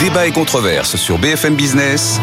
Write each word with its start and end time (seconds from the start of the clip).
Débat 0.00 0.26
et 0.26 0.30
controverse 0.30 0.96
sur 0.96 1.18
BFM 1.18 1.56
Business. 1.56 2.18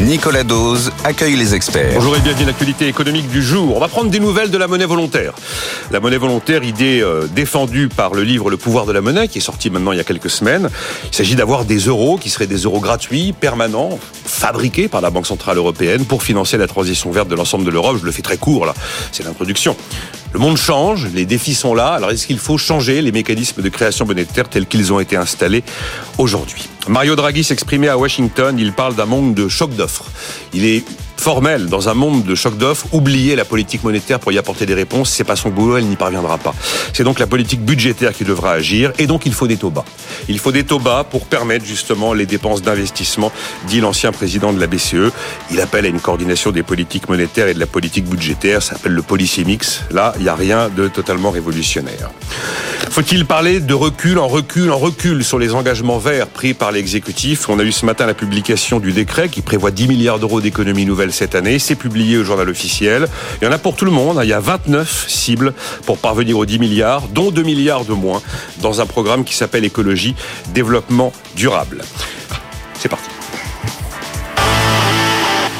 Nicolas 0.00 0.42
Dose 0.42 0.90
accueille 1.04 1.36
les 1.36 1.54
experts. 1.54 1.92
Bonjour 1.94 2.16
et 2.16 2.20
bienvenue 2.20 2.42
à 2.42 2.46
l'actualité 2.48 2.88
économique 2.88 3.28
du 3.28 3.44
jour. 3.44 3.76
On 3.76 3.78
va 3.78 3.86
prendre 3.86 4.10
des 4.10 4.18
nouvelles 4.18 4.50
de 4.50 4.58
la 4.58 4.66
monnaie 4.66 4.86
volontaire. 4.86 5.34
La 5.92 6.00
monnaie 6.00 6.16
volontaire, 6.16 6.64
idée 6.64 7.00
euh, 7.00 7.28
défendue 7.28 7.88
par 7.88 8.12
le 8.12 8.24
livre 8.24 8.50
Le 8.50 8.56
pouvoir 8.56 8.86
de 8.86 8.92
la 8.92 9.00
monnaie, 9.00 9.28
qui 9.28 9.38
est 9.38 9.40
sorti 9.40 9.70
maintenant 9.70 9.92
il 9.92 9.98
y 9.98 10.00
a 10.00 10.04
quelques 10.04 10.30
semaines. 10.30 10.68
Il 11.12 11.14
s'agit 11.14 11.36
d'avoir 11.36 11.64
des 11.64 11.78
euros 11.78 12.18
qui 12.18 12.28
seraient 12.28 12.48
des 12.48 12.56
euros 12.56 12.80
gratuits, 12.80 13.32
permanents, 13.32 14.00
fabriqués 14.24 14.88
par 14.88 15.00
la 15.00 15.10
Banque 15.10 15.26
Centrale 15.26 15.58
Européenne 15.58 16.04
pour 16.06 16.24
financer 16.24 16.56
la 16.56 16.66
transition 16.66 17.12
verte 17.12 17.28
de 17.28 17.36
l'ensemble 17.36 17.64
de 17.64 17.70
l'Europe. 17.70 17.98
Je 18.00 18.04
le 18.04 18.10
fais 18.10 18.22
très 18.22 18.36
court 18.36 18.66
là, 18.66 18.74
c'est 19.12 19.22
l'introduction. 19.22 19.76
Le 20.32 20.38
monde 20.38 20.56
change, 20.56 21.08
les 21.12 21.26
défis 21.26 21.54
sont 21.54 21.74
là, 21.74 21.88
alors 21.88 22.10
est-ce 22.10 22.28
qu'il 22.28 22.38
faut 22.38 22.56
changer 22.56 23.02
les 23.02 23.10
mécanismes 23.10 23.62
de 23.62 23.68
création 23.68 24.06
monétaire 24.06 24.48
tels 24.48 24.66
qu'ils 24.66 24.92
ont 24.92 25.00
été 25.00 25.16
installés 25.16 25.64
aujourd'hui? 26.18 26.68
Mario 26.86 27.16
Draghi 27.16 27.42
s'exprimait 27.42 27.88
à 27.88 27.98
Washington, 27.98 28.56
il 28.56 28.72
parle 28.72 28.94
d'un 28.94 29.06
monde 29.06 29.34
de 29.34 29.48
choc 29.48 29.74
d'offres. 29.74 30.04
Il 30.54 30.64
est 30.64 30.84
formel 31.20 31.66
dans 31.66 31.90
un 31.90 31.94
monde 31.94 32.24
de 32.24 32.34
choc 32.34 32.56
d'offres, 32.56 32.86
oublier 32.92 33.36
la 33.36 33.44
politique 33.44 33.84
monétaire 33.84 34.18
pour 34.18 34.32
y 34.32 34.38
apporter 34.38 34.64
des 34.64 34.72
réponses, 34.72 35.10
c'est 35.10 35.22
pas 35.22 35.36
son 35.36 35.50
boulot, 35.50 35.76
elle 35.76 35.84
n'y 35.84 35.96
parviendra 35.96 36.38
pas. 36.38 36.54
C'est 36.94 37.04
donc 37.04 37.18
la 37.18 37.26
politique 37.26 37.60
budgétaire 37.60 38.14
qui 38.14 38.24
devra 38.24 38.52
agir 38.52 38.92
et 38.98 39.06
donc 39.06 39.26
il 39.26 39.34
faut 39.34 39.46
des 39.46 39.58
taux 39.58 39.68
bas. 39.68 39.84
Il 40.28 40.38
faut 40.38 40.50
des 40.50 40.64
taux 40.64 40.78
bas 40.78 41.04
pour 41.04 41.26
permettre 41.26 41.66
justement 41.66 42.14
les 42.14 42.24
dépenses 42.24 42.62
d'investissement, 42.62 43.30
dit 43.68 43.80
l'ancien 43.80 44.12
président 44.12 44.54
de 44.54 44.58
la 44.58 44.66
BCE. 44.66 45.12
Il 45.50 45.60
appelle 45.60 45.84
à 45.84 45.88
une 45.88 46.00
coordination 46.00 46.52
des 46.52 46.62
politiques 46.62 47.08
monétaires 47.10 47.48
et 47.48 47.54
de 47.54 47.60
la 47.60 47.66
politique 47.66 48.06
budgétaire, 48.06 48.62
ça 48.62 48.74
s'appelle 48.76 48.92
le 48.92 49.02
policy 49.02 49.44
mix. 49.44 49.82
Là, 49.90 50.14
il 50.16 50.22
n'y 50.22 50.28
a 50.28 50.34
rien 50.34 50.70
de 50.70 50.88
totalement 50.88 51.30
révolutionnaire. 51.30 52.10
Faut-il 52.88 53.26
parler 53.26 53.60
de 53.60 53.74
recul 53.74 54.18
en 54.18 54.26
recul 54.26 54.70
en 54.70 54.78
recul 54.78 55.22
sur 55.22 55.38
les 55.38 55.54
engagements 55.54 55.98
verts 55.98 56.28
pris 56.28 56.54
par 56.54 56.72
l'exécutif? 56.72 57.48
On 57.50 57.58
a 57.58 57.62
eu 57.62 57.72
ce 57.72 57.84
matin 57.84 58.06
la 58.06 58.14
publication 58.14 58.80
du 58.80 58.92
décret 58.92 59.28
qui 59.28 59.42
prévoit 59.42 59.70
10 59.70 59.86
milliards 59.86 60.18
d'euros 60.18 60.40
d'économies 60.40 60.86
nouvelles 60.86 61.09
cette 61.10 61.34
année. 61.34 61.58
C'est 61.58 61.74
publié 61.74 62.18
au 62.18 62.24
journal 62.24 62.48
officiel. 62.48 63.06
Il 63.40 63.44
y 63.44 63.48
en 63.48 63.52
a 63.52 63.58
pour 63.58 63.76
tout 63.76 63.84
le 63.84 63.90
monde. 63.90 64.20
Il 64.22 64.28
y 64.28 64.32
a 64.32 64.40
29 64.40 65.06
cibles 65.08 65.54
pour 65.86 65.98
parvenir 65.98 66.38
aux 66.38 66.46
10 66.46 66.58
milliards, 66.58 67.08
dont 67.08 67.30
2 67.30 67.42
milliards 67.42 67.84
de 67.84 67.92
moins 67.92 68.22
dans 68.62 68.80
un 68.80 68.86
programme 68.86 69.24
qui 69.24 69.34
s'appelle 69.34 69.64
écologie, 69.64 70.14
développement 70.54 71.12
durable. 71.36 71.82
C'est 72.78 72.88
parti. 72.88 73.08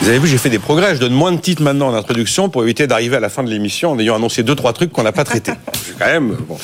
Vous 0.00 0.08
avez 0.08 0.18
vu, 0.18 0.28
j'ai 0.28 0.38
fait 0.38 0.48
des 0.48 0.58
progrès. 0.58 0.94
Je 0.94 1.00
donne 1.00 1.12
moins 1.12 1.30
de 1.30 1.38
titres 1.38 1.62
maintenant 1.62 1.88
en 1.88 1.94
introduction 1.94 2.48
pour 2.48 2.62
éviter 2.62 2.86
d'arriver 2.86 3.16
à 3.16 3.20
la 3.20 3.28
fin 3.28 3.42
de 3.42 3.50
l'émission 3.50 3.92
en 3.92 3.98
ayant 3.98 4.16
annoncé 4.16 4.42
deux 4.42 4.54
trois 4.54 4.72
trucs 4.72 4.92
qu'on 4.92 5.02
n'a 5.02 5.12
pas 5.12 5.24
traités. 5.24 5.52
quand 5.98 6.06
même. 6.06 6.36
Bon. 6.48 6.56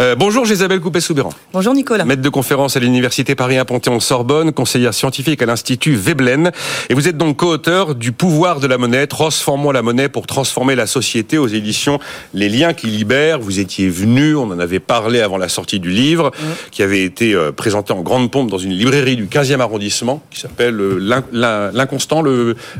Euh, 0.00 0.16
bonjour 0.16 0.44
Isabelle 0.44 0.80
Coupé-Soubéran. 0.80 1.30
Bonjour 1.52 1.72
Nicolas. 1.72 2.04
Maître 2.04 2.22
de 2.22 2.28
conférence 2.28 2.76
à 2.76 2.80
l'Université 2.80 3.36
Paris 3.36 3.58
1 3.58 3.64
Panthéon-Sorbonne, 3.64 4.52
conseillère 4.52 4.92
scientifique 4.92 5.40
à 5.40 5.46
l'Institut 5.46 5.94
Veblen. 5.94 6.50
Et 6.88 6.94
vous 6.94 7.06
êtes 7.06 7.16
donc 7.16 7.36
co-auteur 7.36 7.94
du 7.94 8.10
Pouvoir 8.10 8.58
de 8.58 8.66
la 8.66 8.76
monnaie, 8.76 9.06
transformons 9.06 9.70
la 9.70 9.82
monnaie 9.82 10.08
pour 10.08 10.26
transformer 10.26 10.74
la 10.74 10.88
société 10.88 11.38
aux 11.38 11.46
éditions 11.46 12.00
Les 12.32 12.48
liens 12.48 12.74
qui 12.74 12.88
libèrent. 12.88 13.38
Vous 13.38 13.60
étiez 13.60 13.88
venu, 13.88 14.34
on 14.34 14.50
en 14.50 14.58
avait 14.58 14.80
parlé 14.80 15.20
avant 15.20 15.36
la 15.36 15.48
sortie 15.48 15.78
du 15.78 15.90
livre, 15.90 16.30
mmh. 16.30 16.44
qui 16.72 16.82
avait 16.82 17.04
été 17.04 17.34
euh, 17.34 17.52
présenté 17.52 17.92
en 17.92 18.02
grande 18.02 18.32
pompe 18.32 18.50
dans 18.50 18.58
une 18.58 18.72
librairie 18.72 19.16
du 19.16 19.26
15e 19.26 19.60
arrondissement, 19.60 20.22
qui 20.30 20.40
s'appelle 20.40 20.80
euh, 20.80 21.70
L'inconstant, 21.72 22.22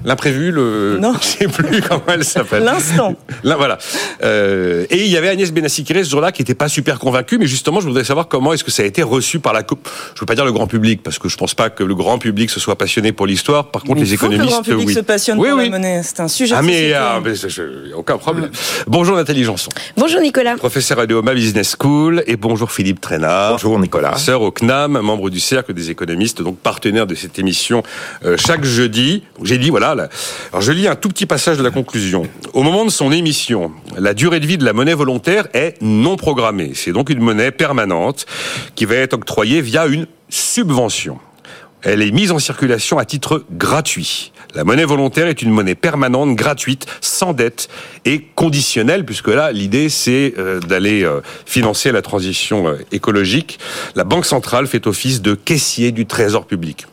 l'imprévu, 0.04 0.50
le. 0.50 0.98
Non. 1.00 1.14
Je 1.20 1.26
sais 1.26 1.48
plus 1.48 1.80
comment 1.80 2.02
elle 2.08 2.24
s'appelle. 2.24 2.64
L'instant. 2.64 3.14
Là, 3.44 3.56
voilà. 3.56 3.78
Euh, 4.24 4.86
et 4.90 5.04
il 5.04 5.10
y 5.10 5.16
avait 5.16 5.28
Agnès 5.28 5.52
Benassikiré 5.52 6.02
ce 6.02 6.10
jour-là 6.10 6.32
qui 6.32 6.42
n'était 6.42 6.54
pas 6.54 6.68
super 6.68 6.98
convaincue, 7.04 7.38
mais 7.38 7.46
justement, 7.46 7.80
je 7.80 7.86
voudrais 7.86 8.04
savoir 8.04 8.26
comment 8.28 8.52
est-ce 8.52 8.64
que 8.64 8.70
ça 8.70 8.82
a 8.82 8.86
été 8.86 9.02
reçu 9.02 9.38
par 9.38 9.52
la 9.52 9.62
coupe. 9.62 9.88
Je 10.14 10.20
veux 10.20 10.26
pas 10.26 10.34
dire 10.34 10.44
le 10.44 10.52
grand 10.52 10.66
public, 10.66 11.02
parce 11.02 11.18
que 11.18 11.28
je 11.28 11.36
pense 11.36 11.54
pas 11.54 11.70
que 11.70 11.84
le 11.84 11.94
grand 11.94 12.18
public 12.18 12.50
se 12.50 12.58
soit 12.58 12.76
passionné 12.76 13.12
pour 13.12 13.26
l'histoire. 13.26 13.70
Par 13.70 13.82
contre, 13.82 14.00
les 14.00 14.14
économistes, 14.14 14.40
que 14.42 14.46
le 14.46 14.50
grand 14.52 14.62
public 14.62 14.88
oui. 14.88 14.94
se 14.94 15.00
passionne 15.00 15.38
oui, 15.38 15.48
pour 15.50 15.58
oui. 15.58 15.64
la 15.66 15.70
monnaie. 15.70 16.02
C'est 16.02 16.20
un 16.20 16.28
sujet. 16.28 16.54
Ah 16.58 16.62
mais, 16.62 16.92
ah, 16.94 17.20
mais 17.24 17.34
je- 17.34 17.94
aucun 17.94 18.18
problème. 18.18 18.50
Bonjour 18.86 19.16
Nathalie 19.16 19.44
Janson, 19.44 19.70
Bonjour 19.96 20.20
Nicolas. 20.20 20.56
professeur 20.56 20.98
à 20.98 21.06
l'EOMA 21.06 21.34
Business 21.34 21.76
School, 21.80 22.24
et 22.26 22.36
bonjour 22.36 22.72
Philippe 22.72 23.00
Trainard. 23.00 23.52
Bonjour 23.52 23.78
Nicolas. 23.78 24.10
Professeur 24.10 24.42
au 24.42 24.50
CNAM, 24.50 24.98
membre 25.00 25.30
du 25.30 25.40
cercle 25.40 25.74
des 25.74 25.90
économistes, 25.90 26.42
donc 26.42 26.58
partenaire 26.58 27.06
de 27.06 27.14
cette 27.14 27.38
émission 27.38 27.82
euh, 28.24 28.36
chaque 28.38 28.64
jeudi. 28.64 29.22
J'ai 29.42 29.58
dit 29.58 29.70
voilà. 29.70 29.94
Là. 29.94 30.08
Alors 30.52 30.62
je 30.62 30.72
lis 30.72 30.88
un 30.88 30.94
tout 30.96 31.08
petit 31.10 31.26
passage 31.26 31.58
de 31.58 31.62
la 31.62 31.70
conclusion. 31.70 32.22
Au 32.54 32.62
moment 32.62 32.84
de 32.86 32.90
son 32.90 33.12
émission, 33.12 33.70
la 33.98 34.14
durée 34.14 34.40
de 34.40 34.46
vie 34.46 34.56
de 34.56 34.64
la 34.64 34.72
monnaie 34.72 34.94
volontaire 34.94 35.46
est 35.52 35.76
non 35.82 36.16
programmée. 36.16 36.72
C'est 36.84 36.92
donc 36.92 37.08
une 37.08 37.20
monnaie 37.20 37.50
permanente 37.50 38.26
qui 38.74 38.84
va 38.84 38.96
être 38.96 39.14
octroyée 39.14 39.62
via 39.62 39.86
une 39.86 40.06
subvention. 40.28 41.18
Elle 41.80 42.02
est 42.02 42.10
mise 42.10 42.30
en 42.30 42.38
circulation 42.38 42.98
à 42.98 43.06
titre 43.06 43.42
gratuit. 43.52 44.32
La 44.54 44.64
monnaie 44.64 44.84
volontaire 44.84 45.26
est 45.26 45.40
une 45.40 45.50
monnaie 45.50 45.74
permanente, 45.74 46.36
gratuite, 46.36 46.84
sans 47.00 47.32
dette 47.32 47.70
et 48.04 48.20
conditionnelle, 48.34 49.06
puisque 49.06 49.28
là, 49.28 49.50
l'idée, 49.50 49.88
c'est 49.88 50.34
euh, 50.36 50.60
d'aller 50.60 51.04
euh, 51.04 51.22
financer 51.46 51.90
la 51.90 52.02
transition 52.02 52.68
euh, 52.68 52.76
écologique. 52.92 53.58
La 53.94 54.04
Banque 54.04 54.26
centrale 54.26 54.66
fait 54.66 54.86
office 54.86 55.22
de 55.22 55.34
caissier 55.34 55.90
du 55.90 56.04
trésor 56.04 56.46
public. 56.46 56.86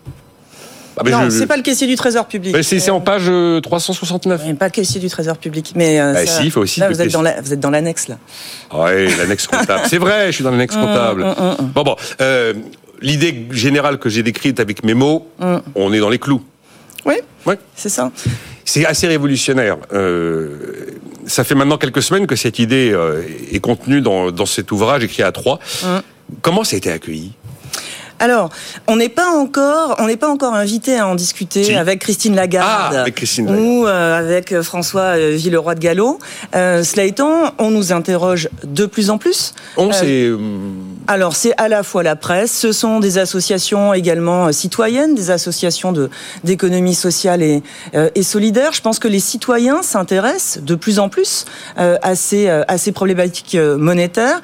Ah, 1.02 1.04
mais 1.06 1.12
non, 1.12 1.24
je- 1.26 1.30
c'est 1.32 1.48
pas 1.48 1.58
le 1.58 1.64
caissier 1.64 1.88
du 1.88 1.96
Trésor 1.96 2.26
public. 2.28 2.54
mais 2.56 2.64
c'est 2.64 2.90
en 2.92 3.02
page 3.02 3.24
euh, 3.28 3.60
369. 3.62 4.42
Oui, 4.46 4.54
pas 4.54 4.66
le 4.66 4.72
caissier 4.72 5.00
du 5.00 5.10
Trésor 5.10 5.38
public, 5.38 5.74
mais 5.76 6.00
euh, 6.00 6.14
Bah, 6.14 6.26
ça- 6.26 6.40
si, 6.40 6.46
il 6.46 6.52
faut 6.52 6.62
aussi 6.62 6.80
Là, 6.80 6.90
vous 6.90 7.02
êtes 7.02 7.12
dans 7.12 7.22
la, 7.22 7.42
vous 7.42 7.54
êtes 7.54 7.60
dans 7.60 7.70
l'annexe 7.72 8.08
là. 8.08 8.18
Ouais, 8.74 9.08
l'annexe 9.18 9.48
comptable. 9.48 9.84
C'est 9.90 9.98
vrai, 9.98 10.28
je 10.28 10.32
suis 10.32 10.44
dans 10.44 10.52
l'annexe 10.52 10.76
comptable. 10.76 11.26
Bon, 11.74 11.84
bon. 11.84 11.96
euh, 12.22 12.54
L'idée 13.04 13.48
générale 13.52 13.98
que 13.98 14.10
j'ai 14.10 14.22
décrite 14.22 14.60
avec 14.60 14.84
mes 14.84 14.94
mots, 14.94 15.28
on 15.76 15.92
est 15.92 16.00
dans 16.00 16.10
les 16.10 16.20
clous. 16.20 16.44
Oui, 17.06 17.16
Ouais. 17.48 17.58
c'est 17.76 17.90
ça. 17.90 18.12
C'est 18.64 18.86
assez 18.86 19.08
révolutionnaire. 19.08 19.78
Euh, 19.92 20.50
ça 21.26 21.44
fait 21.44 21.56
maintenant 21.56 21.78
quelques 21.80 22.04
semaines 22.04 22.28
que 22.28 22.36
cette 22.36 22.60
idée 22.60 22.92
euh, 22.94 23.24
est 23.52 23.60
contenue 23.60 24.02
dans, 24.02 24.30
dans 24.32 24.46
cet 24.46 24.72
ouvrage 24.72 25.04
écrit 25.04 25.24
à 25.24 25.32
trois. 25.32 25.58
Comment 26.44 26.64
ça 26.64 26.76
a 26.76 26.78
été 26.78 26.92
accueilli? 26.92 27.32
Alors, 28.22 28.50
on 28.88 28.96
n'est 28.98 29.10
pas 29.10 29.28
encore, 29.30 29.96
on 30.00 30.06
n'est 30.06 30.16
pas 30.16 30.30
encore 30.30 30.54
invité 30.54 30.98
à 30.98 31.08
en 31.08 31.16
discuter 31.16 31.64
Si. 31.64 31.74
avec 31.76 32.00
Christine 32.00 32.36
Lagarde 32.36 32.94
Ah, 32.96 33.02
avec 33.02 33.16
Christine 33.16 33.48
Lagarde. 33.48 33.66
ou 33.66 33.88
euh, 33.88 34.20
avec 34.20 34.52
euh, 34.52 34.62
François 34.62 35.18
euh, 35.18 35.32
Villeroy 35.36 35.74
de 35.74 35.80
Gallo. 35.80 36.20
Euh, 36.56 36.84
cela 36.84 37.04
étant, 37.06 37.52
on 37.58 37.72
nous 37.72 37.92
interroge 37.94 38.48
de 38.64 38.86
plus 38.86 39.10
en 39.10 39.18
plus. 39.18 39.54
On 39.76 39.92
c'est 39.92 40.30
Alors, 41.12 41.36
c'est 41.36 41.54
à 41.58 41.68
la 41.68 41.84
fois 41.84 42.04
la 42.04 42.16
presse, 42.16 42.58
ce 42.58 42.72
sont 42.72 43.02
des 43.02 43.18
associations 43.18 43.94
également 43.94 44.48
euh, 44.48 44.52
citoyennes, 44.54 45.14
des 45.14 45.30
associations 45.30 45.94
d'économie 46.46 46.96
sociale 46.96 47.44
et, 47.44 47.64
euh, 47.96 48.10
et 48.16 48.24
solidaire. 48.24 48.72
Je 48.72 48.80
pense 48.80 48.98
que 48.98 49.10
les 49.10 49.20
citoyens 49.20 49.82
s'intéressent 49.82 50.64
de 50.64 50.74
plus 50.74 51.00
en 51.00 51.10
plus 51.10 51.44
euh, 51.78 51.98
à 52.02 52.16
ces 52.16 52.48
à 52.48 52.78
ces 52.78 52.94
problématiques 52.94 53.58
monétaires. 53.78 54.42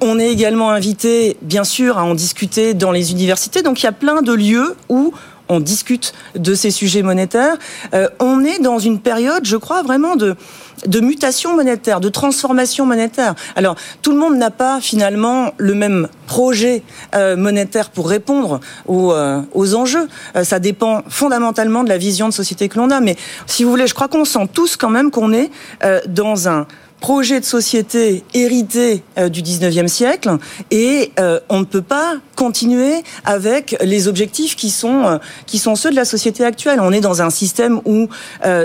On 0.00 0.20
est 0.20 0.30
également 0.30 0.70
invité, 0.70 1.36
bien 1.42 1.64
sûr, 1.64 1.98
à 1.98 2.04
en 2.04 2.14
discuter 2.14 2.74
dans 2.74 2.92
les 2.92 3.10
universités. 3.10 3.62
Donc, 3.62 3.82
il 3.82 3.86
y 3.86 3.88
a 3.88 3.92
plein 3.92 4.22
de 4.22 4.32
lieux 4.32 4.76
où 4.88 5.12
on 5.48 5.60
discute 5.60 6.14
de 6.34 6.54
ces 6.54 6.70
sujets 6.70 7.02
monétaires. 7.02 7.56
Euh, 7.94 8.08
on 8.20 8.44
est 8.44 8.60
dans 8.60 8.78
une 8.78 9.00
période, 9.00 9.44
je 9.44 9.56
crois, 9.56 9.82
vraiment 9.82 10.16
de 10.16 10.36
de 10.86 11.00
mutation 11.00 11.56
monétaire, 11.56 12.00
de 12.00 12.08
transformation 12.08 12.86
monétaire. 12.86 13.34
Alors, 13.56 13.76
tout 14.02 14.12
le 14.12 14.18
monde 14.18 14.36
n'a 14.36 14.50
pas 14.50 14.80
finalement 14.80 15.52
le 15.56 15.74
même 15.74 16.08
projet 16.26 16.82
euh, 17.14 17.36
monétaire 17.36 17.90
pour 17.90 18.08
répondre 18.08 18.60
aux, 18.86 19.12
euh, 19.12 19.40
aux 19.52 19.74
enjeux. 19.74 20.08
Euh, 20.36 20.44
ça 20.44 20.58
dépend 20.58 21.02
fondamentalement 21.08 21.84
de 21.84 21.88
la 21.88 21.98
vision 21.98 22.28
de 22.28 22.34
société 22.34 22.68
que 22.68 22.78
l'on 22.78 22.90
a. 22.90 23.00
Mais 23.00 23.16
si 23.46 23.64
vous 23.64 23.70
voulez, 23.70 23.86
je 23.86 23.94
crois 23.94 24.08
qu'on 24.08 24.24
sent 24.24 24.48
tous 24.52 24.76
quand 24.76 24.90
même 24.90 25.10
qu'on 25.10 25.32
est 25.32 25.50
euh, 25.84 26.00
dans 26.06 26.48
un 26.48 26.66
projet 27.00 27.38
de 27.38 27.44
société 27.44 28.24
hérité 28.32 29.02
euh, 29.18 29.28
du 29.28 29.42
19e 29.42 29.88
siècle 29.88 30.38
et 30.70 31.12
euh, 31.20 31.38
on 31.50 31.60
ne 31.60 31.64
peut 31.64 31.82
pas 31.82 32.14
continuer 32.34 33.02
avec 33.24 33.76
les 33.82 34.08
objectifs 34.08 34.56
qui 34.56 34.70
sont 34.70 35.04
euh, 35.04 35.18
qui 35.46 35.58
sont 35.58 35.76
ceux 35.76 35.90
de 35.90 35.96
la 35.96 36.06
société 36.06 36.44
actuelle. 36.44 36.80
On 36.80 36.92
est 36.92 37.02
dans 37.02 37.20
un 37.20 37.30
système 37.30 37.80
où 37.84 38.08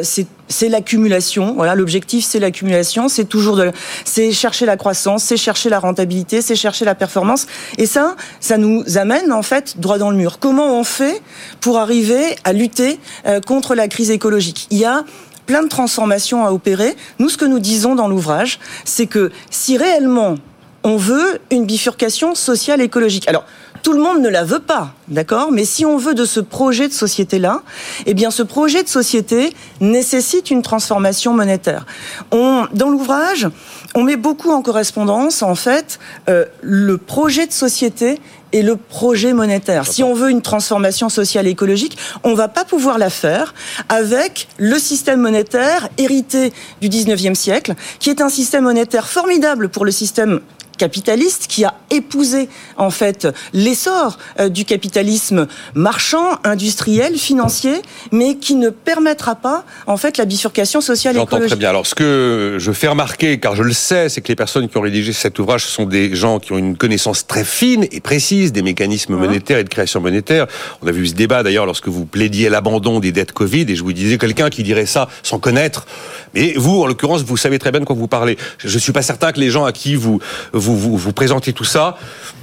c'est 0.03 0.27
c'est 0.51 0.67
l'accumulation. 0.67 1.53
Voilà, 1.55 1.75
l'objectif 1.75 2.25
c'est 2.25 2.39
l'accumulation, 2.39 3.07
c'est 3.07 3.25
toujours 3.25 3.55
de, 3.55 3.71
c'est 4.03 4.31
chercher 4.31 4.65
la 4.65 4.77
croissance, 4.77 5.23
c'est 5.23 5.37
chercher 5.37 5.69
la 5.69 5.77
rentabilité, 5.77 6.41
c'est 6.41 6.55
chercher 6.55 6.85
la 6.85 6.95
performance. 6.95 7.45
Et 7.77 7.85
ça, 7.85 8.15
ça 8.39 8.57
nous 8.57 8.83
amène 8.97 9.31
en 9.31 9.43
fait 9.43 9.79
droit 9.79 9.99
dans 9.99 10.09
le 10.09 10.17
mur. 10.17 10.39
Comment 10.39 10.79
on 10.79 10.83
fait 10.83 11.21
pour 11.61 11.77
arriver 11.77 12.35
à 12.45 12.53
lutter 12.53 12.99
contre 13.45 13.75
la 13.75 13.87
crise 13.87 14.09
écologique? 14.09 14.65
Il 14.71 14.79
y 14.79 14.85
a 14.85 15.03
plein 15.49 15.63
de 15.63 15.67
transformations 15.67 16.45
à 16.45 16.51
opérer. 16.51 16.95
Nous, 17.17 17.27
ce 17.27 17.35
que 17.35 17.45
nous 17.45 17.57
disons 17.57 17.95
dans 17.95 18.07
l'ouvrage, 18.07 18.59
c'est 18.85 19.07
que 19.07 19.31
si 19.49 19.79
réellement 19.79 20.35
on 20.83 20.95
veut 20.95 21.39
une 21.49 21.65
bifurcation 21.65 22.35
sociale 22.35 22.81
écologique. 22.81 23.27
Alors, 23.27 23.45
tout 23.81 23.93
le 23.93 23.99
monde 23.99 24.21
ne 24.21 24.29
la 24.29 24.43
veut 24.43 24.59
pas, 24.59 24.93
d'accord? 25.07 25.51
Mais 25.51 25.65
si 25.65 25.85
on 25.85 25.97
veut 25.97 26.13
de 26.13 26.23
ce 26.25 26.39
projet 26.39 26.87
de 26.87 26.93
société-là, 26.93 27.63
eh 28.05 28.13
bien, 28.13 28.29
ce 28.29 28.43
projet 28.43 28.83
de 28.83 28.87
société 28.87 29.51
nécessite 29.81 30.51
une 30.51 30.61
transformation 30.61 31.33
monétaire. 31.33 31.87
On, 32.31 32.67
dans 32.73 32.89
l'ouvrage, 32.89 33.47
on 33.95 34.03
met 34.03 34.17
beaucoup 34.17 34.51
en 34.51 34.61
correspondance, 34.61 35.41
en 35.41 35.55
fait, 35.55 35.99
euh, 36.29 36.45
le 36.61 36.97
projet 36.99 37.47
de 37.47 37.53
société 37.53 38.19
et 38.51 38.61
le 38.61 38.75
projet 38.75 39.33
monétaire. 39.33 39.85
Si 39.85 40.03
on 40.03 40.13
veut 40.13 40.29
une 40.29 40.41
transformation 40.41 41.09
sociale 41.09 41.47
et 41.47 41.51
écologique, 41.51 41.97
on 42.23 42.33
va 42.33 42.47
pas 42.47 42.65
pouvoir 42.65 42.97
la 42.97 43.09
faire 43.09 43.53
avec 43.89 44.47
le 44.57 44.77
système 44.77 45.21
monétaire 45.21 45.89
hérité 45.97 46.53
du 46.81 46.89
19e 46.89 47.35
siècle, 47.35 47.75
qui 47.99 48.09
est 48.09 48.21
un 48.21 48.29
système 48.29 48.63
monétaire 48.63 49.07
formidable 49.07 49.69
pour 49.69 49.85
le 49.85 49.91
système 49.91 50.41
capitaliste 50.79 51.45
qui 51.47 51.65
a 51.65 51.75
épousé 51.91 52.49
en 52.77 52.89
fait 52.89 53.27
l'essor 53.53 54.17
euh, 54.39 54.49
du 54.49 54.65
capitalisme 54.65 55.47
marchand, 55.75 56.39
industriel, 56.43 57.17
financier, 57.17 57.81
mais 58.11 58.37
qui 58.37 58.55
ne 58.55 58.69
permettra 58.69 59.35
pas 59.35 59.65
en 59.85 59.97
fait 59.97 60.17
la 60.17 60.25
bifurcation 60.25 60.81
sociale 60.81 61.17
et 61.17 61.21
écologique. 61.21 61.49
très 61.49 61.57
bien. 61.57 61.69
Alors 61.69 61.85
ce 61.85 61.93
que 61.93 62.55
je 62.57 62.71
fais 62.71 62.87
remarquer, 62.87 63.39
car 63.39 63.55
je 63.55 63.63
le 63.63 63.73
sais, 63.73 64.09
c'est 64.09 64.21
que 64.21 64.29
les 64.29 64.35
personnes 64.35 64.67
qui 64.67 64.77
ont 64.77 64.81
rédigé 64.81 65.13
cet 65.13 65.37
ouvrage 65.37 65.65
sont 65.65 65.85
des 65.85 66.15
gens 66.15 66.39
qui 66.39 66.53
ont 66.53 66.57
une 66.57 66.77
connaissance 66.77 67.27
très 67.27 67.43
fine 67.43 67.85
et 67.91 67.99
précise 67.99 68.51
des 68.51 68.61
mécanismes 68.61 69.13
hein 69.13 69.17
monétaires 69.17 69.59
et 69.59 69.63
de 69.63 69.69
création 69.69 69.99
monétaire. 69.99 70.47
On 70.81 70.87
a 70.87 70.91
vu 70.91 71.05
ce 71.05 71.13
débat 71.13 71.43
d'ailleurs 71.43 71.65
lorsque 71.65 71.89
vous 71.89 72.05
plaidiez 72.05 72.49
l'abandon 72.49 72.99
des 72.99 73.11
dettes 73.11 73.33
Covid 73.33 73.65
et 73.67 73.75
je 73.75 73.83
vous 73.83 73.93
disais 73.93 74.17
quelqu'un 74.17 74.49
qui 74.49 74.63
dirait 74.63 74.85
ça 74.85 75.09
sans 75.23 75.39
connaître. 75.39 75.85
Mais 76.33 76.53
vous, 76.55 76.81
en 76.81 76.87
l'occurrence, 76.87 77.23
vous 77.23 77.37
savez 77.37 77.59
très 77.59 77.71
bien 77.71 77.81
de 77.81 77.85
quoi 77.85 77.95
vous 77.95 78.07
parlez. 78.07 78.37
Je 78.59 78.73
ne 78.73 78.79
suis 78.79 78.93
pas 78.93 79.01
certain 79.01 79.31
que 79.33 79.39
les 79.39 79.49
gens 79.49 79.65
à 79.65 79.71
qui 79.71 79.95
vous, 79.95 80.19
vous 80.53 80.68
vous, 80.75 80.97
vous, 80.97 81.13
présentez 81.13 81.53
tout 81.53 81.63
ça, 81.63 81.97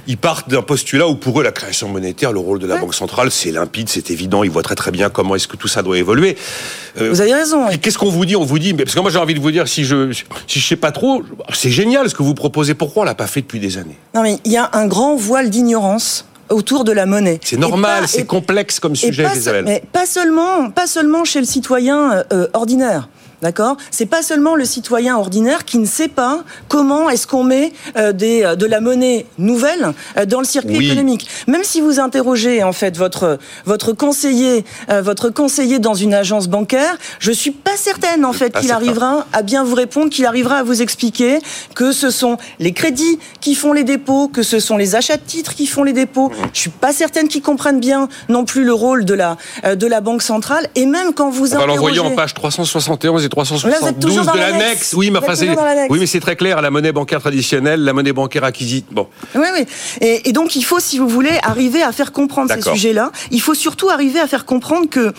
ils 0.07 0.17
partent 0.17 0.49
d'un 0.49 0.61
postulat 0.61 1.07
où 1.07 1.15
pour 1.15 1.39
eux 1.39 1.43
la 1.43 1.51
création 1.51 1.89
monétaire, 1.89 2.31
le 2.31 2.39
rôle 2.39 2.59
de 2.59 2.67
la 2.67 2.77
banque 2.77 2.93
centrale, 2.93 3.31
c'est 3.31 3.51
limpide, 3.51 3.89
c'est 3.89 4.11
évident, 4.11 4.43
ils 4.43 4.49
voient 4.49 4.63
très 4.63 4.75
très 4.75 4.91
bien 4.91 5.09
comment 5.09 5.35
est-ce 5.35 5.47
que 5.47 5.57
tout 5.57 5.67
ça 5.67 5.83
doit 5.83 5.97
évoluer. 5.97 6.37
Euh, 6.99 7.09
vous 7.09 7.21
avez 7.21 7.33
raison. 7.33 7.67
Qu'est-ce 7.81 7.97
qu'on 7.97 8.09
vous 8.09 8.25
dit? 8.25 8.35
On 8.35 8.45
vous 8.45 8.59
dit, 8.59 8.73
mais 8.73 8.83
parce 8.83 8.95
que 8.95 8.99
moi 8.99 9.11
j'ai 9.11 9.19
envie 9.19 9.33
de 9.33 9.39
vous 9.39 9.51
dire, 9.51 9.67
si 9.67 9.83
je 9.83 10.11
si 10.47 10.59
je 10.59 10.67
sais 10.67 10.75
pas 10.75 10.91
trop, 10.91 11.23
c'est 11.53 11.69
génial 11.69 12.09
ce 12.09 12.15
que 12.15 12.23
vous 12.23 12.33
proposez. 12.33 12.73
Pourquoi 12.73 13.03
on 13.03 13.05
l'a 13.05 13.15
pas 13.15 13.27
fait 13.27 13.41
depuis 13.41 13.59
des 13.59 13.77
années? 13.77 13.97
Non 14.13 14.23
mais 14.23 14.39
il 14.45 14.51
y 14.51 14.57
a 14.57 14.69
un 14.73 14.87
grand 14.87 15.15
voile 15.15 15.49
d'ignorance 15.49 16.25
autour 16.49 16.83
de 16.83 16.91
la 16.91 17.05
monnaie. 17.05 17.39
C'est 17.43 17.57
normal, 17.57 18.07
c'est 18.07 18.25
complexe 18.25 18.79
comme 18.79 18.95
sujet, 18.95 19.27
Isabelle. 19.35 19.65
Mais 19.65 19.83
pas 19.91 20.05
seulement, 20.05 20.69
pas 20.69 20.87
seulement 20.87 21.25
chez 21.25 21.39
le 21.39 21.45
citoyen 21.45 22.23
euh, 22.31 22.47
ordinaire. 22.53 23.09
D'accord? 23.43 23.77
C'est 23.91 24.07
pas 24.07 24.23
seulement 24.23 24.55
le 24.55 24.65
citoyen 24.65 25.15
ordinaire 25.15 25.63
qui 25.63 25.77
ne 25.77 25.85
sait 25.85 26.07
pas 26.07 26.43
comment 26.69 27.07
est-ce 27.07 27.27
qu'on 27.27 27.43
met 27.43 27.71
euh, 27.95 28.11
des, 28.11 28.43
euh, 28.43 28.55
de 28.55 28.65
la 28.65 28.81
monnaie 28.81 29.27
nouvelle 29.37 29.93
euh, 30.17 30.25
dans 30.25 30.39
le 30.39 30.45
circuit 30.45 30.87
économique. 30.87 31.29
Même 31.47 31.63
si 31.63 31.79
vous 31.79 31.99
interrogez 31.99 32.63
en 32.63 32.73
fait 32.73 32.97
votre 32.97 33.37
votre 33.65 33.93
conseiller 33.93 34.65
votre 34.89 35.29
conseiller 35.29 35.79
dans 35.79 35.93
une 35.93 36.13
agence 36.13 36.47
bancaire, 36.47 36.97
je 37.19 37.31
suis 37.31 37.51
pas 37.51 37.75
certaine 37.75 38.25
en 38.25 38.33
fait 38.33 38.57
qu'il 38.57 38.71
arrivera 38.71 39.27
à 39.33 39.43
bien 39.43 39.63
vous 39.63 39.75
répondre, 39.75 40.09
qu'il 40.09 40.25
arrivera 40.25 40.57
à 40.57 40.63
vous 40.63 40.81
expliquer 40.81 41.39
que 41.75 41.91
ce 41.91 42.09
sont 42.09 42.37
les 42.59 42.71
crédits 42.71 43.19
qui 43.39 43.53
font 43.53 43.73
les 43.73 43.83
dépôts, 43.83 44.27
que 44.29 44.41
ce 44.41 44.59
sont 44.59 44.77
les 44.77 44.95
achats 44.95 45.17
de 45.17 45.21
titres 45.21 45.53
qui 45.53 45.67
font 45.67 45.83
les 45.83 45.93
dépôts. 45.93 46.31
Je 46.53 46.59
suis 46.59 46.69
pas 46.69 46.91
certaine 46.91 47.27
qu'ils 47.27 47.41
comprennent 47.43 47.79
bien 47.79 48.09
non 48.29 48.45
plus 48.45 48.63
le 48.63 48.73
rôle 48.73 49.05
de 49.05 49.13
la 49.13 49.37
de 49.63 49.87
la 49.87 50.01
banque 50.01 50.23
centrale. 50.23 50.67
Et 50.75 50.85
même 50.85 51.13
quand 51.13 51.29
vous 51.29 51.53
On 51.53 51.59
va 51.59 51.65
l'envoyer 51.67 51.99
en 51.99 52.15
page 52.15 52.33
371 52.33 53.26
372 53.29 54.25
de 54.25 54.37
l'annexe. 54.37 54.93
Oui, 54.93 55.11
mais 55.11 55.19
oui, 55.89 55.99
mais 55.99 56.05
c'est 56.05 56.19
très 56.19 56.35
clair. 56.35 56.61
La 56.61 56.71
monnaie 56.71 56.91
bancaire 56.91 57.19
traditionnelle, 57.19 57.83
la 57.83 57.93
monnaie 57.93 58.13
bancaire 58.13 58.43
acquise. 58.43 58.83
Bon. 58.91 59.07
Oui, 59.35 59.47
oui. 59.53 59.65
Et, 60.01 60.31
donc, 60.31 60.55
il 60.55 60.63
faut, 60.63 60.79
si 60.79 60.97
vous 60.99 61.07
voulez, 61.07 61.37
arriver 61.43 61.81
à 61.81 61.91
faire 61.91 62.11
comprendre 62.11 62.51
ces 62.53 62.61
sujets-là. 62.61 63.11
Il 63.31 63.41
faut 63.41 63.53
surtout 63.53 63.89
arriver 63.89 64.19
à 64.19 64.27
faire 64.27 64.45
comprendre 64.45 64.89
que 64.89 65.13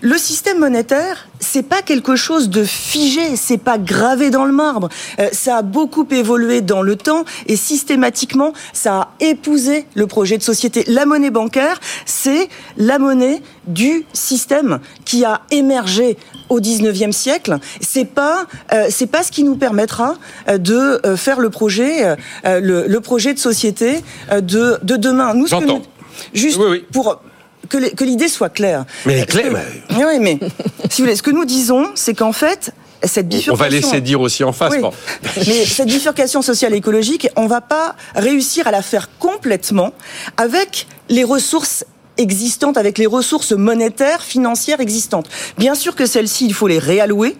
le 0.00 0.18
système 0.18 0.58
monétaire, 0.58 1.28
c'est 1.40 1.62
pas 1.62 1.82
quelque 1.82 2.16
chose 2.16 2.48
de 2.48 2.64
figé, 2.64 3.36
c'est 3.36 3.58
pas 3.58 3.78
gravé 3.78 4.30
dans 4.30 4.44
le 4.44 4.52
marbre. 4.52 4.88
Euh, 5.18 5.28
ça 5.32 5.58
a 5.58 5.62
beaucoup 5.62 6.06
évolué 6.10 6.60
dans 6.60 6.82
le 6.82 6.96
temps 6.96 7.24
et 7.46 7.56
systématiquement, 7.56 8.52
ça 8.72 8.94
a 8.94 9.08
épousé 9.20 9.86
le 9.94 10.06
projet 10.06 10.38
de 10.38 10.42
société. 10.42 10.84
La 10.86 11.06
monnaie 11.06 11.30
bancaire, 11.30 11.80
c'est 12.06 12.48
la 12.76 12.98
monnaie 12.98 13.42
du 13.66 14.04
système 14.12 14.80
qui 15.04 15.24
a 15.24 15.42
émergé 15.50 16.16
au 16.48 16.60
19e 16.60 17.12
siècle. 17.12 17.58
C'est 17.80 18.04
pas 18.04 18.46
euh, 18.72 18.86
c'est 18.90 19.06
pas 19.06 19.22
ce 19.22 19.30
qui 19.30 19.44
nous 19.44 19.56
permettra 19.56 20.16
euh, 20.48 20.58
de 20.58 21.00
faire 21.16 21.40
le 21.40 21.50
projet 21.50 22.16
le, 22.44 22.98
projet 22.98 23.34
de 23.34 23.38
société 23.38 24.02
de 24.30 24.78
de 24.82 24.96
demain. 24.96 25.34
Nous, 25.34 25.46
J'entends. 25.46 25.82
juste 26.32 26.58
pour 26.92 27.20
que 27.68 28.04
l'idée 28.04 28.28
soit 28.28 28.50
claire. 28.50 28.84
Mais 29.06 29.24
claire. 29.26 29.52
Oui, 29.90 30.18
mais 30.20 30.38
si 30.90 31.00
vous 31.00 31.06
voulez, 31.06 31.16
ce 31.16 31.22
que 31.22 31.30
nous 31.30 31.44
disons, 31.44 31.88
c'est 31.94 32.14
qu'en 32.14 32.32
fait, 32.32 32.72
cette 33.06 33.28
bifurcation. 33.28 33.52
On 33.52 33.56
va 33.56 33.68
laisser 33.68 34.00
dire 34.00 34.20
aussi 34.20 34.44
en 34.44 34.52
face. 34.52 34.74
Mais 35.36 35.64
cette 35.64 35.88
bifurcation 35.88 36.42
sociale 36.42 36.74
et 36.74 36.76
écologique, 36.76 37.28
on 37.36 37.46
va 37.46 37.60
pas 37.60 37.96
réussir 38.14 38.66
à 38.66 38.70
la 38.70 38.82
faire 38.82 39.10
complètement 39.18 39.92
avec 40.36 40.86
les 41.08 41.24
ressources 41.24 41.84
existantes, 42.18 42.76
avec 42.76 42.98
les 42.98 43.06
ressources 43.06 43.52
monétaires, 43.52 44.22
financières 44.22 44.80
existantes. 44.80 45.28
Bien 45.58 45.74
sûr 45.74 45.94
que 45.94 46.06
celles-ci, 46.06 46.46
il 46.46 46.54
faut 46.54 46.68
les 46.68 46.78
réallouer, 46.78 47.36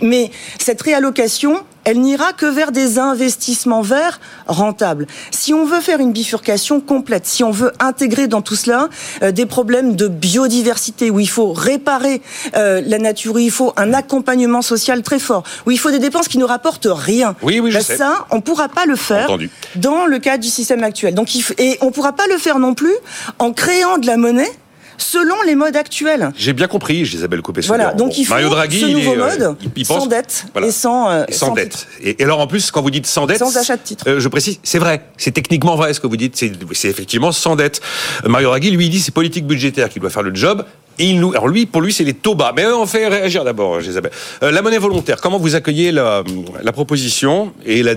mais 0.00 0.30
cette 0.58 0.82
réallocation, 0.82 1.62
elle 1.84 2.00
n'ira 2.00 2.32
que 2.32 2.46
vers 2.46 2.72
des 2.72 2.98
investissements 2.98 3.82
verts 3.82 4.20
rentables. 4.46 5.06
Si 5.30 5.54
on 5.54 5.64
veut 5.64 5.80
faire 5.80 6.00
une 6.00 6.12
bifurcation 6.12 6.80
complète, 6.80 7.26
si 7.26 7.44
on 7.44 7.50
veut 7.50 7.72
intégrer 7.80 8.26
dans 8.26 8.42
tout 8.42 8.56
cela 8.56 8.88
euh, 9.22 9.32
des 9.32 9.46
problèmes 9.46 9.96
de 9.96 10.08
biodiversité, 10.08 11.10
où 11.10 11.20
il 11.20 11.28
faut 11.28 11.52
réparer 11.52 12.22
euh, 12.56 12.82
la 12.84 12.98
nature, 12.98 13.34
où 13.34 13.38
il 13.38 13.50
faut 13.50 13.72
un 13.76 13.92
accompagnement 13.92 14.62
social 14.62 15.02
très 15.02 15.18
fort, 15.18 15.44
où 15.66 15.70
il 15.70 15.78
faut 15.78 15.90
des 15.90 15.98
dépenses 15.98 16.28
qui 16.28 16.38
ne 16.38 16.44
rapportent 16.44 16.88
rien, 16.90 17.36
oui, 17.42 17.60
oui, 17.60 17.70
je 17.70 17.78
ben 17.78 17.84
ça, 17.84 18.26
on 18.30 18.36
ne 18.36 18.40
pourra 18.40 18.68
pas 18.68 18.86
le 18.86 18.96
faire 18.96 19.28
dans 19.76 20.06
le 20.06 20.18
cadre 20.18 20.42
du 20.42 20.50
système 20.50 20.82
actuel. 20.82 21.14
Donc, 21.14 21.34
il 21.34 21.44
et 21.58 21.78
on 21.80 21.86
ne 21.86 21.90
pourra 21.90 22.12
pas 22.12 22.26
le 22.26 22.38
faire 22.38 22.58
non 22.58 22.74
plus 22.74 22.94
en 23.38 23.52
créant 23.52 23.98
de 23.98 24.06
la 24.06 24.16
monnaie 24.16 24.50
selon 24.98 25.34
les 25.46 25.54
modes 25.54 25.76
actuels. 25.76 26.30
J'ai 26.36 26.52
bien 26.52 26.66
compris, 26.66 26.96
Isabelle 27.00 27.42
Copé. 27.42 27.60
Voilà, 27.62 27.92
donc 27.92 28.18
il 28.18 28.24
faut 28.24 28.34
Mario 28.34 28.48
Draghi, 28.48 28.80
ce 28.80 28.86
nouveau 28.86 29.12
euh, 29.12 29.54
mode, 29.54 29.56
sans 29.84 30.06
dette 30.06 30.46
et 30.62 30.70
sans, 30.70 31.10
euh, 31.10 31.24
sans, 31.30 31.52
dette. 31.52 31.86
Et, 32.02 32.22
alors 32.22 32.40
en 32.40 32.46
plus, 32.46 32.70
quand 32.70 32.82
vous 32.82 32.90
dites 32.90 33.06
sans 33.06 33.26
dette, 33.26 33.38
sans 33.38 33.56
achat 33.56 33.76
de 33.76 33.82
titre. 33.82 34.04
Euh, 34.08 34.20
je 34.20 34.28
précise, 34.28 34.58
c'est 34.62 34.78
vrai, 34.78 35.02
c'est 35.16 35.32
techniquement 35.32 35.76
vrai 35.76 35.94
ce 35.94 36.00
que 36.00 36.06
vous 36.06 36.16
dites, 36.16 36.36
c'est 36.36 36.88
effectivement 36.88 37.32
sans 37.32 37.56
dette. 37.56 37.80
Mario 38.26 38.48
Draghi, 38.48 38.70
lui, 38.70 38.86
il 38.86 38.90
dit 38.90 39.00
c'est 39.00 39.14
politique 39.14 39.46
budgétaire 39.46 39.88
qui 39.88 40.00
doit 40.00 40.10
faire 40.10 40.22
le 40.22 40.34
job. 40.34 40.64
Et 40.98 41.06
il 41.06 41.18
nous, 41.18 41.32
alors 41.32 41.48
lui, 41.48 41.66
pour 41.66 41.82
lui, 41.82 41.92
c'est 41.92 42.04
les 42.04 42.14
taux 42.14 42.36
bas. 42.36 42.52
Mais 42.54 42.66
on 42.66 42.86
fait 42.86 43.08
réagir 43.08 43.44
d'abord, 43.44 43.80
Isabelle. 43.80 44.12
la 44.40 44.62
monnaie 44.62 44.78
volontaire. 44.78 45.20
Comment 45.20 45.38
vous 45.38 45.56
accueillez 45.56 45.90
la, 45.90 46.22
la 46.62 46.72
proposition 46.72 47.52
et 47.66 47.82
la, 47.82 47.94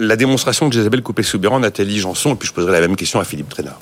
la 0.00 0.16
démonstration 0.16 0.68
de 0.68 0.78
Isabelle 0.78 1.02
Coupé-Soubéran, 1.02 1.60
Nathalie 1.60 1.98
Janson, 1.98 2.32
et 2.32 2.36
puis 2.36 2.48
je 2.48 2.52
poserai 2.52 2.72
la 2.72 2.80
même 2.80 2.96
question 2.96 3.20
à 3.20 3.24
Philippe 3.24 3.50
Trénard. 3.50 3.80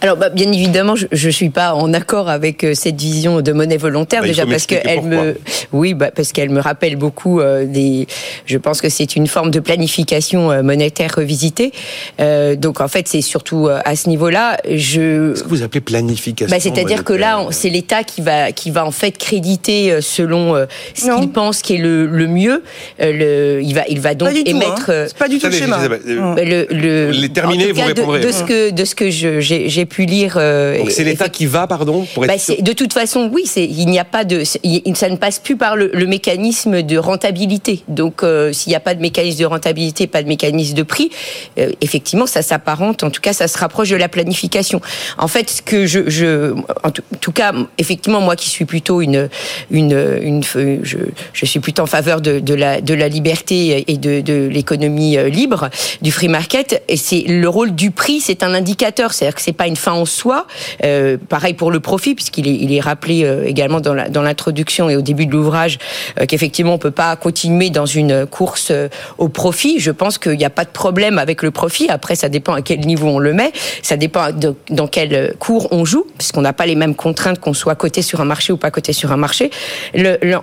Alors, 0.00 0.16
bah, 0.16 0.28
bien 0.30 0.50
évidemment, 0.50 0.94
je 0.96 1.26
ne 1.26 1.32
suis 1.32 1.50
pas 1.50 1.74
en 1.74 1.92
accord 1.92 2.28
avec 2.28 2.64
euh, 2.64 2.74
cette 2.74 3.00
vision 3.00 3.40
de 3.40 3.52
monnaie 3.52 3.76
volontaire, 3.76 4.22
bah, 4.22 4.28
déjà 4.28 4.46
parce 4.46 4.66
qu'elle 4.66 5.02
me, 5.02 5.36
oui, 5.72 5.94
bah, 5.94 6.10
parce 6.14 6.32
qu'elle 6.32 6.50
me 6.50 6.60
rappelle 6.60 6.96
beaucoup 6.96 7.40
euh, 7.40 7.64
des. 7.66 8.06
Je 8.46 8.58
pense 8.58 8.80
que 8.80 8.88
c'est 8.88 9.16
une 9.16 9.26
forme 9.26 9.50
de 9.50 9.60
planification 9.60 10.50
euh, 10.50 10.62
monétaire 10.62 11.14
revisitée. 11.16 11.72
Euh, 12.20 12.56
donc, 12.56 12.80
en 12.80 12.88
fait, 12.88 13.08
c'est 13.08 13.20
surtout 13.20 13.68
à 13.68 13.96
ce 13.96 14.08
niveau-là. 14.08 14.58
Je. 14.68 15.34
Ce 15.34 15.42
que 15.42 15.48
vous 15.48 15.62
appelez 15.62 15.80
planification. 15.80 16.54
Bah, 16.54 16.60
C'est-à-dire 16.60 17.04
que 17.04 17.12
là, 17.12 17.46
c'est 17.50 17.70
l'État 17.70 18.04
qui 18.04 18.20
va 18.20 18.52
qui 18.52 18.70
va 18.70 18.86
en 18.86 18.90
fait 18.90 19.16
créditer 19.16 20.00
selon 20.00 20.54
ce 20.94 21.18
qu'il 21.18 21.30
pense 21.30 21.62
qui 21.62 21.74
est 21.74 21.78
le, 21.78 22.06
le 22.06 22.26
mieux. 22.26 22.62
le, 22.98 23.60
il 23.62 23.74
va 23.74 23.82
il 23.88 24.00
va 24.00 24.14
donc 24.14 24.30
émettre. 24.46 24.90
Hein. 24.90 25.04
C'est 25.06 25.16
pas 25.16 25.28
du 25.28 25.38
tout 25.38 25.46
le 25.46 25.52
schéma. 25.52 25.78
Le, 25.86 26.66
le, 26.70 27.10
les 27.10 27.28
terminer, 27.28 27.72
vous 27.72 27.80
répondrez. 27.82 28.20
De, 28.20 28.26
de 28.26 28.32
ce 28.32 28.42
que 28.42 28.70
de 28.70 28.84
ce 28.84 28.94
que 28.94 29.10
j'ai 29.10 29.81
j'ai 29.82 29.86
pu 29.86 30.04
lire. 30.04 30.34
Euh, 30.36 30.78
Donc 30.78 30.92
c'est 30.92 31.02
l'État 31.02 31.28
qui 31.28 31.46
va, 31.46 31.66
pardon 31.66 32.06
pour 32.14 32.24
bah, 32.24 32.34
De 32.60 32.72
toute 32.72 32.92
façon, 32.92 33.28
oui, 33.32 33.50
il 33.56 33.86
n'y 33.86 33.98
a 33.98 34.04
pas 34.04 34.24
de, 34.24 34.44
ça 34.44 35.08
ne 35.08 35.16
passe 35.16 35.40
plus 35.40 35.56
par 35.56 35.74
le, 35.76 35.90
mécanisme 36.06 36.82
de 36.82 36.98
rentabilité. 36.98 37.82
Donc 37.88 38.22
euh, 38.22 38.52
s'il 38.52 38.70
n'y 38.70 38.76
a 38.76 38.80
pas 38.80 38.94
de 38.94 39.00
mécanisme 39.00 39.40
de 39.40 39.44
rentabilité, 39.46 40.06
pas 40.06 40.22
de 40.22 40.28
mécanisme 40.28 40.74
de 40.74 40.82
prix, 40.82 41.10
euh, 41.58 41.70
effectivement, 41.80 42.26
ça 42.26 42.42
s'apparente. 42.42 43.02
En 43.02 43.10
tout 43.10 43.20
cas, 43.20 43.32
ça 43.32 43.48
se 43.48 43.58
rapproche 43.58 43.88
de 43.88 43.96
la 43.96 44.08
planification. 44.08 44.80
En 45.18 45.28
fait, 45.28 45.50
ce 45.50 45.62
que 45.62 45.86
je, 45.86 46.08
je 46.08 46.54
en 46.84 46.90
tout 46.90 47.32
cas, 47.32 47.52
effectivement, 47.78 48.20
moi 48.20 48.36
qui 48.36 48.50
suis 48.50 48.66
plutôt 48.66 49.00
une, 49.00 49.28
une, 49.70 50.18
une 50.22 50.44
je, 50.44 50.98
je 51.32 51.46
suis 51.46 51.60
plutôt 51.60 51.82
en 51.82 51.86
faveur 51.86 52.20
de, 52.20 52.38
de 52.38 52.54
la, 52.54 52.80
de 52.80 52.94
la 52.94 53.08
liberté 53.08 53.84
et 53.88 53.96
de, 53.96 54.20
de 54.20 54.48
l'économie 54.48 55.16
libre, 55.30 55.70
du 56.02 56.12
free 56.12 56.28
market. 56.28 56.82
Et 56.88 56.96
c'est 56.96 57.24
le 57.26 57.48
rôle 57.48 57.74
du 57.74 57.90
prix, 57.90 58.20
c'est 58.20 58.42
un 58.42 58.54
indicateur. 58.54 59.12
C'est-à-dire 59.12 59.34
que 59.34 59.42
c'est 59.42 59.52
une 59.66 59.76
fin 59.76 59.92
en 59.92 60.04
soi. 60.04 60.46
Euh, 60.84 61.16
pareil 61.28 61.54
pour 61.54 61.70
le 61.70 61.80
profit, 61.80 62.14
puisqu'il 62.14 62.72
est, 62.72 62.80
rappelé 62.80 63.24
euh, 63.24 63.44
également 63.46 63.80
dans 63.80 64.22
l'introduction 64.22 64.88
et 64.88 64.96
au 64.96 65.02
début 65.02 65.26
de 65.26 65.32
l'ouvrage 65.32 65.78
euh, 66.18 66.26
qu'effectivement 66.26 66.74
on 66.74 66.78
peut 66.78 66.90
pas 66.90 67.14
continuer 67.16 67.70
dans 67.70 67.86
une 67.86 68.26
course 68.26 68.72
au 69.18 69.28
profit. 69.28 69.78
Je 69.78 69.90
pense 69.90 70.18
qu'il 70.18 70.36
n'y 70.36 70.44
a 70.44 70.50
pas 70.50 70.64
de 70.64 70.70
problème 70.70 71.18
avec 71.18 71.42
le 71.42 71.50
profit. 71.50 71.88
Après, 71.88 72.14
ça 72.14 72.28
dépend 72.28 72.54
à 72.54 72.62
quel 72.62 72.80
niveau 72.80 73.08
on 73.08 73.18
le 73.18 73.32
met, 73.32 73.52
ça 73.82 73.96
dépend 73.96 74.28
dans 74.70 74.86
quel 74.86 75.34
cours 75.38 75.68
on 75.72 75.84
joue, 75.84 76.06
puisqu'on 76.18 76.42
n'a 76.42 76.52
pas 76.52 76.66
les 76.66 76.74
mêmes 76.74 76.94
contraintes 76.94 77.38
qu'on 77.38 77.54
soit 77.54 77.74
coté 77.74 78.02
sur 78.02 78.20
un 78.20 78.24
marché 78.24 78.52
ou 78.52 78.56
pas 78.56 78.70
coté 78.70 78.92
sur 78.92 79.12
un 79.12 79.16
marché. 79.16 79.50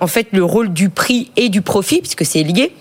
En 0.00 0.06
fait, 0.06 0.28
le 0.32 0.44
rôle 0.44 0.72
du 0.72 0.88
prix 0.88 1.30
et 1.36 1.48
du 1.48 1.62
profit, 1.62 2.00
puisque 2.00 2.24
c'est 2.24 2.42
lié, 2.42 2.72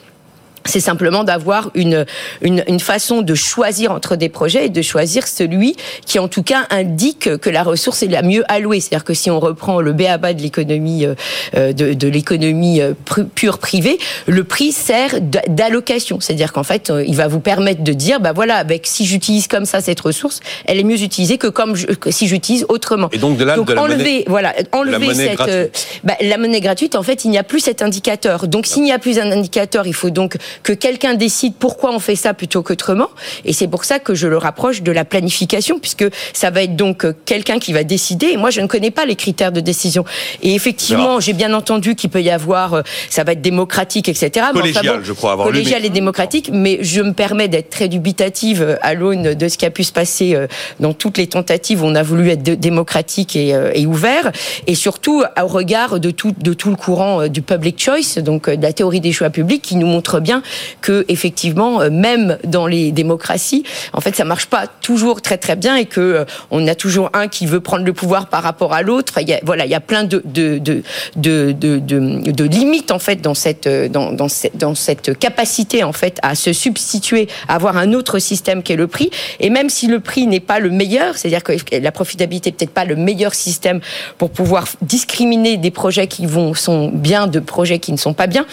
c'est 0.70 0.80
simplement 0.80 1.24
d'avoir 1.24 1.72
une, 1.74 2.06
une, 2.42 2.64
une, 2.68 2.80
façon 2.80 3.22
de 3.22 3.36
choisir 3.36 3.92
entre 3.92 4.16
des 4.16 4.30
projets 4.30 4.68
et 4.68 4.70
de 4.70 4.82
choisir 4.82 5.28
celui 5.28 5.76
qui, 6.06 6.20
en 6.20 6.28
tout 6.28 6.44
cas, 6.44 6.68
indique 6.70 7.38
que 7.38 7.50
la 7.50 7.64
ressource 7.64 8.04
est 8.04 8.08
la 8.08 8.22
mieux 8.22 8.44
allouée. 8.48 8.80
C'est-à-dire 8.80 9.04
que 9.04 9.14
si 9.14 9.30
on 9.30 9.40
reprend 9.40 9.82
le 9.82 9.94
BABA 9.94 10.34
de 10.34 10.42
l'économie 10.42 11.06
euh, 11.06 11.16
euh, 11.56 11.74
de, 11.74 11.94
de 11.94 12.08
l'économie 12.08 12.82
euh, 12.82 12.94
pure 13.36 13.60
privée, 13.60 13.98
le 14.28 14.44
prix 14.44 14.72
sert 14.72 15.16
d'allocation. 15.22 16.20
C'est-à-dire 16.20 16.54
qu'en 16.54 16.64
fait, 16.64 16.92
il 17.06 17.16
va 17.16 17.28
vous 17.28 17.40
permettre 17.40 17.84
de 17.84 17.94
dire, 17.94 18.20
bah 18.20 18.34
voilà, 18.34 18.56
avec 18.56 18.86
si 18.86 19.06
j'utilise 19.06 19.48
comme 19.48 19.66
ça 19.66 19.82
cette 19.82 20.00
ressource, 20.00 20.40
elle 20.66 20.80
est 20.80 20.84
mieux 20.84 21.02
utilisée 21.02 21.38
que 21.38 21.48
comme 21.48 21.74
que 21.74 22.12
si 22.12 22.28
j'utilise 22.28 22.66
autrement. 22.70 23.10
Et 23.12 23.18
donc 23.18 23.38
de 23.38 23.44
là, 23.44 23.56
donc 23.56 23.68
de 23.68 23.74
la 23.74 23.82
enlever, 23.82 23.98
monnaie, 23.98 24.24
voilà, 24.28 24.54
enlever 24.72 24.92
la 24.92 25.00
monnaie 25.00 25.14
cette, 25.14 25.36
gratuite. 25.36 26.00
bah, 26.04 26.14
la 26.22 26.38
monnaie 26.38 26.62
gratuite. 26.62 26.96
En 26.96 27.04
fait, 27.04 27.26
il 27.26 27.32
n'y 27.32 27.38
a 27.38 27.44
plus 27.44 27.60
cet 27.60 27.82
indicateur. 27.82 28.48
Donc 28.48 28.66
s'il 28.66 28.84
n'y 28.84 28.92
a 28.92 29.00
plus 29.00 29.20
un 29.20 29.32
indicateur, 29.32 29.88
il 29.88 29.94
faut 29.94 30.10
donc 30.10 30.38
que 30.64 30.74
quelqu'un 30.74 31.14
décide 31.14 31.54
pourquoi 31.58 31.94
on 31.94 32.00
fait 32.00 32.16
ça 32.16 32.34
plutôt 32.34 32.64
qu'autrement. 32.64 33.10
Et 33.46 33.54
c'est 33.54 33.68
pour 33.68 33.86
ça 33.86 34.00
que 34.00 34.16
je 34.16 34.28
le 34.28 34.38
rapproche 34.38 34.82
de 34.82 34.92
la 34.92 35.06
planification, 35.06 35.80
puisque 35.80 36.06
ça 36.34 36.50
va 36.50 36.64
être 36.64 36.76
donc 36.76 37.06
euh, 37.06 37.14
quelqu'un 37.26 37.60
qui 37.60 37.74
va 37.74 37.84
décider. 37.84 38.28
Et 38.28 38.38
moi, 38.38 38.50
je 38.50 38.62
ne 38.62 38.68
connais 38.68 38.92
pas 38.92 39.06
les 39.06 39.16
critères 39.16 39.52
de 39.52 39.60
décision. 39.60 40.06
Et 40.42 40.54
effectivement, 40.56 41.20
j'ai 41.20 41.34
bien 41.34 41.54
entendu 41.54 41.96
qu'il 41.96 42.10
peut 42.10 42.22
y 42.22 42.30
avoir, 42.30 42.74
euh, 42.74 42.82
ça 43.10 43.24
va 43.24 43.34
être 43.34 43.42
démocratique, 43.42 44.10
etc. 44.10 44.48
Collégial, 44.54 44.84
mais 44.84 44.90
enfin 44.90 44.98
bon, 45.00 45.04
je 45.04 45.14
crois 45.14 45.32
avoir 45.34 45.48
collégial 45.48 45.86
et 45.86 45.90
démocratique. 45.90 46.50
Mais 46.52 46.80
je 46.82 47.02
me 47.02 47.14
permets 47.14 47.48
d'être 47.48 47.70
très 47.70 47.88
dubitative 47.88 48.62
euh, 48.62 48.76
à 48.82 48.94
l'aune 48.94 49.34
de 49.34 49.48
ce 49.48 49.58
qui 49.58 49.66
a 49.66 49.72
pu 49.72 49.84
se 49.84 49.92
passer 49.92 50.36
dans 50.80 50.94
toutes 50.94 51.18
les 51.18 51.28
tentatives 51.28 51.84
où 51.84 51.86
on 51.86 51.96
a 51.96 52.04
voulu 52.04 52.30
être 52.30 52.44
démocratique 52.44 53.36
et, 53.36 53.56
et 53.74 53.86
ouvert, 53.86 54.32
et 54.68 54.76
surtout 54.76 55.24
au 55.42 55.48
regard 55.48 56.00
de 56.00 56.12
tout, 56.12 56.34
de 56.38 56.54
tout 56.54 56.70
le 56.70 56.76
courant 56.76 57.28
du 57.28 57.42
public 57.42 57.82
choice, 57.82 58.22
donc 58.22 58.50
de 58.50 58.62
la 58.62 58.74
théorie 58.74 59.00
des 59.00 59.12
choix 59.12 59.30
publics, 59.30 59.62
qui 59.62 59.76
nous 59.76 59.88
montre 59.88 60.20
bien 60.20 60.39
que 60.82 61.06
effectivement, 61.08 61.82
euh, 61.82 61.90
même 61.90 62.38
dans 62.44 62.68
les 62.68 62.92
démocraties, 62.92 63.64
en 63.94 64.02
fait, 64.02 64.16
ça 64.16 64.26
marche 64.26 64.48
pas 64.48 64.68
toujours 64.68 65.22
très 65.22 65.38
très 65.38 65.56
bien 65.56 65.76
et 65.76 65.86
que 65.86 66.00
euh, 66.00 66.26
on 66.52 66.68
a 66.68 66.76
toujours 66.76 67.10
un 67.14 67.28
qui 67.28 67.46
veut 67.46 67.60
prendre 67.60 67.86
le 67.86 67.94
pouvoir 67.94 68.28
par 68.28 68.44
rapport 68.44 68.74
à 68.74 68.82
l'autre. 68.82 69.14
Il 69.22 69.30
y 69.30 69.34
a, 69.34 69.40
voilà, 69.44 69.66
il 69.66 69.72
y 69.72 69.76
a 69.76 69.80
plein 69.80 70.04
de 70.04 70.22
de 70.26 70.58
de 70.58 70.84
de, 71.16 71.52
de, 71.52 72.44
limites 72.46 72.92
en 72.92 73.00
fait 73.00 73.22
dans 73.22 73.34
cette 73.34 73.68
euh, 73.68 73.90
dans, 73.90 74.12
dans 74.12 74.30
cette 74.30 74.58
dans 74.58 74.76
cette 74.76 75.18
capacité 75.18 75.84
en 75.84 75.94
fait 75.94 76.18
à 76.22 76.36
se 76.36 76.54
substituer, 76.54 77.28
à 77.48 77.56
avoir 77.56 77.78
un 77.78 77.94
autre 77.94 78.20
système 78.20 78.64
qui 78.64 78.74
est 78.74 78.78
le 78.78 78.88
prix. 78.88 79.10
Et 79.40 79.50
même 79.50 79.70
si 79.70 79.88
le 79.88 80.00
prix 80.00 80.28
n'est 80.28 80.40
pas 80.40 80.60
le 80.60 80.70
meilleur, 80.70 81.18
c'est-à-dire 81.18 81.44
que 81.44 81.54
la 81.76 81.92
profitabilité 81.92 82.52
peut-être 82.52 82.74
pas 82.74 82.86
le 82.86 82.96
meilleur 82.96 83.34
système 83.34 83.80
pour 84.18 84.30
pouvoir 84.32 84.66
discriminer 84.82 85.58
des 85.58 85.72
projets 85.72 86.08
qui 86.08 86.26
vont 86.26 86.54
sont 86.54 86.90
bien 86.90 87.28
de 87.28 87.40
projets 87.40 87.80
qui 87.80 87.92
ne 87.92 87.98
sont 87.98 88.14
pas 88.14 88.28
bien, 88.28 88.46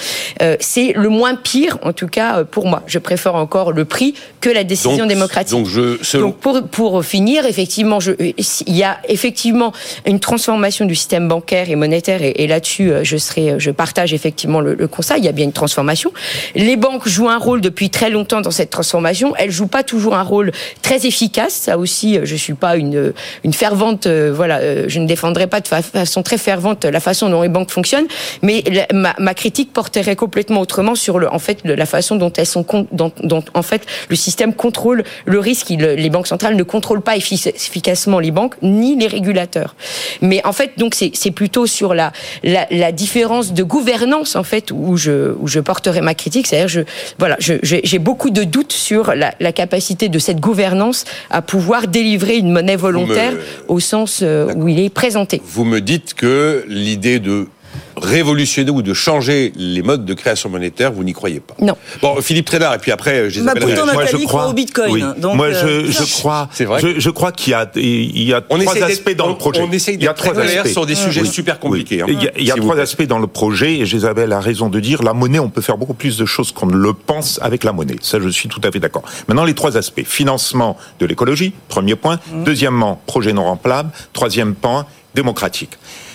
c'est 0.61 0.93
le 0.93 1.09
moins 1.09 1.35
pire 1.35 1.76
en 1.83 1.93
tout 1.93 2.07
cas 2.09 2.39
euh, 2.39 2.45
pour 2.45 2.67
moi. 2.67 2.83
Je 2.87 2.99
préfère 2.99 3.35
encore 3.35 3.73
le 3.73 3.85
prix 3.85 4.15
que 4.41 4.51
la 4.51 4.65
décision 4.65 4.97
Donc, 4.99 5.09
démocratique. 5.09 5.51
donc 5.57 5.67
je, 5.67 5.99
selon, 6.03 6.29
Donc 6.29 6.37
pour, 6.39 6.63
pour 6.63 7.05
finir, 7.05 7.47
effectivement, 7.47 8.01
je, 8.01 8.13
il 8.21 8.77
y 8.77 8.83
a 8.83 8.99
effectivement 9.09 9.73
une 10.07 10.21
transformation 10.21 10.85
du 10.85 10.95
système 10.95 11.29
bancaire 11.29 11.71
et 11.71 11.77
monétaire, 11.77 12.23
et, 12.23 12.31
et 12.37 12.47
là-dessus, 12.47 12.91
euh, 12.93 13.01
je 13.05 13.17
serai, 13.17 13.55
je 13.59 13.71
partage 13.71 14.13
effectivement 14.15 14.61
le, 14.61 14.75
le 14.75 14.89
constat. 14.89 15.19
Il 15.19 15.25
y 15.25 15.29
a 15.29 15.33
bien 15.33 15.45
une 15.45 15.53
transformation. 15.53 16.13
Les 16.55 16.77
banques 16.77 17.09
jouent 17.09 17.29
un 17.29 17.39
rôle 17.39 17.61
depuis 17.61 17.91
très 17.91 18.11
longtemps 18.11 18.41
dans 18.41 18.51
cette 18.51 18.71
transformation. 18.71 19.35
Elles 19.37 19.51
jouent 19.51 19.67
pas 19.67 19.83
toujours 19.83 20.15
un 20.17 20.23
rôle 20.23 20.53
très 20.83 21.07
efficace. 21.07 21.55
Ça 21.55 21.79
aussi, 21.79 22.17
euh, 22.19 22.23
je 22.25 22.37
suis 22.37 22.55
pas 22.55 22.77
une 22.77 23.13
une 23.45 23.53
fervente, 23.53 24.07
euh, 24.07 24.33
voilà, 24.35 24.59
euh, 24.59 24.85
je 24.89 24.99
ne 25.01 25.07
défendrai 25.07 25.47
pas 25.47 25.61
de 25.61 25.69
fa- 25.69 25.83
façon 25.83 26.23
très 26.23 26.39
fervente 26.39 26.85
la 26.85 27.01
façon 27.01 27.29
dont 27.29 27.43
les 27.43 27.49
banques 27.49 27.71
fonctionnent, 27.71 28.07
mais 28.43 28.63
la- 28.71 28.87
ma, 28.93 29.15
ma 29.19 29.35
critique 29.35 29.73
porterait 29.73 30.17
complètement 30.17 30.61
autrement 30.61 30.95
sur 30.95 31.19
le, 31.19 31.33
en 31.33 31.39
fait, 31.39 31.59
le- 31.67 31.75
la 31.75 31.87
façon 31.87 32.17
dont 32.17 32.33
elles 32.37 32.47
sont, 32.47 32.63
con- 32.63 32.87
dont, 32.93 33.13
dont, 33.23 33.43
en 33.55 33.63
fait, 33.63 33.83
le 34.09 34.17
système 34.17 34.55
contrôle 34.55 35.05
le 35.27 35.39
risque. 35.39 35.71
Il- 35.71 35.81
les 35.81 36.11
banques 36.11 36.27
centrales 36.29 36.57
ne 36.57 36.63
contrôlent 36.63 37.03
pas 37.03 37.17
effi- 37.17 37.49
efficacement 37.55 38.19
les 38.19 38.31
banques 38.31 38.55
ni 38.63 38.97
les 38.97 39.07
régulateurs. 39.07 39.75
Mais 40.23 40.41
en 40.47 40.53
fait, 40.53 40.73
donc 40.79 40.95
c'est 40.95 41.31
plutôt 41.31 41.67
sur 41.67 41.95
la, 41.95 42.13
la, 42.45 42.67
la 42.71 42.93
différence 42.93 43.53
de 43.53 43.63
gouvernance 43.63 44.37
en 44.37 44.45
fait 44.45 44.71
où 44.71 44.97
je 44.97 45.35
où 45.41 45.49
je 45.49 45.61
porterai 45.61 46.01
ma 46.01 46.15
critique. 46.15 46.47
C'est-à-dire, 46.47 46.69
je 46.69 46.81
voilà, 47.19 47.37
j'ai 47.41 47.99
beaucoup 47.99 48.31
de 48.31 48.45
doutes 48.45 48.73
sur 48.73 49.15
la, 49.15 49.35
la 49.41 49.53
capacité 49.53 50.09
de 50.09 50.19
cette 50.19 50.41
gouvernance 50.41 51.05
à 51.31 51.43
pouvoir 51.43 51.89
délivrer 51.89 52.37
une 52.39 52.51
monnaie 52.53 52.77
volontaire 52.77 53.33
au 53.69 53.81
sens 53.81 54.21
euh, 54.23 54.53
où 54.55 54.69
il 54.69 54.79
est 54.81 54.91
présenté. 54.91 55.41
vous 55.45 55.65
me 55.65 55.81
dites 55.81 56.15
que 56.15 56.65
l'idée 56.69 57.19
de 57.19 57.49
révolutionner 57.97 58.71
ou 58.71 58.83
de 58.83 58.95
changer 58.95 59.53
les 59.57 59.83
modes 59.83 60.05
de 60.05 60.15
création 60.15 60.49
monétaire, 60.51 60.93
vous 60.93 61.05
n'y 61.05 61.13
croyez 61.13 61.41
pas. 61.41 61.55
Non. 61.61 61.77
Bon, 62.03 62.21
Philippe 62.21 62.47
Trédard, 62.47 62.75
et 62.75 62.79
puis 62.79 62.93
après, 62.93 63.31
je 63.31 63.41
les 63.41 63.47
Bah, 63.47 63.53
appellerai. 63.53 63.75
pourtant, 63.75 63.93
Moi, 63.95 64.05
je 64.07 64.17
crois 64.27 64.49
au 64.49 64.53
Bitcoin, 64.53 64.93
oui. 64.93 65.03
donc, 65.19 65.37
Moi, 65.37 65.47
euh, 65.47 65.85
je, 65.87 65.93
je 65.93 66.13
crois. 66.19 66.49
C'est 66.53 66.65
vrai. 66.65 66.81
Je, 66.81 66.99
je 67.01 67.11
crois 67.11 67.33
qu'il 67.33 67.53
y 67.53 67.55
a, 67.55 67.69
il 67.77 68.23
y 68.23 68.33
a 68.35 68.43
On 68.51 68.59
trois 68.59 68.83
aspects 68.83 69.15
dans 69.17 69.27
on- 69.27 69.31
le 69.31 69.37
projet. 69.37 69.61
on 69.63 69.71
essaye 69.73 69.95
il 69.97 70.03
y 70.03 70.07
a 70.07 70.11
d'être 70.11 70.19
très 70.19 70.31
trois 70.31 70.43
clair 70.43 70.61
aspects. 70.63 70.73
sur 70.73 70.87
des 70.87 70.95
sujets 70.95 71.23
Oui. 71.23 71.29
super 71.29 71.59
compliqués, 71.59 72.03
hein. 72.03 72.07
Il 72.09 72.23
y 72.23 72.29
a, 72.29 72.33
il 72.37 72.45
y 72.45 72.51
a 72.51 72.55
S'il 72.55 72.63
vous 72.63 72.69
trois 72.69 72.81
aspects 72.81 73.07
dans 73.07 73.19
le 73.19 73.27
projet, 73.27 73.75
et 73.77 73.83
Isabelle 73.83 74.33
a 74.33 74.41
raison 74.41 74.69
de 74.69 74.79
dire, 74.81 75.03
la 75.03 75.13
monnaie, 75.15 75.39
on 75.39 75.49
peut 75.49 75.63
faire 75.63 75.79
beaucoup 75.79 75.95
plus 75.95 76.17
de 76.19 76.27
choses 76.27 76.53
qu'on 76.53 76.67
ne 76.67 76.77
le 76.77 76.93
pense 76.93 77.39
avec 77.43 77.65
la 77.65 77.73
monnaie. 77.73 77.97
Ça, 78.03 78.19
je 78.21 78.29
suis 78.29 78.49
tout 78.49 78.61
à 78.65 78.71
fait 78.71 78.81
d'accord. 78.81 79.03
Maintenant, 79.29 79.45
les 79.45 79.55
trois 79.55 79.77
aspects. 79.77 80.03
Financement 80.05 80.77
de 81.01 81.07
l'écologie, 81.07 81.53
premier 81.69 81.95
point. 81.97 82.19
Deuxièmement, 82.45 83.01
projet 83.07 83.33
non 83.33 83.45
remplable. 83.45 83.91
Troisième 84.13 84.55
point, 84.55 84.87
démocratique. 85.15 85.71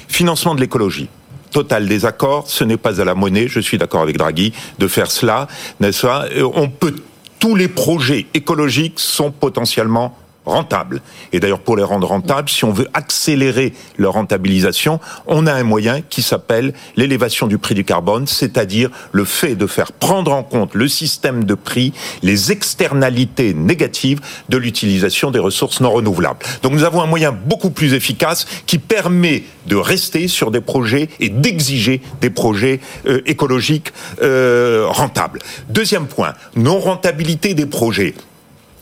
Financement 0.07 0.55
de 0.55 0.61
l'écologie. 0.61 1.09
Total 1.51 1.87
désaccord, 1.87 2.45
ce 2.47 2.63
n'est 2.63 2.77
pas 2.77 3.01
à 3.01 3.05
la 3.05 3.13
monnaie, 3.13 3.47
je 3.47 3.59
suis 3.59 3.77
d'accord 3.77 4.01
avec 4.01 4.17
Draghi, 4.17 4.53
de 4.79 4.87
faire 4.87 5.11
cela, 5.11 5.47
n'est-ce 5.79 6.07
pas? 6.07 6.25
Euh, 6.35 6.49
On 6.53 6.69
peut, 6.69 6.95
tous 7.39 7.55
les 7.55 7.67
projets 7.67 8.25
écologiques 8.33 8.99
sont 8.99 9.31
potentiellement 9.31 10.15
rentables. 10.45 11.01
Et 11.33 11.39
d'ailleurs, 11.39 11.59
pour 11.59 11.77
les 11.77 11.83
rendre 11.83 12.07
rentables, 12.07 12.49
si 12.49 12.65
on 12.65 12.71
veut 12.71 12.87
accélérer 12.93 13.73
leur 13.97 14.13
rentabilisation, 14.13 14.99
on 15.27 15.45
a 15.45 15.53
un 15.53 15.63
moyen 15.63 16.01
qui 16.01 16.21
s'appelle 16.21 16.73
l'élévation 16.95 17.47
du 17.47 17.57
prix 17.57 17.75
du 17.75 17.83
carbone, 17.83 18.27
c'est-à-dire 18.27 18.89
le 19.11 19.25
fait 19.25 19.55
de 19.55 19.67
faire 19.67 19.91
prendre 19.91 20.33
en 20.33 20.43
compte 20.43 20.73
le 20.73 20.87
système 20.87 21.43
de 21.43 21.53
prix, 21.53 21.93
les 22.23 22.51
externalités 22.51 23.53
négatives 23.53 24.19
de 24.49 24.57
l'utilisation 24.57 25.31
des 25.31 25.39
ressources 25.39 25.79
non 25.79 25.91
renouvelables. 25.91 26.39
Donc 26.63 26.73
nous 26.73 26.83
avons 26.83 27.01
un 27.01 27.07
moyen 27.07 27.31
beaucoup 27.31 27.69
plus 27.69 27.93
efficace 27.93 28.45
qui 28.65 28.77
permet 28.77 29.43
de 29.67 29.75
rester 29.75 30.27
sur 30.27 30.51
des 30.51 30.61
projets 30.61 31.09
et 31.19 31.29
d'exiger 31.29 32.01
des 32.19 32.29
projets 32.29 32.79
euh, 33.05 33.21
écologiques 33.25 33.93
euh, 34.21 34.85
rentables. 34.87 35.39
Deuxième 35.69 36.07
point, 36.07 36.33
non-rentabilité 36.55 37.53
des 37.53 37.65
projets. 37.65 38.15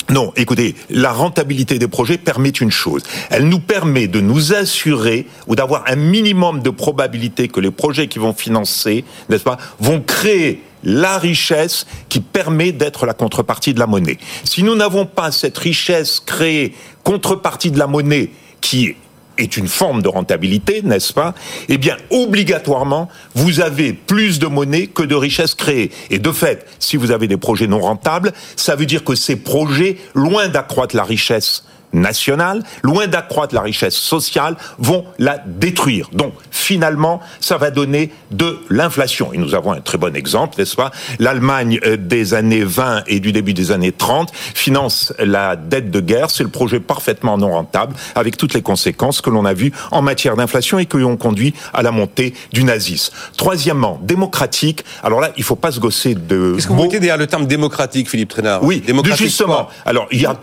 Non, 0.10 0.34
écoutez, 0.36 0.76
la 0.90 1.12
rentabilité 1.12 1.78
des 1.78 1.88
projets 1.88 2.18
permet 2.18 2.50
une 2.50 2.72
chose. 2.72 3.04
Elle 3.30 3.48
nous 3.48 3.60
permet 3.60 4.08
de 4.08 4.20
nous 4.20 4.54
assurer 4.54 5.28
ou 5.48 5.56
d'avoir 5.56 5.84
un 5.88 5.96
minimum 5.96 6.62
de 6.62 6.72
probabilité 6.72 7.48
que 7.48 7.60
les 7.60 7.70
projets 7.70 8.08
qui 8.08 8.18
vont 8.18 8.34
financer, 8.34 9.06
n'est-ce 9.30 9.44
pas, 9.44 9.58
vont 9.80 10.02
créer 10.02 10.64
la 10.84 11.18
richesse 11.18 11.86
qui 12.08 12.22
permet 12.22 12.72
d'être 12.72 13.06
la 13.06 13.14
contrepartie 13.14 13.74
de 13.74 13.80
la 13.80 13.88
monnaie. 13.88 14.18
Si 14.46 14.64
nous 14.64 14.76
n'avons 14.76 15.06
pas 15.06 15.32
cette 15.32 15.58
richesse 15.58 16.20
créée, 16.20 16.74
contrepartie 17.04 17.70
de 17.70 17.78
la 17.78 17.88
monnaie, 17.88 18.32
qui 18.62 18.96
est 19.40 19.58
une 19.58 19.68
forme 19.68 20.02
de 20.02 20.08
rentabilité, 20.08 20.82
n'est-ce 20.84 21.14
pas? 21.14 21.34
Eh 21.68 21.78
bien, 21.78 21.98
obligatoirement, 22.10 23.10
vous 23.36 23.62
avez 23.62 23.94
plus 23.94 24.40
de 24.40 24.48
monnaie 24.48 24.88
que 24.88 25.04
de 25.04 25.16
richesse 25.16 25.56
créée. 25.56 25.92
Et 26.10 26.20
de 26.20 26.32
fait, 26.32 26.68
si 26.80 26.98
vous 26.98 27.12
avez 27.12 27.28
des 27.28 27.38
projets 27.38 27.68
non 27.68 27.80
rentables, 27.80 28.34
ça 28.56 28.76
veut 28.76 28.86
dire 28.86 29.04
que 29.04 29.16
ces 29.16 29.36
projets, 29.36 29.98
loin 30.14 30.48
d'accroître 30.48 30.96
la 30.96 31.04
richesse 31.04 31.64
nationale, 31.94 32.64
loin 32.84 33.08
d'accroître 33.08 33.56
la 33.56 33.62
richesse 33.62 33.96
sociale, 33.96 34.56
vont 34.78 35.06
la 35.18 35.38
détruire. 35.46 36.10
Donc, 36.14 36.34
finalement, 36.52 37.20
ça 37.40 37.58
va 37.58 37.72
donner 37.72 38.12
de 38.32 38.60
l'inflation. 38.70 39.34
Et 39.34 39.38
nous 39.38 39.56
avons 39.56 39.72
un 39.72 39.82
très 39.82 39.98
bon 39.98 40.16
exemple, 40.16 40.56
n'est-ce 40.58 40.76
pas? 40.76 40.92
L'Allemagne 41.20 41.80
euh, 41.86 41.98
des 41.98 42.34
années 42.34 42.64
20 42.64 43.04
et 43.08 43.20
du 43.20 43.32
début 43.32 43.54
des 43.54 43.72
années 43.72 43.92
30 43.92 44.32
finance 44.34 45.14
la 45.20 45.56
dette 45.56 45.92
de 45.92 46.00
guerre. 46.00 46.30
C'est 46.30 46.44
le 46.44 46.50
projet 46.50 46.80
parfaitement 46.80 47.38
non 47.38 47.52
rentable, 47.52 47.96
avec 48.16 48.38
toutes 48.38 48.54
les 48.54 48.62
conséquences 48.62 49.22
que 49.22 49.30
l'on 49.30 49.46
a 49.46 49.54
vues 49.54 49.72
en 49.92 50.02
matière 50.02 50.36
d'inflation 50.36 50.80
et 50.80 50.86
qui 50.86 50.98
ont 50.98 51.18
conduit 51.18 51.54
à 51.74 51.82
la 51.82 51.92
montée 51.92 52.34
du 52.52 52.64
nazisme. 52.64 53.14
Troisièmement, 53.38 54.00
démocratique. 54.04 54.84
Alors 55.04 55.22
là, 55.22 55.32
il 55.38 55.44
faut 55.44 55.56
pas 55.56 55.72
se 55.72 55.80
gosser 55.80 56.16
de 56.16 56.54
Qu'est-ce 56.56 56.68
que 56.68 56.74
vous 56.74 56.84
mettez 56.84 57.00
derrière 57.00 57.18
le 57.18 57.28
terme 57.28 57.48
démocratique, 57.48 58.10
Philippe 58.10 58.30
Trénard 58.30 58.64
Oui, 58.64 58.82
démocratique 58.86 59.26
justement. 59.26 59.68
Alors, 59.86 60.08
il 60.12 60.22
y 60.22 60.26
a, 60.26 60.38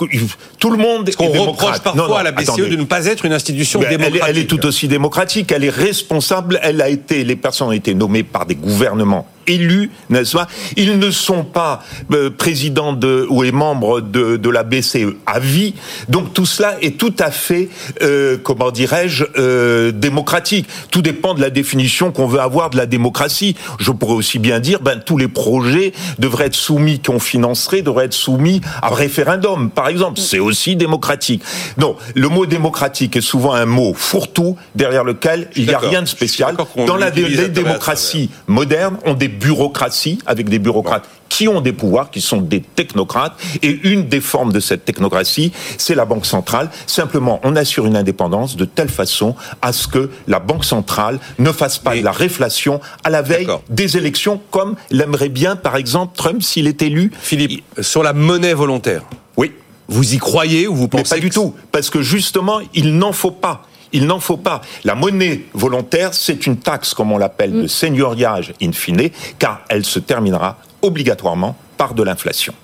tout 0.58 0.70
le 0.70 0.78
monde 0.78 1.08
est 1.08 1.16
reproche 1.38 1.80
parfois 1.80 2.20
à 2.20 2.22
la 2.22 2.32
BCE 2.32 2.68
de 2.68 2.76
ne 2.76 2.84
pas 2.84 3.06
être 3.06 3.24
une 3.24 3.32
institution 3.32 3.80
démocratique. 3.80 4.20
Elle, 4.22 4.30
elle 4.30 4.38
est 4.38 4.46
tout 4.46 4.64
aussi 4.66 4.88
démocratique. 4.88 5.52
Elle 5.52 5.64
est 5.64 5.70
responsable. 5.70 6.60
Elle 6.62 6.80
a 6.82 6.88
été, 6.88 7.24
les 7.24 7.36
personnes 7.36 7.68
ont 7.68 7.72
été 7.72 7.94
nommées 7.94 8.22
par 8.22 8.46
des 8.46 8.54
gouvernements 8.54 9.26
élus, 9.46 9.90
n'est-ce 10.10 10.36
pas 10.36 10.48
Ils 10.76 10.98
ne 10.98 11.10
sont 11.10 11.44
pas 11.44 11.82
euh, 12.12 12.30
présidents 12.30 12.92
de 12.92 13.26
ou 13.28 13.44
membres 13.52 14.00
de, 14.00 14.36
de 14.36 14.50
la 14.50 14.62
BCE 14.62 15.14
à 15.26 15.38
vie. 15.38 15.74
Donc 16.08 16.32
tout 16.32 16.46
cela 16.46 16.76
est 16.82 16.98
tout 16.98 17.14
à 17.18 17.30
fait, 17.30 17.68
euh, 18.02 18.36
comment 18.42 18.70
dirais-je, 18.70 19.24
euh, 19.38 19.92
démocratique. 19.92 20.66
Tout 20.90 21.02
dépend 21.02 21.34
de 21.34 21.40
la 21.40 21.50
définition 21.50 22.12
qu'on 22.12 22.26
veut 22.26 22.40
avoir 22.40 22.70
de 22.70 22.76
la 22.76 22.86
démocratie. 22.86 23.56
Je 23.78 23.90
pourrais 23.90 24.14
aussi 24.14 24.38
bien 24.38 24.60
dire, 24.60 24.80
ben 24.80 25.00
tous 25.04 25.16
les 25.16 25.28
projets 25.28 25.92
devraient 26.18 26.46
être 26.46 26.54
soumis, 26.54 27.00
qu'on 27.00 27.20
financerait, 27.20 27.82
devraient 27.82 28.06
être 28.06 28.12
soumis 28.12 28.60
à 28.82 28.88
référendum, 28.94 29.70
par 29.70 29.88
exemple. 29.88 30.20
C'est 30.20 30.38
aussi 30.38 30.76
démocratique. 30.76 31.42
Non, 31.78 31.96
le 32.14 32.28
mot 32.28 32.46
démocratique 32.46 33.16
est 33.16 33.20
souvent 33.20 33.52
un 33.52 33.66
mot 33.66 33.94
fourre-tout 33.94 34.56
derrière 34.74 35.04
lequel 35.04 35.48
il 35.56 35.66
n'y 35.66 35.74
a 35.74 35.78
rien 35.78 36.02
de 36.02 36.08
spécial. 36.08 36.56
Dans 36.86 36.96
la 36.96 37.10
les 37.10 37.48
démocraties 37.48 38.30
modernes, 38.46 38.98
on 39.04 39.14
des 39.14 39.28
bureaucratie, 39.38 40.18
avec 40.26 40.48
des 40.48 40.58
bureaucrates 40.58 41.08
qui 41.28 41.48
ont 41.48 41.60
des 41.60 41.72
pouvoirs, 41.72 42.10
qui 42.10 42.20
sont 42.20 42.40
des 42.40 42.60
technocrates. 42.60 43.38
Et 43.62 43.80
une 43.84 44.08
des 44.08 44.20
formes 44.20 44.52
de 44.52 44.60
cette 44.60 44.84
technocratie, 44.84 45.52
c'est 45.78 45.94
la 45.94 46.04
Banque 46.04 46.26
centrale. 46.26 46.70
Simplement, 46.86 47.40
on 47.42 47.56
assure 47.56 47.86
une 47.86 47.96
indépendance 47.96 48.56
de 48.56 48.64
telle 48.64 48.88
façon 48.88 49.34
à 49.62 49.72
ce 49.72 49.88
que 49.88 50.10
la 50.26 50.38
Banque 50.38 50.64
centrale 50.64 51.18
ne 51.38 51.52
fasse 51.52 51.78
pas 51.78 51.96
de 51.96 52.02
la 52.02 52.12
réflation 52.12 52.80
à 53.04 53.10
la 53.10 53.22
veille 53.22 53.48
des 53.68 53.96
élections, 53.96 54.40
comme 54.50 54.76
l'aimerait 54.90 55.28
bien, 55.28 55.56
par 55.56 55.76
exemple, 55.76 56.16
Trump 56.16 56.42
s'il 56.42 56.66
est 56.66 56.82
élu. 56.82 57.12
Philippe, 57.20 57.62
sur 57.80 58.02
la 58.02 58.12
monnaie 58.12 58.54
volontaire. 58.54 59.02
Oui. 59.36 59.52
Vous 59.88 60.14
y 60.14 60.18
croyez 60.18 60.66
ou 60.66 60.74
vous 60.74 60.88
pensez 60.88 61.02
Mais 61.04 61.20
pas 61.20 61.22
du 61.22 61.30
tout, 61.30 61.54
parce 61.70 61.90
que 61.90 62.02
justement, 62.02 62.60
il 62.74 62.96
n'en 62.96 63.12
faut 63.12 63.30
pas. 63.30 63.62
Il 63.92 64.06
n'en 64.06 64.20
faut 64.20 64.36
pas. 64.36 64.60
La 64.84 64.94
monnaie 64.94 65.42
volontaire, 65.54 66.14
c'est 66.14 66.46
une 66.46 66.58
taxe, 66.58 66.94
comme 66.94 67.12
on 67.12 67.18
l'appelle, 67.18 67.52
de 67.52 67.62
mm. 67.62 67.68
seigneuriage 67.68 68.52
in 68.62 68.72
fine, 68.72 69.10
car 69.38 69.62
elle 69.68 69.84
se 69.84 69.98
terminera 69.98 70.58
obligatoirement 70.82 71.56
par 71.76 71.94
de 71.94 72.02
l'inflation. 72.02 72.54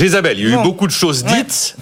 Isabelle, 0.00 0.38
il 0.38 0.48
y 0.48 0.54
a 0.54 0.60
eu 0.60 0.62
beaucoup 0.62 0.86
de 0.86 0.92
choses 0.92 1.24
dites. 1.24 1.76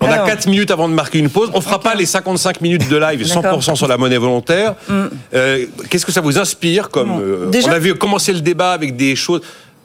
On 0.00 0.06
a 0.06 0.18
4 0.18 0.46
minutes 0.48 0.70
avant 0.70 0.88
de 0.88 0.94
marquer 0.94 1.18
une 1.18 1.30
pause. 1.30 1.50
On 1.54 1.58
ne 1.58 1.62
fera 1.62 1.80
pas 1.80 1.94
les 1.94 2.04
55 2.06 2.60
minutes 2.60 2.88
de 2.88 2.96
live 2.96 3.22
100% 3.22 3.76
sur 3.76 3.88
la 3.88 3.96
monnaie 3.96 4.18
volontaire. 4.18 4.74
Mm. 4.88 5.04
Euh, 5.34 5.66
qu'est-ce 5.88 6.04
que 6.04 6.12
ça 6.12 6.20
vous 6.20 6.38
inspire 6.38 6.90
comme 6.90 7.18
euh, 7.20 7.50
On 7.66 7.70
a 7.70 7.78
vu 7.78 7.94
commencer 7.94 8.32
le 8.32 8.40
débat 8.40 8.72
avec 8.72 8.96
des 8.96 9.16
choses 9.16 9.40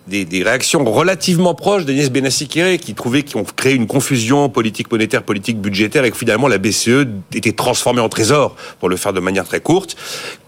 des, 0.07 0.43
réactions 0.43 0.83
relativement 0.83 1.53
proches 1.53 1.85
d'Agnès 1.85 2.11
Benassi-Kéré, 2.11 2.77
qui 2.79 2.93
trouvait 2.93 3.23
qu'on 3.23 3.43
créait 3.43 3.75
une 3.75 3.87
confusion 3.87 4.49
politique 4.49 4.91
monétaire, 4.91 5.23
politique 5.23 5.59
budgétaire, 5.59 6.05
et 6.05 6.11
que 6.11 6.17
finalement 6.17 6.47
la 6.47 6.57
BCE 6.57 7.07
était 7.33 7.51
transformée 7.51 8.01
en 8.01 8.09
trésor, 8.09 8.55
pour 8.79 8.89
le 8.89 8.97
faire 8.97 9.13
de 9.13 9.19
manière 9.19 9.45
très 9.45 9.59
courte. 9.59 9.95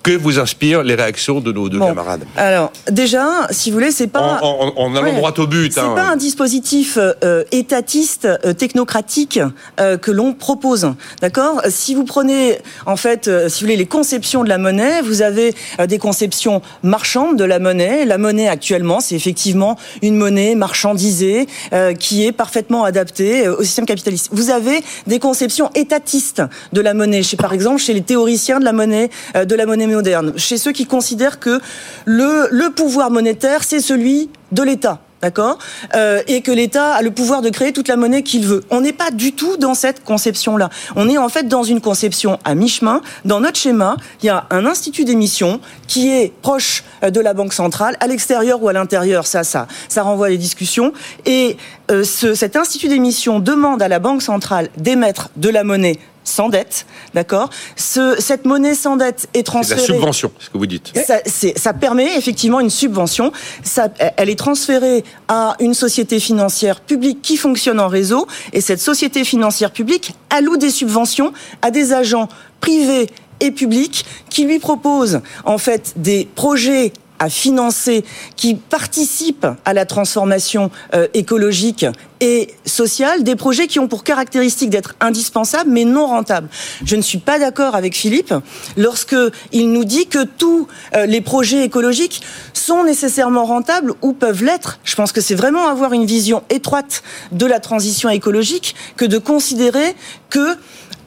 Que 0.01 0.11
vous 0.11 0.37
inspirent 0.37 0.83
les 0.83 0.95
réactions 0.95 1.39
de 1.39 1.53
nos 1.53 1.69
deux 1.69 1.79
camarades? 1.79 2.25
Alors, 2.35 2.73
déjà, 2.91 3.47
si 3.51 3.71
vous 3.71 3.77
voulez, 3.77 3.91
c'est 3.91 4.07
pas... 4.07 4.41
En, 4.41 4.95
allant 4.95 5.13
droit 5.13 5.33
au 5.37 5.47
but. 5.47 5.71
C'est 5.71 5.79
hein. 5.79 5.93
pas 5.95 6.09
un 6.09 6.17
dispositif 6.17 6.97
euh, 6.97 7.45
étatiste, 7.53 8.25
euh, 8.25 8.51
technocratique 8.51 9.39
euh, 9.79 9.97
que 9.97 10.11
l'on 10.11 10.33
propose. 10.33 10.91
D'accord? 11.21 11.61
Si 11.69 11.95
vous 11.95 12.03
prenez, 12.03 12.57
en 12.85 12.97
fait, 12.97 13.29
si 13.47 13.61
vous 13.61 13.67
voulez, 13.67 13.77
les 13.77 13.85
conceptions 13.85 14.43
de 14.43 14.49
la 14.49 14.57
monnaie, 14.57 15.01
vous 15.01 15.21
avez 15.21 15.55
des 15.87 15.99
conceptions 15.99 16.61
marchandes 16.81 17.37
de 17.37 17.45
la 17.45 17.59
monnaie. 17.59 18.03
La 18.03 18.17
monnaie, 18.17 18.49
actuellement, 18.49 18.99
c'est 18.99 19.15
effectivement 19.15 19.42
une 19.51 20.15
monnaie 20.15 20.55
marchandisée 20.55 21.47
qui 21.99 22.25
est 22.25 22.31
parfaitement 22.31 22.83
adaptée 22.83 23.47
au 23.47 23.63
système 23.63 23.85
capitaliste. 23.85 24.29
Vous 24.31 24.49
avez 24.49 24.83
des 25.07 25.19
conceptions 25.19 25.69
étatistes 25.75 26.41
de 26.71 26.81
la 26.81 26.93
monnaie. 26.93 27.21
Par 27.37 27.53
exemple, 27.53 27.81
chez 27.81 27.93
les 27.93 28.01
théoriciens 28.01 28.59
de 28.59 28.65
la 28.65 28.73
monnaie, 28.73 29.09
de 29.35 29.55
la 29.55 29.65
monnaie 29.65 29.87
moderne, 29.87 30.33
chez 30.37 30.57
ceux 30.57 30.71
qui 30.71 30.85
considèrent 30.85 31.39
que 31.39 31.59
le 32.05 32.69
pouvoir 32.69 33.11
monétaire, 33.11 33.63
c'est 33.63 33.79
celui 33.79 34.29
de 34.51 34.63
l'État 34.63 34.99
d'accord? 35.23 35.57
Euh, 35.95 36.21
Et 36.27 36.41
que 36.41 36.51
l'État 36.51 36.93
a 36.93 37.01
le 37.01 37.11
pouvoir 37.11 37.41
de 37.41 37.49
créer 37.49 37.71
toute 37.71 37.87
la 37.87 37.95
monnaie 37.95 38.23
qu'il 38.23 38.45
veut. 38.45 38.63
On 38.69 38.81
n'est 38.81 38.93
pas 38.93 39.09
du 39.09 39.31
tout 39.31 39.55
dans 39.57 39.73
cette 39.73 40.03
conception-là. 40.03 40.69
On 40.97 41.09
est 41.09 41.17
en 41.17 41.29
fait 41.29 41.47
dans 41.47 41.63
une 41.63 41.79
conception 41.79 42.39
à 42.43 42.55
mi-chemin. 42.55 43.01
Dans 43.23 43.39
notre 43.39 43.57
schéma, 43.57 43.95
il 44.21 44.25
y 44.25 44.29
a 44.29 44.45
un 44.49 44.65
institut 44.65 45.05
d'émission 45.05 45.61
qui 45.87 46.09
est 46.09 46.33
proche 46.41 46.83
euh, 47.03 47.09
de 47.09 47.21
la 47.21 47.33
Banque 47.33 47.53
centrale, 47.53 47.95
à 48.01 48.07
l'extérieur 48.07 48.61
ou 48.61 48.67
à 48.67 48.73
l'intérieur, 48.73 49.25
ça, 49.25 49.43
ça, 49.43 49.67
ça 49.87 50.03
renvoie 50.03 50.27
à 50.27 50.29
des 50.29 50.37
discussions. 50.37 50.91
Et 51.25 51.55
euh, 51.89 52.03
ce, 52.03 52.35
cet 52.35 52.57
institut 52.57 52.89
d'émission 52.89 53.39
demande 53.39 53.81
à 53.81 53.87
la 53.87 53.99
Banque 53.99 54.21
centrale 54.21 54.69
d'émettre 54.77 55.29
de 55.37 55.49
la 55.49 55.63
monnaie 55.63 55.99
sans 56.23 56.49
dette, 56.49 56.85
d'accord? 57.13 57.49
Ce, 57.75 58.15
Cette 58.19 58.45
monnaie 58.45 58.75
sans 58.75 58.97
dette 58.97 59.27
est 59.33 59.43
transférée. 59.43 59.81
C'est 59.81 59.87
la 59.87 59.97
subvention, 59.97 60.31
ce 60.39 60.49
que 60.49 60.57
vous 60.57 60.65
dites. 60.65 60.93
Ça, 61.05 61.19
ça, 61.55 61.73
permet 61.73 62.17
effectivement 62.17 62.59
une 62.59 62.69
subvention. 62.69 63.31
Ça, 63.63 63.89
elle 64.17 64.29
est 64.29 64.39
transférée 64.39 65.03
à 65.27 65.55
une 65.59 65.73
société 65.73 66.19
financière 66.19 66.81
publique 66.81 67.21
qui 67.21 67.37
fonctionne 67.37 67.79
en 67.79 67.87
réseau, 67.87 68.27
et 68.53 68.61
cette 68.61 68.81
société 68.81 69.23
financière 69.23 69.71
publique 69.71 70.13
alloue 70.29 70.57
des 70.57 70.69
subventions 70.69 71.33
à 71.61 71.71
des 71.71 71.93
agents 71.93 72.29
privés 72.59 73.09
et 73.39 73.51
publics 73.51 74.05
qui 74.29 74.45
lui 74.45 74.59
proposent 74.59 75.21
en 75.43 75.57
fait 75.57 75.93
des 75.97 76.27
projets 76.35 76.93
à 77.23 77.29
financer, 77.29 78.03
qui 78.35 78.55
participent 78.55 79.47
à 79.63 79.73
la 79.73 79.85
transformation 79.85 80.71
euh, 80.93 81.07
écologique 81.13 81.85
et 82.19 82.53
sociale, 82.65 83.23
des 83.23 83.35
projets 83.35 83.67
qui 83.67 83.79
ont 83.79 83.87
pour 83.87 84.03
caractéristique 84.03 84.69
d'être 84.69 84.95
indispensables 84.99 85.69
mais 85.69 85.85
non 85.85 86.07
rentables. 86.07 86.49
Je 86.85 86.95
ne 86.95 87.01
suis 87.01 87.17
pas 87.17 87.39
d'accord 87.39 87.75
avec 87.75 87.95
Philippe 87.95 88.33
lorsque 88.77 89.15
il 89.51 89.71
nous 89.71 89.85
dit 89.85 90.07
que 90.07 90.23
tous 90.23 90.67
euh, 90.95 91.05
les 91.05 91.21
projets 91.21 91.63
écologiques 91.63 92.21
sont 92.53 92.83
nécessairement 92.83 93.45
rentables 93.45 93.93
ou 94.01 94.13
peuvent 94.13 94.43
l'être. 94.43 94.79
Je 94.83 94.95
pense 94.95 95.11
que 95.11 95.21
c'est 95.21 95.35
vraiment 95.35 95.67
avoir 95.67 95.93
une 95.93 96.05
vision 96.05 96.43
étroite 96.49 97.03
de 97.31 97.45
la 97.45 97.59
transition 97.59 98.09
écologique 98.09 98.75
que 98.97 99.05
de 99.05 99.17
considérer 99.17 99.95
que 100.29 100.57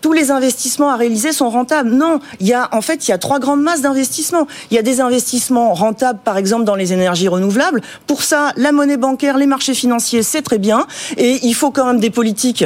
tous 0.07 0.13
les 0.13 0.31
investissements 0.31 0.91
à 0.91 0.95
réaliser 0.95 1.33
sont 1.33 1.51
rentables. 1.51 1.91
Non, 1.91 2.21
il 2.39 2.47
y 2.47 2.53
a 2.53 2.69
en 2.71 2.81
fait 2.81 3.09
il 3.09 3.11
y 3.11 3.13
a 3.13 3.19
trois 3.19 3.41
grandes 3.41 3.61
masses 3.61 3.81
d'investissements. 3.81 4.47
Il 4.71 4.77
y 4.77 4.79
a 4.79 4.83
des 4.83 5.01
investissements 5.01 5.75
rentables, 5.75 6.21
par 6.23 6.37
exemple 6.37 6.63
dans 6.63 6.77
les 6.77 6.93
énergies 6.93 7.27
renouvelables. 7.27 7.83
Pour 8.07 8.23
ça, 8.23 8.53
la 8.57 8.71
monnaie 8.71 8.99
bancaire, 8.99 9.37
les 9.37 9.47
marchés 9.47 9.75
financiers, 9.75 10.23
c'est 10.23 10.43
très 10.43 10.59
bien, 10.59 10.87
et 11.17 11.41
il 11.43 11.55
faut 11.55 11.73
quand 11.73 11.87
même 11.87 11.99
des 11.99 12.11
politiques 12.11 12.65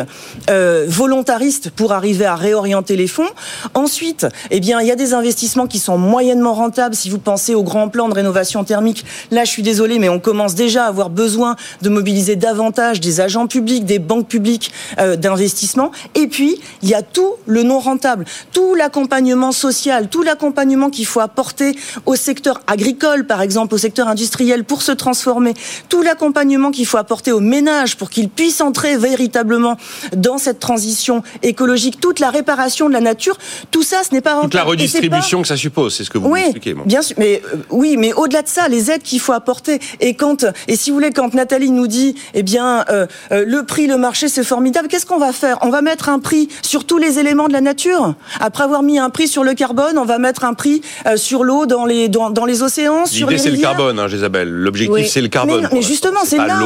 euh, 0.51 0.85
volontaristes 0.87 1.71
pour 1.71 1.95
arriver 1.95 2.27
à 2.27 2.35
réorienter 2.35 2.95
les 2.95 3.07
fonds. 3.07 3.31
Ensuite, 3.73 4.27
eh 4.51 4.61
bien, 4.61 4.83
il 4.83 4.87
y 4.87 4.93
a 4.93 4.97
des 4.97 5.15
investissements 5.15 5.67
qui 5.67 5.79
sont 5.79 5.97
moyennement 5.97 6.53
rentables. 6.53 6.95
Si 6.95 7.09
vous 7.09 7.21
pensez 7.21 7.55
au 7.55 7.63
grand 7.63 7.89
plan 7.89 8.11
de 8.11 8.15
rénovation 8.15 8.65
thermique, 8.65 9.07
là, 9.31 9.45
je 9.45 9.51
suis 9.51 9.63
désolé, 9.63 9.99
mais 9.99 10.11
on 10.11 10.21
commence 10.21 10.55
déjà 10.55 10.85
à 10.85 10.89
avoir 10.89 11.09
besoin 11.09 11.57
de 11.81 11.89
mobiliser 11.89 12.37
davantage 12.37 13.01
des 13.01 13.23
agents 13.23 13.47
publics, 13.47 13.87
des 13.87 13.99
banques 13.99 14.29
publiques 14.29 14.73
euh, 14.99 15.17
d'investissement. 15.17 15.91
Et 16.15 16.27
puis, 16.27 16.61
il 16.83 16.91
y 16.91 16.95
a 16.95 17.01
tout 17.01 17.30
le 17.47 17.63
non 17.63 17.79
rentable, 17.79 18.25
tout 18.53 18.75
l'accompagnement 18.75 19.53
social, 19.53 20.09
tout 20.09 20.23
l'accompagnement 20.23 20.91
qu'il 20.91 21.07
faut 21.07 21.21
apporter 21.21 21.77
au 22.07 22.17
secteur 22.17 22.61
agricole, 22.67 23.27
par 23.27 23.43
exemple, 23.43 23.75
au 23.75 23.79
secteur 23.79 24.09
industriel 24.09 24.65
pour 24.65 24.83
se 24.83 24.93
transformer, 24.93 25.55
tout 25.89 26.03
l'accompagnement 26.03 26.71
qu'il 26.71 26.87
faut 26.87 26.99
apporter 26.99 27.33
aux 27.33 27.41
ménages 27.41 27.97
pour 27.97 28.11
qu'ils 28.11 28.29
puissent 28.29 28.61
entrer 28.61 28.97
véritablement 28.97 29.77
dans 30.17 30.39
cette 30.39 30.61
transition 30.61 31.23
écologique, 31.43 32.01
toute 32.01 32.21
la 32.21 32.31
réparation 32.31 32.89
de 32.89 32.95
la 32.95 33.01
nature, 33.01 33.39
tout 33.71 33.83
ça, 33.83 33.99
ce 34.09 34.15
n'est 34.15 34.21
pas 34.21 34.35
rentable. 34.35 34.51
Toute 34.51 34.61
la 34.61 34.65
redistribution 34.65 35.43
que 35.43 35.49
ça 35.49 35.57
suppose, 35.57 35.95
c'est 35.95 36.05
ce 36.05 36.11
que 36.11 36.19
vous 36.19 36.29
oui, 36.29 36.41
expliquez. 36.41 36.75
Bien 36.85 37.03
sûr, 37.03 37.17
mais 37.19 37.43
euh, 37.53 37.59
oui, 37.71 37.97
mais 37.97 38.13
au-delà 38.13 38.43
de 38.43 38.49
ça, 38.49 38.69
les 38.69 38.91
aides 38.91 39.03
qu'il 39.03 39.21
faut 39.21 39.33
apporter. 39.33 39.81
Et 40.01 40.15
quand, 40.15 40.45
et 40.69 40.77
si 40.77 40.91
vous 40.91 40.97
voulez, 40.97 41.13
quand 41.13 41.35
Nathalie 41.35 41.71
nous 41.71 41.87
dit, 41.87 42.15
eh 42.35 42.43
bien, 42.43 42.85
euh, 42.89 43.07
euh, 43.33 43.45
le 43.47 43.65
prix, 43.65 43.87
le 43.87 43.97
marché, 43.97 44.29
c'est 44.29 44.45
formidable. 44.45 44.89
Qu'est-ce 44.89 45.07
qu'on 45.07 45.19
va 45.19 45.33
faire? 45.33 45.59
On 45.63 45.71
va 45.71 45.83
mettre 45.83 46.09
un 46.09 46.19
prix 46.19 46.49
sur 46.63 46.85
tous 46.85 46.99
les 46.99 47.19
éléments 47.21 47.49
de 47.49 47.53
la 47.53 47.61
nature. 47.61 48.15
Après 48.41 48.65
avoir 48.65 48.83
mis 48.83 48.99
un 48.99 49.11
prix 49.11 49.29
sur 49.29 49.45
le 49.45 49.55
carbone, 49.55 49.99
on 49.99 50.05
va 50.05 50.19
mettre 50.19 50.45
un 50.45 50.55
prix 50.55 50.83
euh, 51.07 51.17
sur 51.17 51.45
l'eau 51.45 51.67
dans 51.67 51.85
les, 51.85 52.09
dans, 52.09 52.31
dans 52.31 52.45
les 52.45 52.63
océans, 52.63 53.07
sur 53.07 53.31
les 53.31 53.39
c'est 53.39 53.51
le 53.51 53.59
carbone, 53.59 53.99
hein, 53.99 54.07
Isabelle. 54.09 54.51
L'objectif, 54.51 55.07
c'est 55.09 55.21
le 55.21 55.29
carbone. 55.29 55.69
Mais, 55.73 55.83
justement, 55.83 56.21
c'est 56.25 56.37
là. 56.39 56.61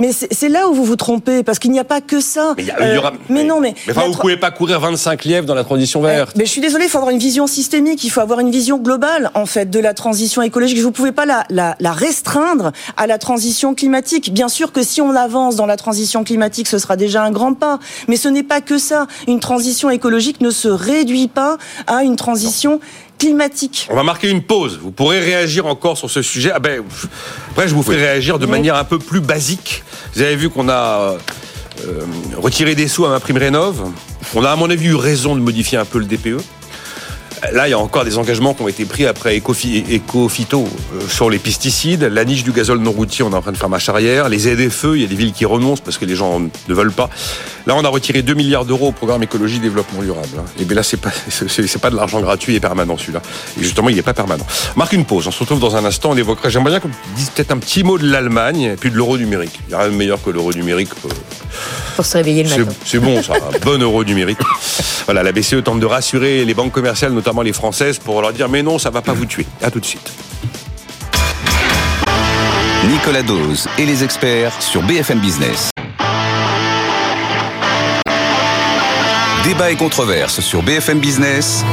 Mais 0.00 0.10
c'est 0.12 0.48
là 0.48 0.68
où 0.68 0.74
vous 0.74 0.84
vous 0.84 0.96
trompez, 0.96 1.42
parce 1.42 1.58
qu'il 1.58 1.70
n'y 1.72 1.78
a 1.78 1.84
pas 1.84 2.00
que 2.00 2.20
ça. 2.20 2.54
Mais, 2.56 2.64
euh, 2.80 3.00
mais, 3.28 3.44
non, 3.44 3.60
mais. 3.60 3.74
Mais 3.86 3.92
enfin, 3.92 4.08
vous 4.08 4.18
pouvez 4.18 4.36
pas 4.36 4.50
courir 4.50 4.80
25 4.80 5.24
lièvres 5.24 5.46
dans 5.46 5.54
la 5.54 5.64
transition 5.64 6.00
verte. 6.00 6.36
Mais 6.36 6.46
je 6.46 6.50
suis 6.50 6.60
désolé, 6.60 6.84
il 6.84 6.90
faut 6.90 6.98
avoir 6.98 7.10
une 7.12 7.18
vision 7.18 7.46
systémique, 7.46 8.04
il 8.04 8.10
faut 8.10 8.20
avoir 8.20 8.40
une 8.40 8.50
vision 8.50 8.78
globale, 8.78 9.30
en 9.34 9.46
fait, 9.46 9.70
de 9.70 9.80
la 9.80 9.94
transition 9.94 10.42
écologique. 10.42 10.78
Vous 10.78 10.92
pouvez 10.92 11.12
pas 11.12 11.26
la, 11.26 11.44
la, 11.50 11.76
la 11.80 11.92
restreindre 11.92 12.72
à 12.96 13.06
la 13.06 13.18
transition 13.18 13.74
climatique. 13.74 14.32
Bien 14.32 14.48
sûr 14.48 14.72
que 14.72 14.82
si 14.82 15.00
on 15.00 15.14
avance 15.14 15.56
dans 15.56 15.66
la 15.66 15.76
transition 15.76 16.24
climatique, 16.24 16.68
ce 16.68 16.78
sera 16.78 16.96
déjà 16.96 17.22
un 17.22 17.30
grand 17.30 17.54
pas. 17.54 17.78
Mais 18.08 18.16
ce 18.16 18.28
n'est 18.28 18.42
pas 18.42 18.60
que 18.60 18.78
ça. 18.78 19.06
Une 19.26 19.40
transition 19.40 19.75
écologique 19.84 20.40
ne 20.40 20.50
se 20.50 20.68
réduit 20.68 21.28
pas 21.28 21.58
à 21.86 22.02
une 22.02 22.16
transition 22.16 22.80
climatique. 23.18 23.88
On 23.90 23.96
va 23.96 24.02
marquer 24.02 24.28
une 24.28 24.42
pause. 24.42 24.78
Vous 24.82 24.90
pourrez 24.90 25.20
réagir 25.20 25.66
encore 25.66 25.96
sur 25.96 26.10
ce 26.10 26.22
sujet. 26.22 26.50
Ah 26.54 26.58
ben, 26.58 26.82
après, 27.50 27.68
je 27.68 27.74
vous 27.74 27.82
ferai 27.82 27.96
réagir 27.96 28.38
de 28.38 28.46
manière 28.46 28.76
un 28.76 28.84
peu 28.84 28.98
plus 28.98 29.20
basique. 29.20 29.84
Vous 30.14 30.22
avez 30.22 30.36
vu 30.36 30.50
qu'on 30.50 30.68
a 30.68 31.16
retirer 32.36 32.74
des 32.74 32.88
sous 32.88 33.04
à 33.04 33.10
ma 33.10 33.20
prime 33.20 33.36
rénov. 33.36 33.90
On 34.34 34.44
a 34.44 34.50
à 34.50 34.56
mon 34.56 34.70
avis 34.70 34.88
eu 34.88 34.94
raison 34.94 35.34
de 35.34 35.40
modifier 35.40 35.78
un 35.78 35.84
peu 35.84 35.98
le 35.98 36.06
DPE. 36.06 36.42
Là, 37.52 37.68
il 37.68 37.70
y 37.70 37.74
a 37.74 37.78
encore 37.78 38.04
des 38.04 38.18
engagements 38.18 38.54
qui 38.54 38.62
ont 38.62 38.68
été 38.68 38.84
pris 38.84 39.06
après 39.06 39.36
Ecofito 39.36 40.64
euh, 40.64 41.08
sur 41.08 41.30
les 41.30 41.38
pesticides. 41.38 42.02
La 42.02 42.24
niche 42.24 42.44
du 42.44 42.52
gazole 42.52 42.78
non 42.78 42.92
routier, 42.92 43.24
on 43.24 43.30
est 43.30 43.36
en 43.36 43.42
train 43.42 43.52
de 43.52 43.56
faire 43.56 43.68
marche 43.68 43.88
arrière. 43.88 44.28
Les 44.28 44.48
aides 44.48 44.70
feux, 44.70 44.96
il 44.96 45.02
y 45.02 45.04
a 45.04 45.08
des 45.08 45.14
villes 45.14 45.32
qui 45.32 45.44
renoncent 45.44 45.80
parce 45.80 45.98
que 45.98 46.04
les 46.04 46.16
gens 46.16 46.40
ne 46.40 46.74
veulent 46.74 46.92
pas. 46.92 47.10
Là, 47.66 47.74
on 47.76 47.84
a 47.84 47.88
retiré 47.88 48.22
2 48.22 48.34
milliards 48.34 48.64
d'euros 48.64 48.88
au 48.88 48.92
programme 48.92 49.22
écologie 49.22 49.58
développement 49.58 50.02
durable. 50.02 50.28
Hein. 50.38 50.44
Et 50.60 50.64
bien 50.64 50.76
là, 50.76 50.82
c'est 50.82 50.96
pas, 50.96 51.10
c'est 51.28 51.80
pas 51.80 51.90
de 51.90 51.96
l'argent 51.96 52.20
gratuit 52.20 52.54
et 52.54 52.60
permanent 52.60 52.96
celui-là. 52.96 53.22
Et 53.58 53.62
justement, 53.62 53.88
il 53.88 53.96
n'est 53.96 54.02
pas 54.02 54.14
permanent. 54.14 54.46
marque 54.76 54.92
une 54.92 55.04
pause. 55.04 55.26
On 55.26 55.30
se 55.30 55.40
retrouve 55.40 55.60
dans 55.60 55.76
un 55.76 55.84
instant. 55.84 56.10
On 56.12 56.16
évoquera. 56.16 56.48
J'aimerais 56.48 56.70
bien 56.70 56.80
qu'on 56.80 56.90
dise 57.16 57.30
peut-être 57.30 57.52
un 57.52 57.58
petit 57.58 57.82
mot 57.82 57.98
de 57.98 58.08
l'Allemagne 58.08 58.62
et 58.62 58.76
puis 58.76 58.90
de 58.90 58.96
l'euro 58.96 59.18
numérique. 59.18 59.60
Il 59.66 59.70
n'y 59.70 59.74
a 59.74 59.78
rien 59.80 59.90
de 59.90 59.96
meilleur 59.96 60.22
que 60.22 60.30
l'euro 60.30 60.52
numérique. 60.52 60.90
Euh, 61.04 61.08
Pour 61.96 62.06
se 62.06 62.16
réveiller 62.16 62.44
le 62.44 62.50
matin. 62.50 62.72
C'est 62.84 62.98
bon, 62.98 63.22
ça. 63.22 63.34
Un 63.34 63.58
bon 63.64 63.82
euro 63.82 64.04
numérique. 64.04 64.38
Voilà, 65.06 65.22
la 65.22 65.32
BCE 65.32 65.62
tente 65.64 65.80
de 65.80 65.86
rassurer 65.86 66.44
les 66.44 66.54
banques 66.54 66.72
commerciales, 66.72 67.12
notamment 67.12 67.35
les 67.42 67.52
françaises, 67.52 67.98
pour 67.98 68.20
leur 68.20 68.32
dire 68.32 68.48
mais 68.48 68.62
non, 68.62 68.78
ça 68.78 68.90
va 68.90 69.02
pas 69.02 69.12
vous 69.12 69.26
tuer. 69.26 69.46
À 69.62 69.70
tout 69.70 69.80
de 69.80 69.86
suite. 69.86 70.10
Nicolas 72.88 73.22
Dose 73.22 73.68
et 73.78 73.86
les 73.86 74.04
experts 74.04 74.62
sur 74.62 74.82
BFM 74.82 75.18
Business. 75.18 75.70
Débat 79.44 79.70
et 79.70 79.76
controverse 79.76 80.40
sur 80.40 80.62
BFM 80.62 80.98
Business. 80.98 81.64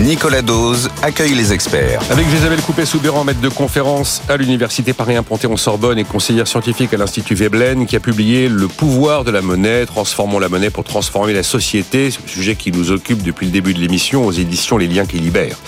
Nicolas 0.00 0.40
Dose 0.40 0.88
accueille 1.02 1.34
les 1.34 1.52
experts. 1.52 2.00
Avec 2.10 2.26
Isabelle 2.32 2.62
Coupé-Soubéran, 2.62 3.22
maître 3.22 3.42
de 3.42 3.50
conférence 3.50 4.22
à 4.30 4.38
l'Université 4.38 4.94
Paris-Panthéon-Sorbonne 4.94 5.98
et 5.98 6.04
conseillère 6.04 6.48
scientifique 6.48 6.94
à 6.94 6.96
l'Institut 6.96 7.34
Veblen, 7.34 7.84
qui 7.84 7.96
a 7.96 8.00
publié 8.00 8.48
Le 8.48 8.66
pouvoir 8.66 9.24
de 9.24 9.30
la 9.30 9.42
monnaie, 9.42 9.84
transformons 9.84 10.38
la 10.38 10.48
monnaie 10.48 10.70
pour 10.70 10.84
transformer 10.84 11.34
la 11.34 11.42
société, 11.42 12.08
sujet 12.26 12.56
qui 12.56 12.72
nous 12.72 12.92
occupe 12.92 13.22
depuis 13.22 13.44
le 13.44 13.52
début 13.52 13.74
de 13.74 13.78
l'émission 13.78 14.26
aux 14.26 14.32
éditions 14.32 14.78
Les 14.78 14.86
Liens 14.86 15.04
qui 15.04 15.18
libèrent. 15.18 15.58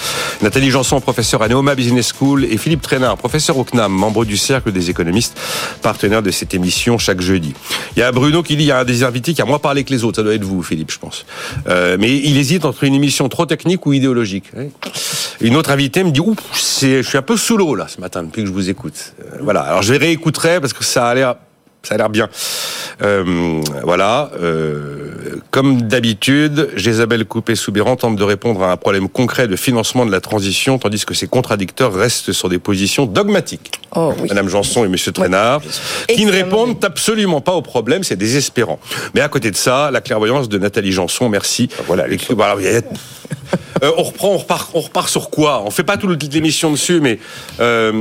Nathalie 0.41 0.71
Janson, 0.71 0.99
professeure 1.03 1.43
à 1.43 1.49
Neoma 1.49 1.75
Business 1.75 2.11
School, 2.19 2.47
et 2.47 2.57
Philippe 2.57 2.81
Trainard, 2.81 3.19
professeur 3.19 3.59
au 3.59 3.65
CNAM, 3.65 3.93
membre 3.93 4.25
du 4.25 4.39
Cercle 4.39 4.73
des 4.73 4.89
économistes, 4.89 5.39
partenaire 5.83 6.23
de 6.23 6.31
cette 6.31 6.55
émission 6.55 6.97
chaque 6.97 7.21
jeudi. 7.21 7.53
Il 7.97 8.01
y 8.01 8.03
a 8.03 8.11
Bruno 8.11 8.43
qui 8.43 8.57
dit, 8.57 8.65
il 8.65 8.69
y 8.69 8.73
a 8.73 8.79
un 8.79 8.85
des 8.85 9.05
invités 9.05 9.35
qui 9.35 9.43
a 9.43 9.45
moins 9.45 9.59
parlé 9.59 9.85
que 9.85 9.93
les 9.93 10.05
autres, 10.05 10.17
ça 10.17 10.23
doit 10.23 10.35
être 10.35 10.45
vous, 10.45 10.63
Philippe, 10.63 10.91
je 10.91 10.99
pense. 10.99 11.27
Euh, 11.69 11.99
mais 12.01 12.17
il 12.17 12.39
hésite 12.39 12.65
entre 12.65 12.85
une 12.85 12.95
émission 12.95 13.29
trop 13.29 13.45
technique 13.45 13.85
ou 13.85 13.93
idéologique 13.93 14.22
une 15.41 15.57
autre 15.57 15.71
invitée 15.71 16.05
me 16.05 16.11
dit 16.11 16.21
Ouh, 16.21 16.37
je 16.55 17.03
suis 17.03 17.19
un 17.19 17.23
peu 17.23 17.37
sous 17.37 17.57
l'eau 17.57 17.75
là 17.75 17.87
ce 17.89 18.01
matin 18.01 18.23
depuis 18.23 18.43
que 18.43 18.49
je 18.49 18.53
vous 18.53 18.71
écoute. 18.71 19.15
Euh, 19.21 19.39
voilà. 19.41 19.61
Alors 19.61 19.83
je 19.83 19.95
réécouterai 19.95 20.61
parce 20.61 20.73
que 20.73 20.85
ça 20.85 21.09
a 21.09 21.15
l'air 21.15 21.37
ça 21.83 21.95
a 21.97 21.99
l'air 21.99 22.11
bien. 22.11 22.29
Euh, 23.03 23.61
voilà. 23.83 24.31
Euh, 24.41 25.41
comme 25.51 25.83
d'habitude, 25.83 26.71
Isabelle 26.77 27.25
Coupé-Soubéran 27.25 27.97
tente 27.97 28.17
de 28.17 28.23
répondre 28.23 28.63
à 28.63 28.71
un 28.71 28.77
problème 28.77 29.09
concret 29.09 29.49
de 29.49 29.57
financement 29.57 30.07
de 30.07 30.13
la 30.13 30.21
transition, 30.21 30.79
tandis 30.79 31.05
que 31.05 31.15
ses 31.15 31.27
contradicteurs 31.27 31.93
restent 31.93 32.33
sur 32.33 32.49
des 32.49 32.59
positions 32.59 33.07
dogmatiques. 33.07 33.73
Oh, 33.97 34.15
Madame 34.29 34.49
Janson 34.49 34.85
et 34.85 34.89
Monsieur 34.89 35.13
Trainard, 35.13 35.61
qui 36.09 36.25
ne 36.25 36.33
répondent 36.33 36.83
absolument 36.85 37.41
pas 37.41 37.53
au 37.53 37.63
problème, 37.63 38.05
c'est 38.05 38.17
désespérant. 38.17 38.79
Mais 39.15 39.21
à 39.21 39.29
côté 39.29 39.51
de 39.51 39.57
ça, 39.57 39.91
la 39.91 40.01
clairvoyance 40.01 40.49
de 40.49 40.59
Nathalie 40.59 40.93
Janson, 40.93 41.29
merci. 41.29 41.69
Voilà. 41.87 42.07
voilà 42.31 42.57
euh, 43.83 43.91
on 43.97 44.03
reprend, 44.03 44.29
on 44.29 44.39
repart, 44.39 44.71
on 44.75 44.81
repart 44.81 45.09
sur 45.09 45.31
quoi? 45.31 45.63
On 45.67 45.71
fait 45.71 45.83
pas 45.83 45.97
toute 45.97 46.33
l'émission 46.33 46.71
dessus, 46.71 47.01
mais 47.01 47.19
euh, 47.61 47.93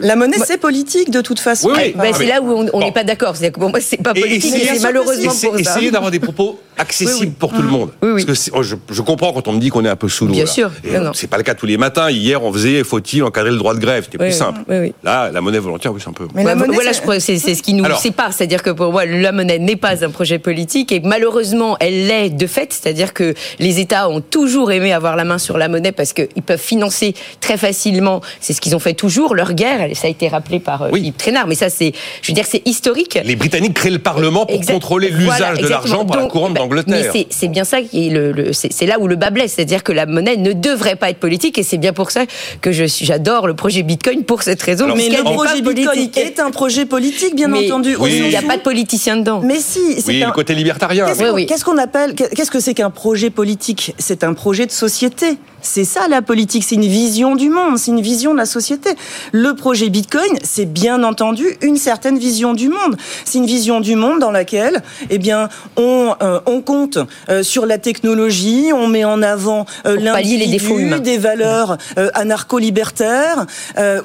la 0.00 0.16
monnaie 0.16 0.38
c'est 0.44 0.58
politique 0.58 1.10
de 1.10 1.20
toute 1.20 1.40
façon. 1.40 1.70
Oui, 1.74 1.94
bah, 1.96 2.04
c'est 2.12 2.26
là 2.26 2.40
où 2.40 2.68
on 2.72 2.78
n'est 2.78 2.92
pas 2.92 3.04
d'accord. 3.04 3.36
C'est-à-dire 3.36 3.52
que 3.52 3.60
pour 3.60 3.70
moi 3.70 3.80
c'est 3.80 4.02
pas 4.02 4.14
politique, 4.14 4.54
c'est 4.54 4.82
malheureusement 4.82 5.32
pour 5.32 5.54
ça. 5.54 5.58
Essayez 5.58 5.90
d'avoir 5.90 6.10
des 6.10 6.20
propos 6.20 6.60
accessibles 6.78 7.32
pour 7.32 7.52
tout 7.52 7.62
le 7.62 7.68
monde. 7.68 7.90
Parce 8.00 8.24
que 8.24 8.50
oh, 8.54 8.62
je, 8.62 9.02
comprends 9.02 9.32
quand 9.32 9.48
on 9.48 9.52
me 9.52 9.60
dit 9.60 9.70
qu'on 9.70 9.84
est 9.84 9.88
un 9.88 9.96
peu 9.96 10.08
sous 10.08 10.26
l'eau. 10.26 10.32
Bien 10.32 10.46
sûr. 10.46 10.70
C'est 11.14 11.28
pas 11.28 11.38
le 11.38 11.42
cas 11.42 11.54
tous 11.54 11.66
les 11.66 11.78
matins. 11.78 12.10
Hier, 12.10 12.42
on 12.42 12.52
faisait 12.52 12.84
faut-il 12.84 13.22
encadrer 13.24 13.50
le 13.50 13.56
droit 13.56 13.74
de 13.74 13.80
grève? 13.80 14.04
C'était 14.04 14.18
plus 14.18 14.32
simple. 14.32 14.60
Là, 15.02 15.30
la 15.32 15.40
monnaie 15.40 15.58
volontaire, 15.58 15.92
oui, 15.92 16.00
c'est 16.02 16.10
un 16.10 16.12
peu. 16.12 16.26
Mais 16.34 16.44
voilà, 16.44 16.92
c'est 16.92 17.38
ce 17.38 17.62
qui 17.62 17.74
nous 17.74 17.84
sépare. 17.96 18.32
C'est-à-dire 18.32 18.62
que 18.62 18.70
pour 18.70 18.92
moi, 18.92 19.06
la 19.06 19.32
monnaie 19.32 19.58
n'est 19.58 19.76
pas 19.76 20.04
un 20.04 20.10
projet 20.10 20.38
politique 20.38 20.92
et 20.92 21.00
malheureusement, 21.00 21.76
elle 21.80 22.06
l'est 22.06 22.30
de 22.30 22.46
fait. 22.46 22.72
C'est-à-dire 22.72 23.14
que 23.14 23.34
les 23.58 23.80
États 23.80 24.05
ont 24.08 24.20
toujours 24.20 24.72
aimé 24.72 24.92
avoir 24.92 25.16
la 25.16 25.24
main 25.24 25.38
sur 25.38 25.58
la 25.58 25.68
monnaie 25.68 25.92
parce 25.92 26.12
qu'ils 26.12 26.42
peuvent 26.44 26.60
financer 26.60 27.14
très 27.40 27.56
facilement. 27.56 28.20
C'est 28.40 28.52
ce 28.52 28.60
qu'ils 28.60 28.74
ont 28.74 28.80
fait 28.80 28.94
toujours 28.94 29.34
leur 29.34 29.54
guerre. 29.54 29.88
Ça 29.94 30.06
a 30.06 30.10
été 30.10 30.28
rappelé 30.28 30.60
par 30.60 30.82
euh, 30.82 30.90
Philippe 30.92 31.18
Trainard, 31.18 31.46
mais 31.46 31.54
ça, 31.54 31.70
c'est, 31.70 31.92
je 32.22 32.28
veux 32.28 32.34
dire, 32.34 32.46
c'est 32.46 32.62
historique. 32.66 33.18
Les 33.24 33.36
Britanniques 33.36 33.74
créent 33.74 33.90
le 33.90 33.98
Parlement 33.98 34.46
pour 34.46 34.60
contrôler 34.60 35.10
l'usage 35.10 35.58
de 35.58 35.68
l'argent 35.68 36.04
par 36.04 36.20
la 36.20 36.26
couronne 36.26 36.54
bah, 36.54 36.60
d'Angleterre. 36.60 37.12
Mais 37.14 37.26
c'est 37.30 37.48
bien 37.48 37.64
ça 37.64 37.82
qui 37.82 38.06
est 38.06 38.10
le, 38.10 38.52
c'est 38.52 38.86
là 38.86 38.98
où 38.98 39.06
le 39.06 39.16
bas 39.16 39.30
blesse, 39.30 39.54
c'est-à-dire 39.54 39.82
que 39.82 39.92
la 39.92 40.06
monnaie 40.06 40.36
ne 40.36 40.52
devrait 40.52 40.96
pas 40.96 41.10
être 41.10 41.18
politique, 41.18 41.58
et 41.58 41.62
c'est 41.62 41.78
bien 41.78 41.92
pour 41.92 42.10
ça 42.10 42.24
que 42.60 42.72
je 42.72 42.86
j'adore 42.86 43.46
le 43.46 43.54
projet 43.54 43.82
Bitcoin 43.82 44.24
pour 44.24 44.42
cette 44.42 44.62
raison. 44.62 44.86
mais 44.94 45.08
le 45.08 45.22
projet 45.22 45.60
Bitcoin 45.60 46.10
est 46.16 46.40
un 46.40 46.50
projet 46.50 46.86
politique, 46.86 47.34
bien 47.34 47.52
entendu. 47.52 47.96
Il 48.06 48.28
n'y 48.28 48.36
a 48.36 48.42
pas 48.42 48.56
de 48.56 48.62
politicien 48.62 49.16
dedans. 49.16 49.40
Mais 49.42 49.60
si. 49.60 49.80
Oui, 50.06 50.20
le 50.20 50.32
côté 50.32 50.54
libertarien. 50.54 51.06
Qu'est-ce 51.46 51.64
qu'on 51.64 51.78
appelle 51.78 52.14
Qu'est-ce 52.14 52.50
que 52.50 52.60
c'est 52.60 52.74
qu'un 52.74 52.90
projet 52.90 53.30
politique? 53.30 53.94
C'est 53.98 54.24
un 54.24 54.34
projet 54.34 54.66
de 54.66 54.72
société. 54.72 55.38
C'est 55.66 55.84
ça 55.84 56.06
la 56.08 56.22
politique, 56.22 56.64
c'est 56.64 56.76
une 56.76 56.86
vision 56.86 57.34
du 57.34 57.50
monde, 57.50 57.76
c'est 57.76 57.90
une 57.90 58.00
vision 58.00 58.32
de 58.32 58.38
la 58.38 58.46
société. 58.46 58.90
Le 59.32 59.54
projet 59.54 59.88
Bitcoin, 59.88 60.30
c'est 60.42 60.64
bien 60.64 61.02
entendu 61.02 61.44
une 61.60 61.76
certaine 61.76 62.18
vision 62.18 62.54
du 62.54 62.68
monde. 62.68 62.96
C'est 63.24 63.38
une 63.38 63.46
vision 63.46 63.80
du 63.80 63.96
monde 63.96 64.20
dans 64.20 64.30
laquelle, 64.30 64.82
eh 65.10 65.18
bien, 65.18 65.48
on, 65.76 66.14
euh, 66.22 66.40
on 66.46 66.62
compte 66.62 66.98
euh, 67.28 67.42
sur 67.42 67.66
la 67.66 67.78
technologie, 67.78 68.70
on 68.72 68.86
met 68.86 69.04
en 69.04 69.22
avant 69.22 69.66
euh, 69.86 69.96
l'individu, 69.98 71.00
des 71.00 71.18
valeurs 71.18 71.76
euh, 71.98 72.10
anarcho-libertaires, 72.14 73.46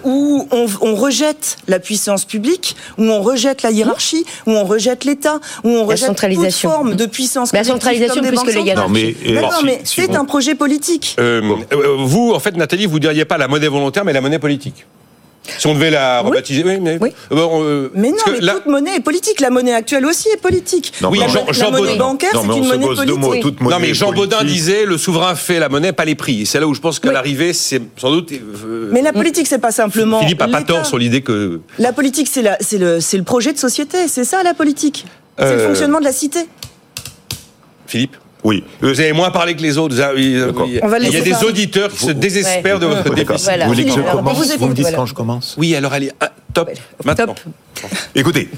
où 0.04 0.48
on, 0.52 0.66
on, 0.82 0.96
rejette 0.96 1.58
la 1.68 1.80
puissance 1.80 2.26
publique, 2.26 2.76
où 2.98 3.04
on 3.04 3.22
rejette 3.22 3.62
la 3.62 3.72
hiérarchie, 3.72 4.26
où 4.48 4.52
on 4.52 4.66
rejette 4.66 5.06
l'État, 5.06 5.40
où 5.64 5.70
on 5.70 5.86
rejette 5.86 6.16
toute 6.16 6.52
forme 6.54 6.96
de 6.96 7.06
puissance. 7.06 7.54
La 7.54 7.64
centralisation 7.64 8.24
plus 8.24 8.42
que 8.42 8.52
les 8.52 8.74
Non, 8.74 8.90
mais, 8.90 9.16
mais 9.64 9.82
c'est 9.84 10.16
un 10.16 10.26
projet 10.26 10.56
politique. 10.56 11.16
Euh, 11.20 11.51
vous, 12.00 12.32
en 12.34 12.40
fait, 12.40 12.56
Nathalie, 12.56 12.86
vous 12.86 13.00
diriez 13.00 13.26
pas 13.26 13.38
la 13.38 13.48
monnaie 13.48 13.68
volontaire, 13.68 14.06
mais 14.06 14.14
la 14.14 14.22
monnaie 14.22 14.40
politique. 14.40 14.86
Si 15.58 15.66
on 15.66 15.74
devait 15.74 15.90
la 15.90 16.22
rebaptiser, 16.22 16.64
oui, 16.64 16.80
mais, 16.80 17.00
oui. 17.02 17.10
Euh, 17.32 17.36
euh, 17.38 17.90
mais 17.96 18.12
non, 18.12 18.18
mais 18.28 18.40
toute 18.40 18.68
monnaie 18.68 18.98
est 18.98 19.00
politique. 19.02 19.40
La 19.40 19.50
monnaie 19.50 19.74
actuelle 19.74 20.06
aussi 20.06 20.30
est 20.30 20.40
politique. 20.40 20.94
Non, 21.02 21.10
oui, 21.10 21.18
la, 21.18 21.28
Jean, 21.28 21.52
Jean 21.52 21.72
monnaie 21.72 21.98
bancaire, 21.98 22.30
c'est 22.32 22.58
une 22.58 22.68
monnaie 22.68 22.86
politique. 22.86 23.62
Mots, 23.62 23.70
non, 23.72 23.80
mais 23.80 23.94
Jean 23.94 24.12
Baudin 24.12 24.44
disait 24.44 24.86
le 24.86 24.98
souverain 24.98 25.34
fait 25.34 25.60
la 25.60 25.68
monnaie, 25.68 25.94
pas 25.94 26.06
les 26.06 26.16
prix. 26.16 26.46
C'est 26.46 26.60
là 26.60 26.68
où 26.68 26.74
je 26.76 26.80
pense 26.80 27.00
qu'à 27.00 27.12
l'arrivée, 27.12 27.54
c'est 27.54 27.82
sans 27.98 28.12
doute. 28.12 28.32
mais 28.92 29.02
la 29.02 29.14
politique, 29.14 29.48
c'est 29.48 29.60
pas 29.60 29.72
simplement. 29.72 30.20
Philippe 30.20 30.42
a 30.42 30.48
pas 30.48 30.62
tort 30.62 30.86
sur 30.86 30.98
l'idée 30.98 31.22
que. 31.22 31.60
La 31.80 31.92
politique, 31.92 32.28
c'est 32.28 32.44
le, 32.44 32.98
le 33.00 33.24
projet 33.24 33.52
de 33.54 33.58
société. 33.60 34.08
C'est 34.08 34.26
ça 34.26 34.44
la 34.44 34.54
politique. 34.54 35.06
C'est 35.40 35.56
le 35.56 35.68
fonctionnement 35.68 36.00
de 36.00 36.06
la 36.06 36.14
cité. 36.14 36.40
Philippe 37.88 38.16
oui. 38.44 38.64
Vous 38.82 39.00
avez 39.00 39.14
moins 39.14 39.32
parlé 39.32 39.56
que 39.56 39.62
les 39.62 39.78
autres. 39.78 39.96
Il 40.18 40.32
y 40.32 41.18
a, 41.18 41.22
des 41.22 41.44
auditeurs 41.44 41.92
qui 41.92 42.06
se 42.06 42.12
désespèrent 42.12 42.80
de 42.80 42.88
votre 42.88 43.14
déficit. 43.14 43.52
Vous 43.62 43.68
voulez 43.68 43.86
que 43.86 43.92
je 43.92 44.02
commence 44.02 44.58
Vous 44.58 44.68
me 44.68 44.74
dites 44.74 44.96
quand 44.96 45.06
je 45.06 45.14
commence 45.14 45.56
Oui, 45.58 45.76
alors 45.76 45.94
allez, 45.94 46.12
ah, 46.20 46.32
top, 46.54 46.70
maintenant. 47.06 47.36
Écoutez, 48.16 48.50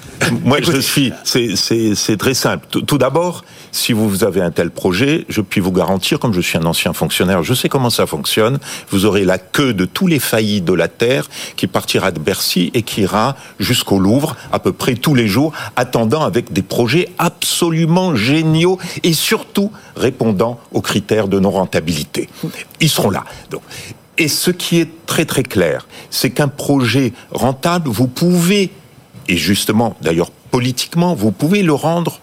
moi 0.44 0.60
je 0.62 0.80
suis, 0.80 1.14
c'est 1.24 2.18
très 2.18 2.34
simple. 2.34 2.68
Tout, 2.68 2.98
d'abord, 2.98 3.44
si 3.72 3.94
vous 3.94 4.24
avez 4.24 4.42
un 4.42 4.52
tel 4.52 4.72
projet, 4.72 5.26
je 5.30 5.42
puis 5.42 5.62
vous 5.62 5.72
garantir, 5.72 6.20
comme 6.20 6.34
je 6.34 6.42
suis 6.42 6.58
un 6.58 6.66
ancien 6.66 6.94
fonctionnaire, 6.94 7.44
je 7.44 7.54
sais 7.54 7.70
comment 7.70 7.90
ça 7.90 8.06
fonctionne. 8.06 8.60
Vous 8.90 9.06
aurez 9.06 9.26
la 9.26 9.38
queue 9.38 9.74
de 9.74 9.86
tous 9.86 10.08
les 10.08 10.20
faillis 10.20 10.62
de 10.62 10.74
la 10.74 10.88
terre 10.88 11.30
qui 11.56 11.68
partira 11.68 12.12
de 12.12 12.20
Bercy 12.20 12.72
et 12.74 12.84
qui 12.84 13.02
ira 13.02 13.36
jusqu'au 13.60 14.00
Louvre 14.00 14.36
à 14.52 14.60
peu 14.60 14.74
près 14.74 14.96
tous 14.96 15.16
les 15.16 15.28
jours, 15.28 15.54
attendant 15.76 16.24
avec 16.24 16.52
des 16.52 16.62
projets 16.62 17.10
absolument 17.18 18.16
géniaux 18.16 18.80
et 19.04 19.14
surtout 19.14 19.72
répondant 19.96 20.60
aux 20.72 20.82
critères 20.82 21.28
de 21.28 21.40
non-rentabilité. 21.40 22.30
Ils 22.80 22.90
seront 22.90 23.10
là. 23.10 23.24
Donc, 23.50 23.62
et 24.18 24.28
ce 24.28 24.52
qui 24.52 24.80
est 24.80 25.06
très 25.06 25.26
très 25.26 25.44
clair, 25.44 25.88
c'est 26.10 26.30
qu'un 26.30 26.48
projet 26.48 27.14
rentable, 27.32 27.90
vous 27.90 28.08
pouvez, 28.08 28.72
et 29.28 29.38
justement 29.38 29.96
d'ailleurs 30.02 30.32
politiquement, 30.52 31.16
vous 31.16 31.32
pouvez 31.32 31.64
le 31.64 31.74
rendre 31.74 32.20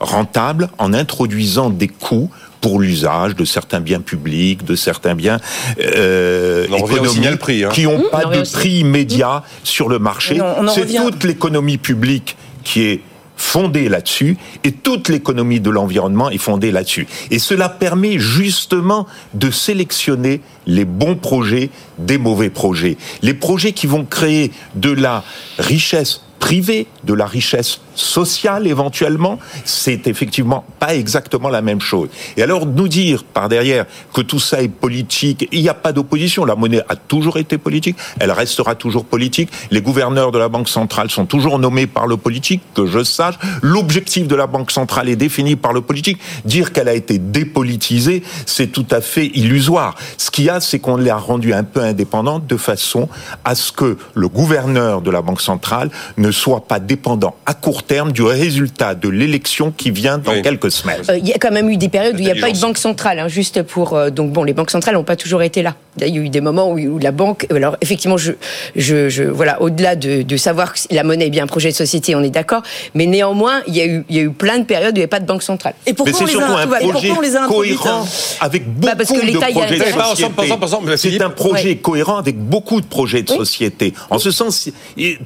rentable 0.00 0.68
en 0.78 0.92
introduisant 0.92 1.70
des 1.70 1.88
coûts 1.88 2.30
pour 2.60 2.78
l'usage 2.78 3.34
de 3.34 3.44
certains 3.44 3.80
biens 3.80 4.00
publics, 4.00 4.64
de 4.64 4.76
certains 4.76 5.14
biens 5.14 5.38
euh, 5.80 6.66
économiques 6.66 7.36
prix, 7.38 7.64
hein. 7.64 7.70
qui 7.72 7.84
n'ont 7.84 8.02
pas 8.10 8.24
de 8.24 8.48
prix 8.50 8.80
immédiat 8.80 9.42
sur 9.64 9.88
le 9.88 9.98
marché. 9.98 10.38
C'est 10.74 10.86
toute 10.86 11.24
l'économie 11.24 11.78
publique 11.78 12.36
qui 12.62 12.82
est 12.82 13.00
fondée 13.36 13.88
là-dessus 13.88 14.36
et 14.64 14.72
toute 14.72 15.08
l'économie 15.08 15.60
de 15.60 15.70
l'environnement 15.70 16.30
est 16.30 16.38
fondée 16.38 16.70
là-dessus. 16.70 17.06
Et 17.30 17.38
cela 17.38 17.68
permet 17.68 18.18
justement 18.18 19.06
de 19.34 19.50
sélectionner 19.50 20.40
les 20.66 20.84
bons 20.84 21.16
projets 21.16 21.70
des 21.98 22.18
mauvais 22.18 22.50
projets. 22.50 22.96
Les 23.22 23.34
projets 23.34 23.72
qui 23.72 23.86
vont 23.86 24.04
créer 24.04 24.52
de 24.74 24.90
la 24.90 25.24
richesse 25.58 26.22
privée, 26.38 26.86
de 27.04 27.14
la 27.14 27.26
richesse 27.26 27.80
sociale 27.94 28.66
éventuellement, 28.66 29.38
c'est 29.64 30.06
effectivement 30.06 30.64
pas 30.78 30.94
exactement 30.94 31.48
la 31.48 31.62
même 31.62 31.80
chose. 31.80 32.08
Et 32.36 32.42
alors 32.42 32.66
nous 32.66 32.88
dire 32.88 33.24
par 33.24 33.48
derrière 33.48 33.86
que 34.12 34.20
tout 34.20 34.40
ça 34.40 34.62
est 34.62 34.68
politique, 34.68 35.48
il 35.52 35.62
n'y 35.62 35.68
a 35.68 35.74
pas 35.74 35.92
d'opposition. 35.92 36.44
La 36.44 36.54
monnaie 36.54 36.82
a 36.88 36.96
toujours 36.96 37.36
été 37.38 37.58
politique, 37.58 37.96
elle 38.18 38.32
restera 38.32 38.74
toujours 38.74 39.04
politique. 39.04 39.50
Les 39.70 39.80
gouverneurs 39.80 40.32
de 40.32 40.38
la 40.38 40.48
Banque 40.48 40.68
centrale 40.68 41.10
sont 41.10 41.26
toujours 41.26 41.58
nommés 41.58 41.86
par 41.86 42.06
le 42.06 42.16
politique, 42.16 42.62
que 42.74 42.86
je 42.86 43.04
sache. 43.04 43.34
L'objectif 43.62 44.26
de 44.26 44.36
la 44.36 44.46
Banque 44.46 44.70
centrale 44.70 45.08
est 45.08 45.16
défini 45.16 45.56
par 45.56 45.72
le 45.72 45.80
politique. 45.80 46.18
Dire 46.44 46.72
qu'elle 46.72 46.88
a 46.88 46.94
été 46.94 47.18
dépolitisée, 47.18 48.22
c'est 48.46 48.68
tout 48.68 48.86
à 48.90 49.00
fait 49.00 49.26
illusoire. 49.34 49.94
Ce 50.18 50.30
qu'il 50.30 50.44
y 50.44 50.50
a, 50.50 50.60
c'est 50.60 50.78
qu'on 50.78 50.96
l'a 50.96 51.16
rendue 51.16 51.52
un 51.52 51.64
peu 51.64 51.80
indépendante 51.80 52.46
de 52.46 52.56
façon 52.56 53.08
à 53.44 53.54
ce 53.54 53.72
que 53.72 53.96
le 54.14 54.28
gouverneur 54.28 55.02
de 55.02 55.10
la 55.10 55.22
Banque 55.22 55.40
centrale 55.40 55.90
ne 56.16 56.30
soit 56.30 56.66
pas 56.66 56.80
dépendant 56.80 57.36
à 57.46 57.54
court 57.54 57.81
terme 57.82 58.12
du 58.12 58.22
résultat 58.22 58.94
de 58.94 59.08
l'élection 59.08 59.72
qui 59.76 59.90
vient 59.90 60.18
dans 60.18 60.40
quelques 60.42 60.70
semaines. 60.70 61.02
Euh, 61.08 61.18
il 61.18 61.28
y 61.28 61.32
a 61.32 61.38
quand 61.38 61.50
même 61.50 61.68
eu 61.68 61.76
des 61.76 61.88
périodes 61.88 62.16
où 62.16 62.18
il 62.18 62.24
n'y 62.24 62.30
a 62.30 62.40
pas 62.40 62.50
eu 62.50 62.52
de 62.52 62.60
banque 62.60 62.78
centrale, 62.78 63.18
hein, 63.18 63.28
juste 63.28 63.62
pour. 63.62 63.94
Euh, 63.94 64.10
donc 64.10 64.32
bon, 64.32 64.44
les 64.44 64.52
banques 64.52 64.70
centrales 64.70 64.94
n'ont 64.94 65.04
pas 65.04 65.16
toujours 65.16 65.42
été 65.42 65.62
là. 65.62 65.74
Il 66.00 66.08
y 66.08 66.18
a 66.18 66.22
eu 66.22 66.28
des 66.28 66.40
moments 66.40 66.70
où, 66.72 66.98
la 66.98 67.12
banque. 67.12 67.46
Euh, 67.52 67.56
alors 67.56 67.76
effectivement, 67.80 68.16
je, 68.16 68.32
je, 68.76 69.08
je 69.08 69.24
voilà, 69.24 69.60
au-delà 69.60 69.96
de, 69.96 70.22
de, 70.22 70.36
savoir 70.36 70.72
que 70.72 70.80
la 70.90 71.04
monnaie 71.04 71.26
est 71.26 71.30
bien 71.30 71.44
un 71.44 71.48
projet 71.48 71.70
de 71.70 71.74
société, 71.74 72.14
on 72.14 72.22
est 72.22 72.30
d'accord. 72.30 72.62
Mais 72.94 73.06
néanmoins, 73.06 73.62
il 73.66 73.76
y 73.76 73.80
a 73.80 73.86
eu, 73.86 74.04
il 74.08 74.16
y 74.16 74.18
a 74.20 74.22
eu 74.22 74.30
plein 74.30 74.58
de 74.58 74.64
périodes 74.64 74.92
où 74.92 74.96
il 74.96 75.00
n'y 75.00 75.02
avait 75.02 75.08
pas 75.08 75.20
de 75.20 75.26
banque 75.26 75.42
centrale. 75.42 75.74
Et 75.86 75.92
pourquoi, 75.92 76.20
on 76.22 76.24
les, 76.24 76.36
a, 76.36 76.46
un 76.46 76.66
projet 76.66 77.10
on 77.10 77.20
les 77.20 77.36
a 77.36 77.46
cohérent 77.46 78.06
avec 78.40 78.66
beaucoup 78.66 78.86
bah 78.86 78.94
parce 78.96 79.10
que 79.10 79.14
de 79.14 79.38
projets 79.38 79.78
de 79.78 80.96
société 80.96 81.18
C'est 81.18 81.22
un 81.22 81.30
projet 81.30 81.76
cohérent 81.76 82.16
avec 82.16 82.38
beaucoup 82.38 82.80
de 82.80 82.86
projets 82.86 83.22
de 83.22 83.28
société. 83.28 83.92
En 84.10 84.18
ce 84.18 84.30
sens, 84.30 84.70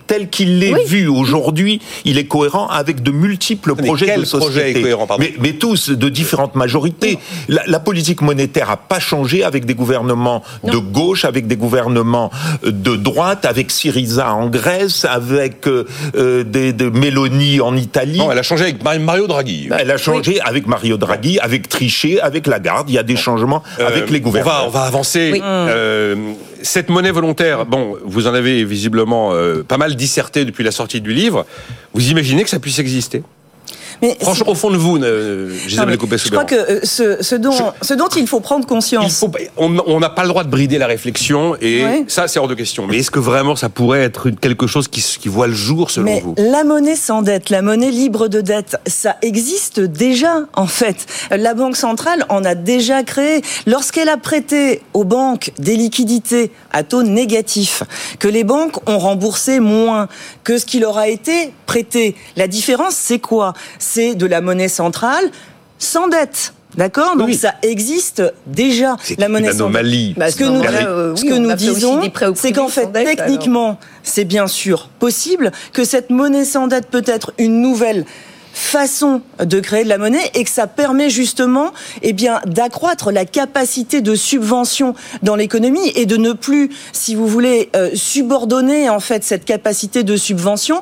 tel 0.06 0.28
qu'il 0.28 0.62
est 0.62 0.84
vu 0.86 1.08
aujourd'hui, 1.08 1.80
il 2.04 2.18
est 2.18 2.26
cohérent 2.26 2.45
avec 2.54 3.02
de 3.02 3.10
multiples 3.10 3.74
projets 3.74 4.16
de 4.16 4.24
société. 4.24 4.94
mais, 5.18 5.34
mais, 5.40 5.52
tous 5.52 5.90
de 5.90 6.08
différentes 6.08 6.54
majorités. 6.54 7.18
La, 7.48 7.62
la 7.66 7.80
politique 7.80 8.20
monétaire 8.22 8.70
a 8.70 8.76
pas 8.76 8.98
changé 8.98 9.44
avec 9.44 9.64
des 9.64 9.74
gouvernements 9.74 10.42
de 10.64 10.76
gauche, 10.76 11.24
avec 11.24 11.46
des 11.46 11.56
gouvernements 11.56 12.30
de 12.64 12.96
droite, 12.96 13.44
avec 13.44 13.70
Syriza 13.70 14.32
en 14.34 14.48
Grèce, 14.48 15.04
avec 15.04 15.66
euh, 15.66 15.84
euh 16.16 16.44
des, 16.44 16.72
de 16.72 16.88
Mélanie 16.88 17.60
en 17.60 17.76
Italie. 17.76 18.18
Non, 18.18 18.30
elle 18.30 18.38
a 18.38 18.42
changé 18.42 18.64
avec 18.64 18.82
Mario 18.82 19.26
Draghi. 19.26 19.68
Elle 19.78 19.90
a 19.90 19.96
changé 19.96 20.40
avec 20.40 20.66
Mario 20.66 20.96
Draghi, 20.96 21.38
avec 21.38 21.68
Trichet, 21.68 22.20
avec 22.20 22.46
Lagarde. 22.46 22.88
Il 22.88 22.94
y 22.94 22.98
a 22.98 23.02
des 23.02 23.16
changements 23.16 23.62
euh, 23.80 23.86
avec 23.86 24.10
les 24.10 24.20
gouvernements. 24.20 24.66
On 24.66 24.68
va, 24.68 24.68
on 24.68 24.70
va 24.70 24.82
avancer. 24.82 25.40
Euh, 25.42 26.34
cette 26.62 26.88
monnaie 26.88 27.10
volontaire, 27.10 27.66
bon, 27.66 27.96
vous 28.04 28.26
en 28.26 28.34
avez 28.34 28.64
visiblement 28.64 29.32
euh, 29.32 29.62
pas 29.62 29.78
mal 29.78 29.96
disserté 29.96 30.44
depuis 30.44 30.64
la 30.64 30.70
sortie 30.70 31.00
du 31.00 31.12
livre. 31.12 31.46
Vous 31.94 32.10
imaginez 32.10 32.44
que 32.44 32.50
ça 32.50 32.58
puisse 32.58 32.78
exister? 32.78 33.22
Mais 34.02 34.16
Franchement, 34.20 34.50
au 34.50 34.54
fond 34.54 34.70
de 34.70 34.76
vous, 34.76 34.96
euh, 34.98 35.50
Gisèle 35.66 35.88
Je 35.90 36.30
crois 36.30 36.44
que 36.44 36.54
euh, 36.54 36.80
ce, 36.82 37.22
ce, 37.22 37.34
dont, 37.34 37.72
ce 37.82 37.94
dont 37.94 38.08
il 38.16 38.26
faut 38.26 38.40
prendre 38.40 38.66
conscience. 38.66 39.06
Il 39.06 39.10
faut, 39.10 39.30
on 39.56 40.00
n'a 40.00 40.10
pas 40.10 40.22
le 40.22 40.28
droit 40.28 40.44
de 40.44 40.50
brider 40.50 40.78
la 40.78 40.86
réflexion 40.86 41.56
et 41.60 42.04
ça, 42.08 42.28
c'est 42.28 42.38
hors 42.38 42.48
de 42.48 42.54
question. 42.54 42.86
Mais 42.86 42.98
est-ce 42.98 43.10
que 43.10 43.18
vraiment 43.18 43.56
ça 43.56 43.68
pourrait 43.68 44.02
être 44.02 44.30
quelque 44.30 44.66
chose 44.66 44.88
qui, 44.88 45.00
qui 45.00 45.28
voit 45.28 45.46
le 45.46 45.54
jour 45.54 45.90
selon 45.90 46.04
Mais 46.06 46.20
vous? 46.20 46.34
La 46.36 46.64
monnaie 46.64 46.96
sans 46.96 47.22
dette, 47.22 47.50
la 47.50 47.62
monnaie 47.62 47.90
libre 47.90 48.28
de 48.28 48.40
dette, 48.40 48.76
ça 48.86 49.16
existe 49.22 49.80
déjà 49.80 50.40
en 50.54 50.66
fait. 50.66 51.06
La 51.30 51.54
Banque 51.54 51.76
centrale 51.76 52.24
en 52.28 52.44
a 52.44 52.54
déjà 52.54 53.02
créé. 53.02 53.42
Lorsqu'elle 53.66 54.08
a 54.08 54.16
prêté 54.16 54.82
aux 54.94 55.04
banques 55.04 55.52
des 55.58 55.76
liquidités 55.76 56.50
à 56.72 56.82
taux 56.82 57.02
négatif, 57.02 57.82
que 58.18 58.28
les 58.28 58.44
banques 58.44 58.88
ont 58.88 58.98
remboursé 58.98 59.60
moins 59.60 60.08
que 60.44 60.58
ce 60.58 60.66
qui 60.66 60.78
leur 60.78 60.98
a 60.98 61.08
été 61.08 61.52
prêté. 61.66 62.14
La 62.36 62.48
différence, 62.48 62.94
c'est 62.94 63.18
quoi? 63.18 63.54
C'est 63.86 64.14
de 64.14 64.26
la 64.26 64.40
monnaie 64.40 64.68
centrale 64.68 65.30
sans 65.78 66.08
dette. 66.08 66.52
D'accord 66.76 67.16
Donc 67.16 67.32
ça 67.32 67.54
existe 67.62 68.22
déjà, 68.46 68.96
la 69.16 69.28
monnaie 69.28 69.48
une 69.48 69.54
anomalie. 69.54 70.14
Bah, 70.16 70.30
ce 70.30 70.36
que 70.36 70.44
nous, 70.44 70.62
ce 71.16 71.24
que 71.24 71.38
nous 71.38 71.52
disons, 71.54 72.00
c'est 72.34 72.52
qu'en 72.52 72.68
fait, 72.68 72.92
techniquement, 72.92 73.78
c'est 74.02 74.24
bien 74.24 74.46
sûr 74.46 74.90
possible 74.98 75.52
que 75.72 75.84
cette 75.84 76.10
monnaie 76.10 76.44
sans 76.44 76.66
dette 76.66 76.88
peut 76.88 77.04
être 77.06 77.32
une 77.38 77.62
nouvelle 77.62 78.04
façon 78.52 79.20
de 79.38 79.60
créer 79.60 79.84
de 79.84 79.88
la 79.90 79.98
monnaie 79.98 80.30
et 80.34 80.42
que 80.42 80.50
ça 80.50 80.66
permet 80.66 81.10
justement 81.10 81.72
eh 82.00 82.14
bien 82.14 82.40
d'accroître 82.46 83.12
la 83.12 83.26
capacité 83.26 84.00
de 84.00 84.14
subvention 84.14 84.94
dans 85.22 85.36
l'économie 85.36 85.92
et 85.94 86.06
de 86.06 86.16
ne 86.16 86.32
plus 86.32 86.70
si 86.92 87.14
vous 87.14 87.26
voulez 87.26 87.68
euh, 87.76 87.90
subordonner 87.92 88.88
en 88.88 88.98
fait 88.98 89.24
cette 89.24 89.44
capacité 89.44 90.04
de 90.04 90.16
subvention 90.16 90.80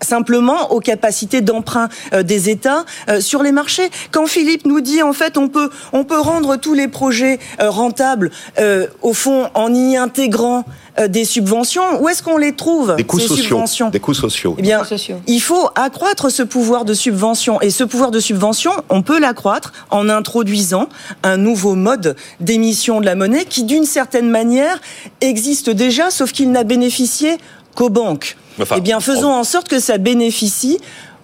simplement 0.00 0.72
aux 0.72 0.80
capacités 0.80 1.40
d'emprunt 1.40 1.88
euh, 2.12 2.22
des 2.22 2.50
États 2.50 2.84
euh, 3.08 3.20
sur 3.20 3.42
les 3.42 3.52
marchés. 3.52 3.90
Quand 4.10 4.26
Philippe 4.26 4.66
nous 4.66 4.80
dit 4.80 5.02
en 5.02 5.12
fait 5.12 5.38
on 5.38 5.48
peut 5.48 5.70
on 5.92 6.04
peut 6.04 6.18
rendre 6.18 6.56
tous 6.56 6.74
les 6.74 6.88
projets 6.88 7.38
euh, 7.60 7.70
rentables 7.70 8.30
au 9.02 9.12
fond 9.12 9.48
en 9.54 9.74
y 9.74 9.96
intégrant 9.96 10.64
des 11.08 11.24
subventions, 11.24 12.00
où 12.00 12.08
est-ce 12.08 12.22
qu'on 12.22 12.38
les 12.38 12.54
trouve 12.54 12.96
Des 12.96 13.04
coûts 13.04 13.18
ces 13.18 13.28
sociaux. 13.28 13.44
Subventions 13.44 13.90
des 13.90 14.00
coûts 14.00 14.14
sociaux. 14.14 14.54
Eh 14.58 14.62
bien, 14.62 14.82
il 15.26 15.40
faut 15.40 15.68
accroître 15.74 16.30
ce 16.30 16.42
pouvoir 16.42 16.84
de 16.84 16.94
subvention 16.94 17.60
et 17.60 17.70
ce 17.70 17.84
pouvoir 17.84 18.10
de 18.10 18.20
subvention, 18.20 18.72
on 18.88 19.02
peut 19.02 19.20
l'accroître 19.20 19.72
en 19.90 20.08
introduisant 20.08 20.88
un 21.22 21.36
nouveau 21.36 21.74
mode 21.74 22.16
d'émission 22.40 23.00
de 23.00 23.06
la 23.06 23.14
monnaie 23.14 23.44
qui 23.44 23.64
d'une 23.64 23.84
certaine 23.84 24.30
manière 24.30 24.80
existe 25.20 25.68
déjà 25.68 26.10
sauf 26.10 26.32
qu'il 26.32 26.50
n'a 26.50 26.64
bénéficié 26.64 27.36
qu'aux 27.74 27.90
banques 27.90 28.36
eh 28.76 28.80
bien, 28.80 29.00
faisons 29.00 29.32
en 29.32 29.44
sorte 29.44 29.68
que 29.68 29.78
ça 29.78 29.98
bénéficie 29.98 30.78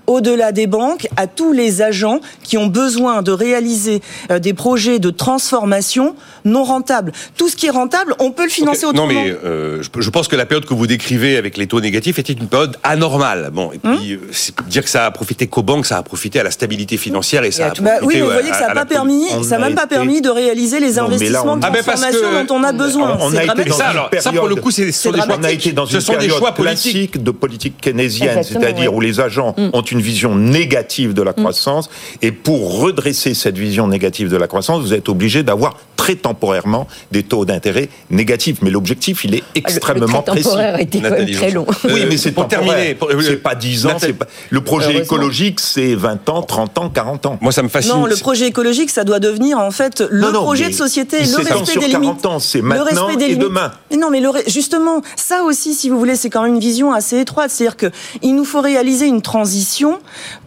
au-delà 0.06 0.52
des 0.52 0.66
banques, 0.66 1.06
à 1.16 1.26
tous 1.26 1.52
les 1.52 1.82
agents 1.82 2.20
qui 2.42 2.58
ont 2.58 2.66
besoin 2.66 3.22
de 3.22 3.32
réaliser 3.32 4.00
euh, 4.30 4.38
des 4.38 4.54
projets 4.54 4.98
de 4.98 5.10
transformation 5.10 6.14
non 6.44 6.64
rentables. 6.64 7.12
Tout 7.36 7.48
ce 7.48 7.56
qui 7.56 7.66
est 7.66 7.70
rentable, 7.70 8.14
on 8.18 8.30
peut 8.30 8.44
le 8.44 8.50
financer 8.50 8.84
autrement. 8.84 9.06
Non, 9.06 9.14
mais 9.14 9.34
euh, 9.44 9.82
je 9.82 10.10
pense 10.10 10.28
que 10.28 10.36
la 10.36 10.46
période 10.46 10.66
que 10.66 10.74
vous 10.74 10.86
décrivez 10.86 11.36
avec 11.36 11.56
les 11.56 11.66
taux 11.66 11.80
négatifs 11.80 12.18
était 12.18 12.32
une 12.32 12.48
période 12.48 12.76
anormale. 12.82 13.50
Bon, 13.52 13.72
et 13.72 13.78
puis 13.78 13.90
hum 13.90 14.20
euh, 14.22 14.62
dire 14.66 14.82
que 14.82 14.90
ça 14.90 15.06
a 15.06 15.10
profité 15.10 15.46
qu'aux 15.46 15.62
banques, 15.62 15.86
ça 15.86 15.98
a 15.98 16.02
profité 16.02 16.40
à 16.40 16.42
la 16.42 16.50
stabilité 16.50 16.96
financière 16.96 17.44
et 17.44 17.50
ça 17.50 17.66
a 17.66 17.70
profité 17.70 17.84
bah 17.84 17.98
Oui, 18.02 18.14
mais 18.16 18.20
vous 18.22 18.30
voyez 18.30 18.50
que 18.50 18.56
ça 18.56 18.68
n'a 18.68 18.74
pas 18.74 18.86
permis, 18.86 19.28
ça 19.42 19.58
n'a 19.58 19.66
même 19.66 19.74
pas 19.74 19.86
permis 19.86 20.20
de 20.20 20.30
réaliser 20.30 20.80
les 20.80 20.98
investissements 20.98 21.56
de 21.56 21.64
ah, 21.64 21.70
transformation 21.70 22.44
dont 22.44 22.54
on 22.54 22.64
a 22.64 22.72
besoin. 22.72 23.18
On, 23.20 23.34
a 23.34 23.44
été 23.44 23.64
dans 23.64 23.76
ça, 23.76 23.88
alors, 23.88 24.10
ça, 24.18 24.32
pour 24.32 24.48
le 24.48 24.56
coup, 24.56 24.70
c'est 24.70 24.84
des 24.84 24.92
choix. 24.92 25.12
On 25.38 25.44
a 25.44 25.50
été 25.50 25.72
dans 25.72 25.86
une 25.86 26.02
période 26.02 26.54
classique 26.54 27.22
de 27.22 27.30
politique 27.30 27.80
keynésienne, 27.80 28.42
c'est-à-dire 28.42 28.94
où 28.94 29.00
les 29.00 29.20
agents 29.20 29.54
hum. 29.56 29.70
ont 29.72 29.82
une 29.92 30.00
vision 30.00 30.34
négative 30.34 31.14
de 31.14 31.22
la 31.22 31.32
mm. 31.32 31.36
croissance. 31.36 31.90
Et 32.20 32.32
pour 32.32 32.80
redresser 32.80 33.34
cette 33.34 33.58
vision 33.58 33.86
négative 33.86 34.28
de 34.28 34.36
la 34.36 34.46
croissance, 34.46 34.82
vous 34.82 34.94
êtes 34.94 35.08
obligé 35.08 35.42
d'avoir 35.42 35.76
très 36.02 36.16
temporairement 36.16 36.88
des 37.12 37.22
taux 37.22 37.44
d'intérêt 37.44 37.88
négatifs. 38.10 38.58
Mais 38.62 38.70
l'objectif, 38.70 39.24
il 39.24 39.36
est 39.36 39.44
ah, 39.46 39.50
extrêmement 39.54 40.24
le, 40.26 40.32
précis. 40.32 40.48
été 40.80 41.00
très 41.32 41.50
long. 41.52 41.66
Oui, 41.84 42.06
mais 42.08 42.16
c'est 42.16 42.32
pour 42.32 42.48
terminer. 42.48 42.96
C'est 43.20 43.36
pas 43.36 43.54
10 43.54 43.86
ans. 43.86 43.96
Pas... 44.18 44.26
Le 44.50 44.60
projet 44.62 44.96
écologique, 44.96 45.60
c'est 45.60 45.94
20 45.94 46.28
ans, 46.28 46.42
30 46.42 46.78
ans, 46.78 46.90
40 46.90 47.26
ans. 47.26 47.38
Moi, 47.40 47.52
ça 47.52 47.62
me 47.62 47.68
fascine. 47.68 47.92
Non, 47.92 48.06
le 48.06 48.16
projet 48.16 48.46
écologique, 48.48 48.90
ça 48.90 49.04
doit 49.04 49.20
devenir 49.20 49.58
en 49.58 49.70
fait 49.70 50.02
le 50.10 50.32
projet 50.32 50.68
de 50.68 50.74
société, 50.74 51.18
le 51.18 51.36
respect 51.36 51.78
des 51.78 51.88
limites. 51.88 52.26
c'est 52.40 52.62
maintenant 52.62 53.08
et 53.10 53.36
demain. 53.36 53.70
Mais 53.90 53.96
non, 53.96 54.10
mais 54.10 54.20
le, 54.20 54.30
justement, 54.46 55.02
ça 55.16 55.42
aussi, 55.44 55.74
si 55.74 55.88
vous 55.88 55.98
voulez, 55.98 56.16
c'est 56.16 56.30
quand 56.30 56.42
même 56.42 56.54
une 56.54 56.60
vision 56.60 56.92
assez 56.92 57.18
étroite. 57.18 57.50
C'est-à-dire 57.50 57.76
que 57.76 57.86
il 58.22 58.34
nous 58.34 58.44
faut 58.44 58.60
réaliser 58.60 59.06
une 59.06 59.22
transition 59.22 59.81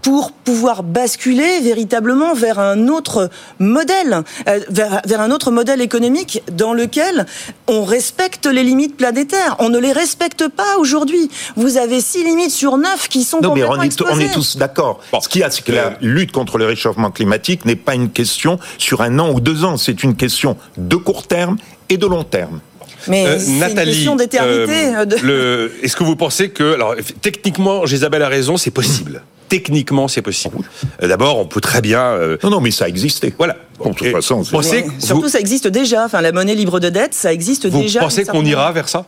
pour 0.01 0.31
pouvoir 0.31 0.83
basculer 0.83 1.59
véritablement 1.61 2.33
vers 2.33 2.59
un 2.59 2.87
autre 2.87 3.29
modèle, 3.59 4.23
euh, 4.47 4.59
vers, 4.69 5.01
vers, 5.05 5.21
un 5.21 5.31
autre 5.31 5.51
modèle 5.51 5.81
économique 5.81 6.43
dans 6.51 6.73
lequel 6.73 7.25
on 7.67 7.83
respecte 7.83 8.45
les 8.45 8.63
limites 8.63 8.97
planétaires. 8.97 9.55
On 9.59 9.69
ne 9.69 9.79
les 9.79 9.91
respecte 9.91 10.47
pas 10.47 10.77
aujourd'hui. 10.79 11.29
Vous 11.55 11.77
avez 11.77 12.01
six 12.01 12.23
limites 12.23 12.51
sur 12.51 12.77
neuf 12.77 13.07
qui 13.07 13.23
sont 13.23 13.41
non, 13.41 13.49
complètement 13.49 13.77
mais 13.77 13.79
on 13.79 13.83
est, 13.83 14.01
on 14.11 14.19
est 14.19 14.33
tous 14.33 14.57
d'accord. 14.57 14.99
Ce 15.21 15.29
qu'il 15.29 15.41
y 15.41 15.43
a, 15.43 15.51
c'est 15.51 15.63
que 15.63 15.71
la 15.71 15.97
lutte 16.01 16.31
contre 16.31 16.57
le 16.57 16.65
réchauffement 16.65 17.11
climatique 17.11 17.65
n'est 17.65 17.75
pas 17.75 17.95
une 17.95 18.09
question 18.09 18.59
sur 18.77 19.01
un 19.01 19.19
an 19.19 19.31
ou 19.31 19.39
deux 19.39 19.63
ans. 19.63 19.77
C'est 19.77 20.03
une 20.03 20.15
question 20.15 20.57
de 20.77 20.95
court 20.95 21.27
terme 21.27 21.57
et 21.89 21.97
de 21.97 22.05
long 22.05 22.23
terme. 22.23 22.59
Mais 23.07 23.25
euh, 23.25 23.39
c'est 23.39 23.71
une 23.71 23.75
question 23.75 24.15
d'éternité. 24.15 24.93
Euh, 25.23 25.69
est-ce 25.81 25.95
que 25.95 26.03
vous 26.03 26.15
pensez 26.15 26.49
que, 26.49 26.73
alors 26.73 26.95
techniquement, 27.21 27.85
Isabelle 27.85 28.23
a 28.23 28.29
raison, 28.29 28.57
c'est 28.57 28.71
possible 28.71 29.21
techniquement 29.47 30.07
c'est 30.07 30.21
possible. 30.21 30.57
Euh, 31.01 31.07
d'abord, 31.07 31.37
on 31.37 31.45
peut 31.45 31.61
très 31.61 31.81
bien. 31.81 32.01
Euh, 32.01 32.37
non, 32.43 32.49
non, 32.49 32.61
mais 32.61 32.71
ça 32.71 32.87
existait. 32.87 33.33
Voilà. 33.37 33.55
de 33.83 33.93
toute 33.93 34.11
façon, 34.11 34.43
surtout 34.43 35.29
ça 35.29 35.39
existe 35.39 35.67
déjà. 35.67 36.05
Enfin, 36.05 36.21
la 36.21 36.31
monnaie 36.31 36.55
libre 36.55 36.79
de 36.79 36.89
dette, 36.89 37.13
ça 37.13 37.31
existe 37.31 37.67
déjà. 37.67 37.99
Vous 37.99 38.05
pensez 38.05 38.25
qu'on 38.25 38.45
ira 38.45 38.71
vers 38.71 38.89
ça? 38.89 39.05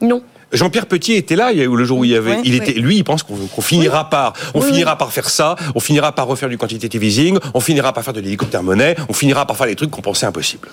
Non. 0.00 0.22
Jean-Pierre 0.52 0.84
Petit 0.84 1.14
était 1.14 1.34
là, 1.34 1.50
le 1.52 1.84
jour 1.84 2.00
où 2.00 2.04
il 2.04 2.10
y 2.10 2.16
avait, 2.16 2.40
il 2.44 2.54
était, 2.54 2.72
lui, 2.72 2.96
il 2.98 3.04
pense 3.04 3.22
qu'on 3.22 3.36
qu'on 3.36 3.62
finira 3.62 4.10
par, 4.10 4.34
on 4.52 4.60
Oui, 4.60 4.66
finira 4.66 4.98
par 4.98 5.10
faire 5.10 5.30
ça, 5.30 5.56
on 5.74 5.80
finira 5.80 6.12
par 6.12 6.26
refaire 6.26 6.50
du 6.50 6.58
quantitative 6.58 7.02
easing, 7.02 7.38
on 7.54 7.60
finira 7.60 7.94
par 7.94 8.04
faire 8.04 8.12
de 8.12 8.20
l'hélicoptère 8.20 8.62
monnaie, 8.62 8.94
on 9.08 9.14
finira 9.14 9.46
par 9.46 9.56
faire 9.56 9.66
des 9.66 9.76
trucs 9.76 9.90
qu'on 9.90 10.02
pensait 10.02 10.26
impossibles. 10.26 10.68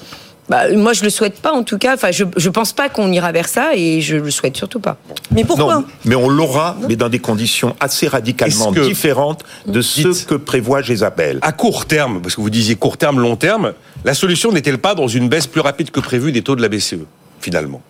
Bah, 0.50 0.72
moi, 0.76 0.94
je 0.94 1.04
le 1.04 1.10
souhaite 1.10 1.40
pas, 1.42 1.52
en 1.52 1.64
tout 1.64 1.78
cas. 1.78 1.94
Enfin, 1.96 2.12
je, 2.12 2.24
je 2.36 2.50
pense 2.50 2.74
pas 2.74 2.90
qu'on 2.90 3.12
ira 3.12 3.32
vers 3.32 3.48
ça 3.48 3.70
et 3.76 4.02
je 4.02 4.16
le 4.18 4.32
souhaite 4.32 4.58
surtout 4.58 4.80
pas. 4.80 4.98
Mais 5.32 5.44
pourquoi 5.44 5.76
Non, 5.76 5.86
mais 6.06 6.16
on 6.16 6.28
l'aura, 6.28 6.76
mais 6.88 6.96
dans 6.96 7.10
des 7.10 7.20
conditions 7.20 7.76
assez 7.80 8.08
radicalement 8.08 8.72
que- 8.74 8.80
différentes 8.80 9.44
de 9.68 9.82
ce 9.82 10.26
que 10.26 10.36
prévoit 10.36 10.82
Jézabel. 10.82 11.40
À 11.44 11.52
court 11.52 11.86
terme, 11.86 12.22
parce 12.22 12.36
que 12.36 12.42
vous 12.42 12.50
disiez 12.50 12.76
court 12.76 12.98
terme, 12.98 13.20
long 13.20 13.36
terme, 13.36 13.74
la 14.06 14.14
solution 14.14 14.52
n'est-elle 14.52 14.80
pas 14.80 14.96
dans 14.96 15.08
une 15.08 15.30
baisse 15.30 15.48
plus 15.48 15.62
rapide 15.62 15.92
que 15.92 16.00
prévu 16.00 16.32
des 16.32 16.42
taux 16.42 16.56
de 16.56 16.62
la 16.62 16.70
BCE, 16.70 16.96
finalement? 17.42 17.82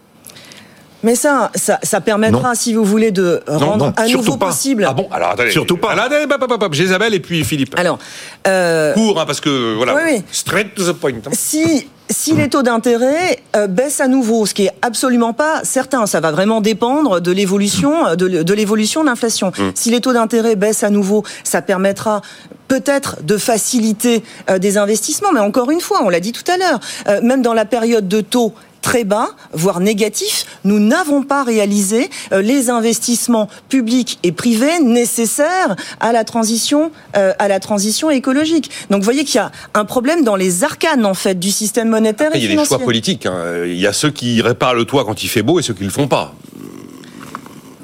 Mais 1.04 1.16
ça, 1.16 1.50
ça, 1.56 1.80
ça 1.82 2.02
permettra, 2.02 2.56
si 2.56 2.74
vous 2.74 2.84
voulez, 2.84 3.12
de 3.12 3.42
rendre 3.48 3.86
non, 3.88 3.94
à 3.96 4.06
surtout 4.06 4.26
nouveau 4.26 4.38
pas. 4.38 4.48
possible. 4.48 4.86
Ah 4.88 4.94
bon 4.94 5.08
Alors 5.12 5.30
attendez. 5.30 5.52
Surtout 5.52 5.78
pas. 5.78 5.92
Alors, 5.92 6.06
attendez, 6.06 6.76
Jézabel 6.76 7.14
et 7.14 7.20
puis 7.20 7.44
Philippe. 7.46 7.74
Alors, 7.78 8.00
euh, 8.48 8.94
Court, 8.94 9.20
hein, 9.20 9.26
parce 9.26 9.40
que 9.42 9.76
voilà, 9.76 9.96
Oui, 9.96 10.02
oui. 10.16 10.24
straight 10.32 10.76
to 10.76 10.84
the 10.84 10.94
point. 10.96 11.12
hein. 11.26 11.30
si 11.32 11.88
si 12.12 12.34
les 12.34 12.50
taux 12.50 12.64
d'intérêt 12.64 13.38
euh, 13.56 13.68
baissent 13.68 14.02
à 14.02 14.08
nouveau, 14.08 14.48
ce 14.48 14.56
qui 14.56 14.66
est 14.66 14.72
absolument 14.82 15.32
pas 15.32 15.62
certain, 15.64 16.08
ça 16.08 16.20
va 16.20 16.32
vraiment 16.32 16.60
dépendre 16.60 17.22
de 17.22 17.32
l'évolution 17.32 18.16
de, 18.16 18.28
l- 18.28 18.44
de 18.44 18.54
l'évolution 18.56 19.02
de 19.04 19.10
l'inflation. 19.10 19.52
Si 19.76 19.92
les 19.92 20.02
taux 20.02 20.12
d'intérêt 20.14 20.56
baissent 20.56 20.84
à 20.84 20.90
nouveau, 20.90 21.24
ça 21.44 21.62
permettra 21.62 22.22
peut-être 22.68 23.18
de 23.24 23.38
faciliter 23.38 24.24
euh, 24.50 24.58
des 24.58 24.80
investissements, 24.80 25.32
mais 25.34 25.40
encore 25.40 25.70
une 25.70 25.82
fois, 25.82 26.00
on 26.04 26.10
l'a 26.10 26.20
dit 26.20 26.32
tout 26.32 26.50
à 26.52 26.58
l'heure, 26.58 26.80
euh, 27.08 27.20
même 27.22 27.44
dans 27.44 27.54
la 27.54 27.66
période 27.66 28.08
de 28.08 28.22
taux 28.22 28.54
très 28.82 29.04
bas, 29.04 29.30
voire 29.54 29.80
négatifs, 29.80 30.46
nous 30.64 30.80
n'avons 30.80 31.24
pas 31.24 31.44
réalisé 31.44 32.10
euh, 32.32 32.42
les 32.42 32.70
investissements 32.70 33.50
publics 33.70 34.20
et 34.24 34.32
privés 34.32 34.80
nécessaires 34.82 35.76
à 36.00 36.12
la 36.12 36.24
transition, 36.24 36.92
euh, 37.18 37.34
à 37.40 37.48
la 37.48 37.60
transition 37.60 38.10
écologique. 38.10 38.70
Donc, 38.90 39.02
vous 39.02 39.06
voyez 39.06 39.24
qu'il 39.24 39.36
y 39.36 39.40
a 39.40 39.52
un 39.74 39.86
problème 39.86 40.24
dans 40.24 40.36
les 40.36 40.64
arcanes 40.64 41.06
en 41.06 41.14
fait 41.14 41.38
du 41.40 41.52
système 41.52 41.90
monétaire 41.90 42.28
Après, 42.28 42.40
et 42.40 42.44
il 42.44 42.50
y 42.50 42.58
a 42.58 42.62
des 42.62 42.66
choix 42.68 42.80
politiques. 42.80 43.26
hein. 43.26 43.64
Il 43.66 43.80
y 43.80 43.88
a 43.88 43.94
ceux 43.94 44.12
qui 44.12 44.42
réparent 44.42 44.76
le 44.76 44.86
toit 44.86 45.06
quand 45.06 45.24
il 45.24 45.28
fait 45.28 45.44
beau 45.44 45.60
et 45.60 45.64
ceux 45.64 45.74
qui 45.74 45.84
le 45.84 45.90
font 45.90 46.08
pas. 46.08 46.34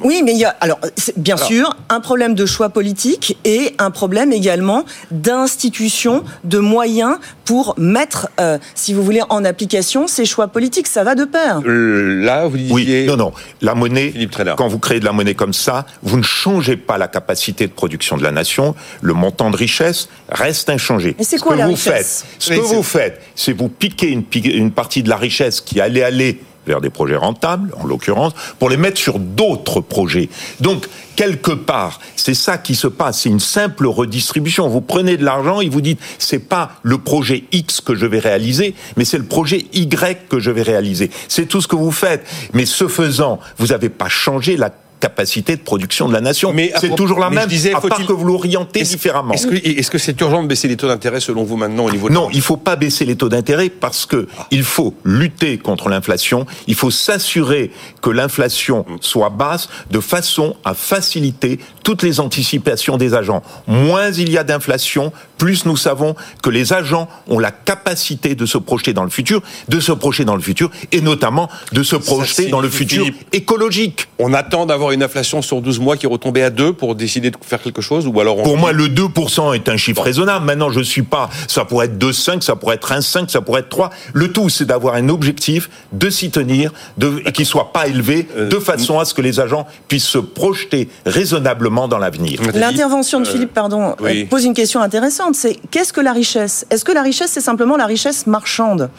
Oui, 0.06 0.22
mais 0.24 0.32
il 0.34 0.38
y 0.38 0.46
a 0.46 0.56
alors 0.62 0.80
bien 1.18 1.36
Alors. 1.36 1.48
sûr 1.48 1.76
un 1.90 2.00
problème 2.00 2.36
de 2.36 2.46
choix 2.46 2.70
politique 2.70 3.38
et 3.44 3.74
un 3.80 3.90
problème 3.92 4.32
également 4.32 4.86
d'institution, 5.12 6.24
de 6.44 6.60
moyens 6.60 7.18
pour 7.44 7.74
mettre, 7.78 8.30
euh, 8.40 8.58
si 8.76 8.94
vous 8.94 9.04
voulez, 9.04 9.22
en 9.30 9.44
application 9.44 10.08
ces 10.08 10.26
choix 10.26 10.48
politiques. 10.48 10.88
Ça 10.88 11.04
va 11.04 11.16
de 11.16 11.26
pair. 11.26 11.60
Euh, 11.66 12.24
Là, 12.24 12.48
vous 12.48 12.58
Oui, 12.70 12.86
disiez. 12.86 13.06
non, 13.06 13.18
non. 13.18 13.32
La 13.62 13.76
monnaie, 13.76 14.14
quand 14.58 14.68
vous 14.68 14.80
créez 14.80 15.00
de 15.00 15.06
la 15.06 15.12
monnaie 15.12 15.34
comme 15.36 15.54
ça, 15.54 15.86
vous 16.04 16.18
ne 16.18 16.24
changez 16.24 16.78
pas 16.78 16.98
la 16.98 17.08
capacité 17.08 17.68
de 17.68 17.72
production 17.74 18.16
de 18.18 18.24
la 18.24 18.32
nation. 18.32 18.76
Le 19.02 19.14
montant 19.14 19.50
de 19.50 19.58
richesse 19.58 20.08
reste 20.30 20.70
inchangé. 20.70 21.16
Mais 21.18 21.24
c'est 21.24 21.38
Ce 21.38 21.42
quoi 21.44 21.54
que 21.54 21.60
la 21.60 21.66
vous 21.66 21.72
richesse? 21.74 22.24
faites, 22.28 22.32
Ce 22.40 22.50
Mais 22.52 22.60
que 22.60 22.66
c'est- 22.66 22.76
vous 22.76 22.84
faites, 22.84 23.22
c'est 23.36 23.54
vous 23.54 23.70
piquer 23.70 24.08
une, 24.10 24.24
pi- 24.24 24.40
une 24.40 24.72
partie 24.72 25.02
de 25.04 25.10
la 25.10 25.18
richesse 25.18 25.62
qui 25.62 25.82
allait 25.82 26.04
aller 26.04 26.40
vers 26.66 26.82
des 26.82 26.90
projets 26.90 27.16
rentables, 27.16 27.74
en 27.80 27.86
l'occurrence, 27.86 28.34
pour 28.60 28.70
les 28.70 28.78
mettre 28.78 29.00
sur 29.00 29.20
d'autres 29.20 29.82
projets. 29.82 30.30
Donc, 30.60 30.88
quelque 31.16 31.52
part, 31.52 32.00
c'est 32.16 32.34
ça 32.34 32.58
qui 32.58 32.76
se 32.76 32.88
passe. 32.88 33.22
C'est 33.22 33.30
une 33.30 33.40
simple 33.40 33.88
redistribution. 33.88 34.68
Vous 34.68 34.82
prenez 34.82 35.18
de 35.18 35.24
l'argent 35.24 35.62
et 35.62 35.70
vous 35.70 35.82
dites, 35.82 36.00
c'est 36.18 36.40
pas 36.40 36.74
le 36.84 36.98
projet 36.98 37.46
X 37.52 37.82
que 37.82 37.96
je 37.96 38.06
vais 38.06 38.20
réaliser, 38.20 38.76
mais 38.98 39.06
c'est 39.06 39.18
le 39.18 39.26
projet 39.26 39.66
Y 39.74 40.28
que 40.28 40.40
je 40.40 40.52
vais 40.52 40.64
réaliser. 40.64 41.10
C'est 41.28 41.48
tout 41.48 41.62
ce 41.62 41.68
que 41.68 41.76
vous 41.76 41.92
faites. 41.92 42.26
Mais 42.54 42.66
ce 42.66 42.88
faisant, 42.88 43.40
vous 43.58 43.68
n'avez 43.68 43.90
pas 43.90 44.10
changé 44.10 44.58
la 44.58 44.72
capacité 45.00 45.56
de 45.56 45.62
production 45.62 46.08
de 46.08 46.14
la 46.14 46.22
nation. 46.22 46.54
Mais 46.54 46.72
C'est 46.80 46.96
toujours 46.96 47.20
la 47.20 47.30
même, 47.30 47.48
disais, 47.48 47.74
à 47.74 47.82
part 47.82 48.06
que 48.06 48.14
vous 48.14 48.26
l'orientez 48.26 48.82
différemment. 48.84 49.34
Est-ce 49.34 49.48
que 49.48 49.56
est-ce 49.56 49.92
que 49.92 49.98
c'est 49.98 50.20
urgent 50.22 50.44
de 50.44 50.48
baisser 50.48 50.68
les 50.68 50.78
taux 50.78 50.88
d'intérêt 50.88 51.20
selon 51.20 51.44
vous 51.44 51.58
maintenant 51.58 51.86
au 51.86 51.92
niveau 51.92 52.10
de 52.10 52.14
Non, 52.14 52.30
il 52.34 52.42
faut 52.42 52.58
pas 52.58 52.76
baisser 52.76 53.06
les 53.06 53.16
taux 53.16 53.30
d'intérêt 53.30 53.70
parce 53.70 54.06
que 54.06 54.28
il 54.52 54.64
faut 54.64 54.94
lutter 55.04 55.58
contre 55.58 55.90
l'inflation. 55.90 56.46
Il 56.68 56.76
faut 56.76 56.92
s'assurer 56.92 57.72
que 58.02 58.10
l'inflation 58.10 58.86
soit 59.02 59.30
basse 59.30 59.70
de 59.92 60.00
façon 60.00 60.56
à 60.64 60.74
faciliter 60.74 61.60
toutes 61.84 62.04
les 62.04 62.20
anticipations 62.20 62.98
des 62.98 63.14
agents. 63.14 63.44
Moins 63.68 64.12
il 64.12 64.32
y 64.32 64.38
a 64.38 64.44
d'inflation, 64.44 65.12
plus 65.38 65.66
nous 65.66 65.78
savons 65.78 66.16
que 66.42 66.50
les 66.50 66.74
agents 66.74 67.08
ont 67.28 67.40
la 67.40 67.52
capacité 67.52 68.36
de 68.36 68.46
se 68.46 68.58
projeter 68.58 68.94
dans 68.94 69.04
le 69.04 69.10
futur, 69.10 69.42
de 69.68 69.80
se 69.80 69.92
projeter 69.92 70.26
dans 70.26 70.36
le 70.36 70.42
futur 70.42 70.72
et 70.92 71.02
notamment 71.02 71.50
de 71.72 71.84
se 71.84 71.96
projeter 71.96 72.48
dans 72.48 72.62
le 72.62 72.70
futur 72.70 73.06
écologique. 73.34 74.08
On 74.20 74.34
attend 74.34 74.66
d'avoir 74.66 74.85
une 74.92 75.04
inflation 75.04 75.42
sur 75.42 75.62
12 75.62 75.80
mois 75.80 75.98
qui 75.98 76.08
retombée 76.08 76.44
à 76.44 76.50
2 76.50 76.74
pour 76.74 76.96
décider 76.96 77.32
de 77.32 77.38
faire 77.42 77.62
quelque 77.62 77.82
chose 77.82 78.08
ou 78.08 78.20
alors 78.20 78.38
on... 78.40 78.44
Pour 78.44 78.58
moi, 78.58 78.72
le 78.72 78.88
2% 78.88 79.56
est 79.56 79.70
un 79.70 79.78
chiffre 79.78 80.02
raisonnable. 80.02 80.46
Maintenant, 80.46 80.70
je 80.70 80.82
suis 80.82 81.02
pas, 81.04 81.30
ça 81.48 81.66
pourrait 81.66 81.88
être 81.88 81.98
2,5, 81.98 82.42
ça 82.42 82.56
pourrait 82.56 82.76
être 82.76 82.92
1,5, 82.92 83.30
ça 83.30 83.42
pourrait 83.42 83.62
être 83.62 83.70
3. 83.70 83.90
Le 84.14 84.32
tout, 84.32 84.50
c'est 84.50 84.66
d'avoir 84.66 84.96
un 84.96 85.10
objectif, 85.10 85.70
de 85.94 86.10
s'y 86.10 86.30
tenir, 86.32 86.72
de, 86.98 87.22
et 87.26 87.32
qui 87.32 87.46
soit 87.46 87.72
pas 87.74 87.88
élevé, 87.88 88.28
Euh, 88.38 88.50
de 88.50 88.60
façon 88.60 89.00
à 89.00 89.06
ce 89.06 89.14
que 89.14 89.22
les 89.22 89.40
agents 89.40 89.66
puissent 89.88 90.08
se 90.08 90.18
projeter 90.18 90.90
raisonnablement 91.06 91.88
dans 91.88 91.98
l'avenir. 91.98 92.40
L'intervention 92.54 93.20
de 93.20 93.26
Euh, 93.28 93.32
Philippe, 93.32 93.54
pardon, 93.54 93.96
oui. 94.02 94.24
euh, 94.24 94.26
pose 94.28 94.44
une 94.46 94.54
question 94.54 94.82
intéressante. 94.82 95.36
C'est 95.36 95.58
qu'est-ce 95.72 95.94
que 95.94 96.02
la 96.02 96.14
richesse? 96.14 96.66
Est-ce 96.70 96.86
que 96.86 96.92
la 96.92 97.02
richesse, 97.02 97.32
c'est 97.32 97.42
simplement 97.42 97.78
la 97.78 97.86
richesse 97.86 98.28
marchande? 98.28 98.90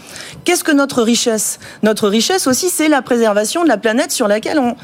Qu'est-ce 0.45 0.65
que 0.65 0.73
notre 0.73 1.03
richesse? 1.03 1.59
Notre 1.83 2.09
richesse 2.09 2.47
aussi, 2.47 2.69
c'est 2.69 2.89
la 2.89 3.03
préservation 3.03 3.63
de 3.63 3.69
la 3.69 3.77
planète 3.77 4.11
sur 4.13 4.29
laquelle 4.29 4.59
on, 4.59 4.75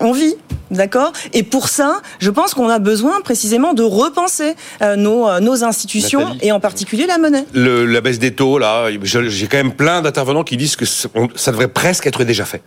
on 0.00 0.12
vit. 0.12 0.34
D'accord? 0.70 1.12
Et 1.32 1.42
pour 1.44 1.70
ça, 1.70 2.02
je 2.18 2.30
pense 2.30 2.52
qu'on 2.52 2.68
a 2.68 2.78
besoin 2.78 3.22
précisément 3.22 3.72
de 3.72 3.82
repenser 3.82 4.54
euh, 4.82 4.96
nos, 4.96 5.26
euh, 5.26 5.40
nos 5.40 5.64
institutions 5.64 6.20
Nathalie 6.20 6.38
et 6.42 6.52
en 6.52 6.60
particulier 6.60 7.06
la 7.06 7.16
monnaie. 7.16 7.46
Le- 7.54 7.86
la 7.86 8.02
baisse 8.02 8.18
des 8.18 8.34
taux, 8.34 8.58
là, 8.58 8.88
j'ai 9.02 9.46
quand 9.46 9.56
même 9.56 9.72
plein 9.72 10.02
d'intervenants 10.02 10.44
qui 10.44 10.58
disent 10.58 10.76
que 10.76 10.84
ça 10.84 11.50
devrait 11.52 11.68
presque 11.68 12.06
être 12.06 12.22
déjà 12.24 12.44
fait. 12.44 12.60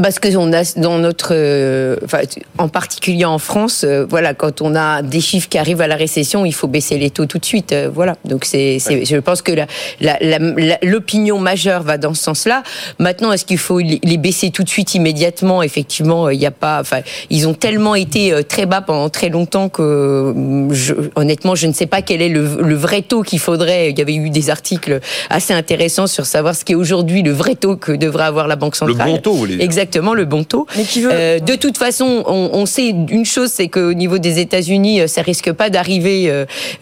Parce 0.00 0.18
que 0.18 0.34
on 0.36 0.52
a 0.52 0.62
dans 0.76 0.98
notre, 0.98 1.28
euh, 1.32 1.96
enfin, 2.04 2.20
en 2.58 2.68
particulier 2.68 3.24
en 3.24 3.38
France, 3.38 3.84
euh, 3.84 4.04
voilà, 4.08 4.34
quand 4.34 4.60
on 4.60 4.74
a 4.74 5.02
des 5.02 5.20
chiffres 5.20 5.48
qui 5.48 5.56
arrivent 5.58 5.80
à 5.80 5.86
la 5.86 5.94
récession, 5.96 6.44
il 6.44 6.52
faut 6.52 6.66
baisser 6.66 6.98
les 6.98 7.10
taux 7.10 7.26
tout 7.26 7.38
de 7.38 7.44
suite, 7.44 7.72
euh, 7.72 7.88
voilà. 7.92 8.16
Donc 8.24 8.44
c'est, 8.44 8.78
c'est- 8.80 9.04
je 9.04 9.16
pense 9.16 9.40
que 9.42 9.52
la- 9.52 9.66
la- 10.00 10.18
la- 10.20 10.38
la- 10.38 10.78
l'opinion 10.82 11.38
majeure 11.38 11.82
va 11.82 11.96
dans 11.98 12.14
ce 12.14 12.22
sens-là. 12.24 12.62
Maintenant, 12.98 13.30
est-ce 13.32 13.44
qu'il 13.44 13.58
faut 13.58 13.78
les 13.78 14.16
baisser 14.18 14.50
tout 14.50 14.64
de 14.64 14.68
suite, 14.68 14.94
immédiatement? 14.94 15.62
Effectivement, 15.62 16.26
euh, 16.26 16.34
il 16.34 16.38
n'y 16.40 16.46
a 16.46 16.50
pas, 16.50 16.80
enfin, 16.80 17.00
ils 17.30 17.46
ont 17.46 17.54
tellement 17.54 17.94
été 17.94 18.32
euh, 18.32 18.42
très 18.42 18.66
bas 18.66 18.80
pendant 18.80 19.08
très 19.10 19.28
longtemps 19.28 19.68
que, 19.68 19.82
euh, 19.82 20.68
je- 20.72 20.94
honnêtement, 21.14 21.54
je 21.54 21.66
ne 21.68 21.72
sais 21.72 21.86
pas 21.86 22.02
quel 22.02 22.20
est 22.22 22.28
le, 22.28 22.58
le 22.62 22.74
vrai 22.74 23.02
taux 23.02 23.22
qu'il 23.22 23.38
faudrait. 23.38 23.90
Il 23.90 23.98
y 23.98 24.02
avait 24.02 24.14
eu 24.16 24.30
des 24.30 24.50
articles 24.50 25.00
assez 25.30 25.52
intéressants 25.54 26.06
sur 26.08 26.26
savoir 26.26 26.54
ce 26.56 26.64
qui 26.64 26.72
est 26.72 26.76
aujourd'hui 26.76 27.22
le 27.22 27.32
vrai 27.32 27.54
taux 27.54 27.76
que 27.76 27.92
devrait 27.92 28.24
avoir 28.24 28.48
la 28.48 28.56
banque 28.56 28.74
Le 28.80 28.88
centrale. 28.92 29.17
Bon 29.18 29.22
taux, 29.22 29.32
vous 29.32 29.38
voulez 29.38 29.56
dire 29.56 29.64
Exactement, 29.64 30.14
le 30.14 30.24
bon 30.24 30.44
taux. 30.44 30.66
Mais 30.76 30.84
qui 30.84 31.00
veut- 31.02 31.10
Euh, 31.12 31.38
de 31.38 31.54
toute 31.54 31.76
façon, 31.78 32.24
on, 32.26 32.50
on 32.52 32.66
sait 32.66 32.88
une 32.88 33.24
chose, 33.24 33.50
c'est 33.52 33.68
qu'au 33.68 33.92
niveau 33.94 34.18
des 34.18 34.38
États-Unis, 34.38 35.00
euh, 35.02 35.06
ça 35.06 35.22
risque 35.22 35.52
pas 35.52 35.70
d'arriver 35.70 36.30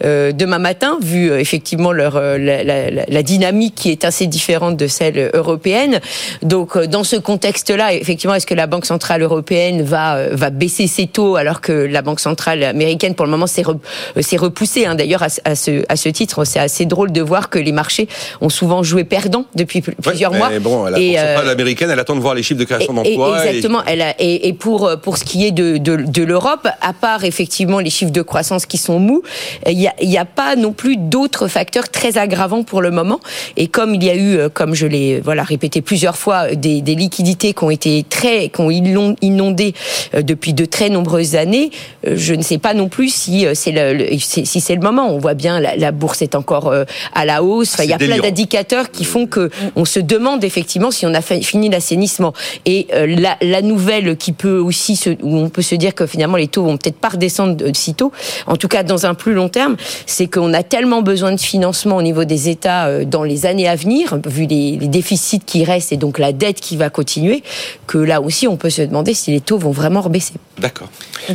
euh, 0.03 0.31
demain 0.31 0.59
matin, 0.59 0.97
vu 1.01 1.29
euh, 1.31 1.39
effectivement 1.39 1.91
leur 1.91 2.15
la, 2.19 2.63
la- 2.63 2.89
la- 2.91 3.05
la 3.07 3.23
dynamique 3.23 3.75
qui 3.75 3.91
est 3.91 4.05
assez 4.05 4.27
différente 4.27 4.77
de 4.77 4.87
celle 4.87 5.31
européenne. 5.33 5.99
Donc, 6.43 6.77
dans 6.77 7.03
ce 7.03 7.15
contexte-là, 7.15 7.93
effectivement, 7.93 8.35
est-ce 8.35 8.47
que 8.47 8.53
la 8.53 8.67
Banque 8.67 8.85
centrale 8.85 9.21
européenne 9.21 9.81
va 9.83 10.27
va 10.31 10.49
baisser 10.49 10.87
ses 10.87 11.07
taux 11.07 11.35
alors 11.35 11.61
que 11.61 11.71
la 11.71 12.01
Banque 12.01 12.19
centrale 12.19 12.63
américaine, 12.63 13.15
pour 13.15 13.25
le 13.25 13.31
moment, 13.31 13.47
s'est 13.47 13.63
re- 13.63 13.77
s'est 14.21 14.37
repoussée. 14.37 14.85
hein. 14.85 14.95
D'ailleurs, 14.95 15.23
à, 15.23 15.29
ce- 15.29 15.41
à 15.45 15.55
ce 15.55 15.83
à 15.89 15.95
ce 15.95 16.09
titre, 16.09 16.45
c'est 16.45 16.59
assez 16.59 16.85
drôle 16.85 17.11
de 17.11 17.21
voir 17.21 17.49
que 17.49 17.59
les 17.59 17.71
marchés 17.71 18.07
ont 18.41 18.49
souvent 18.49 18.83
joué 18.83 19.03
perdant 19.03 19.45
depuis 19.55 19.81
pl- 19.81 19.95
plusieurs 20.01 20.31
Ouais, 20.31 20.37
mois. 20.37 20.49
mais 20.49 20.59
bon, 20.59 20.83
la 20.85 20.99
Et, 20.99 21.13
Banque 21.13 21.17
centrale 21.25 21.47
euh, 21.47 21.51
américaine, 21.51 21.89
elle 21.91 21.99
attend 21.99 22.15
de 22.15 22.21
voir 22.21 22.26
les 22.33 22.43
chiffres 22.43 22.59
de 22.59 22.65
création 22.65 22.93
d'emplois. 22.93 23.43
et- 23.45 23.47
Exactement. 23.49 23.81
Elle 23.85 24.01
a, 24.01 24.13
et, 24.19 24.47
et 24.47 24.53
pour 24.53 24.89
pour 25.01 25.17
ce 25.17 25.23
qui 25.23 25.45
est 25.45 25.51
de, 25.51 25.77
de, 25.77 25.95
de 25.97 26.23
l'Europe, 26.23 26.67
à 26.81 26.93
part 26.93 27.23
effectivement 27.23 27.79
les 27.79 27.89
chiffres 27.89 28.11
de 28.11 28.21
croissance 28.21 28.65
qui 28.65 28.77
sont 28.77 28.99
mous, 28.99 29.21
il 29.67 29.79
y 29.79 29.87
a, 29.87 29.93
y 30.01 30.17
a 30.17 30.25
pas 30.25 30.55
non 30.55 30.71
plus 30.73 30.97
d'autres 30.97 31.47
facteurs 31.47 31.89
très 31.89 32.17
aggravants 32.17 32.63
pour 32.63 32.81
le 32.81 32.91
moment. 32.91 33.19
Et 33.55 33.67
comme 33.67 33.95
il 33.95 34.03
y 34.03 34.09
a 34.09 34.15
eu, 34.15 34.37
euh, 34.37 34.49
comme 34.49 34.73
je 34.75 34.85
l'ai 34.87 35.19
voilà 35.19 35.43
répété 35.43 35.81
plusieurs 35.81 36.17
fois, 36.17 36.53
des, 36.55 36.81
des 36.81 36.95
liquidités 36.95 37.53
qui 37.53 37.63
ont 37.63 37.69
été 37.69 38.05
très, 38.09 38.49
qui 38.49 38.61
ont 38.61 38.69
inond- 38.71 39.15
inondé 39.21 39.73
euh, 40.15 40.21
depuis 40.21 40.53
de 40.53 40.65
très 40.65 40.89
nombreuses 40.89 41.35
années, 41.35 41.71
euh, 42.05 42.13
je 42.17 42.33
ne 42.33 42.41
sais 42.41 42.57
pas 42.57 42.73
non 42.73 42.89
plus 42.89 43.13
si 43.13 43.45
euh, 43.45 43.53
c'est 43.55 43.71
le, 43.71 44.17
si 44.19 44.45
c'est 44.61 44.75
le 44.75 44.81
moment. 44.81 45.09
On 45.13 45.17
voit 45.19 45.33
bien 45.33 45.59
la, 45.59 45.75
la 45.75 45.91
bourse 45.91 46.21
est 46.21 46.35
encore 46.35 46.67
euh, 46.67 46.83
à 47.13 47.25
la 47.25 47.43
hausse. 47.43 47.73
Enfin, 47.73 47.83
il 47.83 47.89
y 47.89 47.93
a 47.93 47.97
plein 47.97 48.17
d'indicateurs 48.23 48.91
qui 48.91 49.03
font 49.05 49.27
que 49.27 49.49
on 49.75 49.85
se 49.85 49.99
demande 49.99 50.43
effectivement 50.43 50.91
si 50.91 51.05
on 51.05 51.13
a 51.13 51.21
fini 51.21 51.69
l'assainissement. 52.07 52.33
Et 52.65 52.87
euh, 52.93 53.05
la, 53.07 53.37
la, 53.41 53.61
nouvelle 53.61 54.17
qui 54.17 54.31
peut 54.31 54.57
aussi 54.57 54.95
se, 54.95 55.09
où 55.21 55.37
on 55.37 55.49
peut 55.49 55.61
se 55.61 55.75
dire 55.75 55.93
que 55.93 56.05
finalement 56.05 56.37
les 56.37 56.47
taux 56.47 56.63
vont 56.63 56.77
peut-être 56.77 56.97
pas 56.97 57.09
redescendre 57.09 57.63
si 57.73 57.93
tôt, 57.93 58.11
en 58.45 58.55
tout 58.55 58.67
cas 58.67 58.83
dans 58.83 59.05
un 59.05 59.13
plus 59.13 59.33
long 59.33 59.49
terme, 59.49 59.75
c'est 60.05 60.27
qu'on 60.27 60.53
a 60.53 60.63
tellement 60.63 61.01
besoin 61.01 61.31
de 61.31 61.39
financement 61.39 61.97
au 61.97 62.01
niveau 62.01 62.23
des 62.23 62.49
États 62.49 62.87
euh, 62.87 63.05
dans 63.05 63.23
les 63.23 63.45
années 63.45 63.67
à 63.67 63.75
venir, 63.75 64.19
vu 64.25 64.45
les, 64.45 64.77
les 64.77 64.87
déficits 64.87 65.41
qui 65.45 65.63
restent 65.63 65.91
et 65.91 65.97
donc 65.97 66.19
la 66.19 66.31
dette 66.31 66.61
qui 66.61 66.77
va 66.77 66.89
continuer, 66.89 67.43
que 67.87 67.97
là 67.97 68.21
aussi 68.21 68.47
on 68.47 68.57
peut 68.57 68.69
se 68.69 68.81
demander 68.81 69.13
si 69.13 69.31
les 69.31 69.41
taux 69.41 69.57
vont 69.57 69.71
vraiment 69.71 70.01
rebaisser. 70.01 70.33
D'accord. 70.59 70.87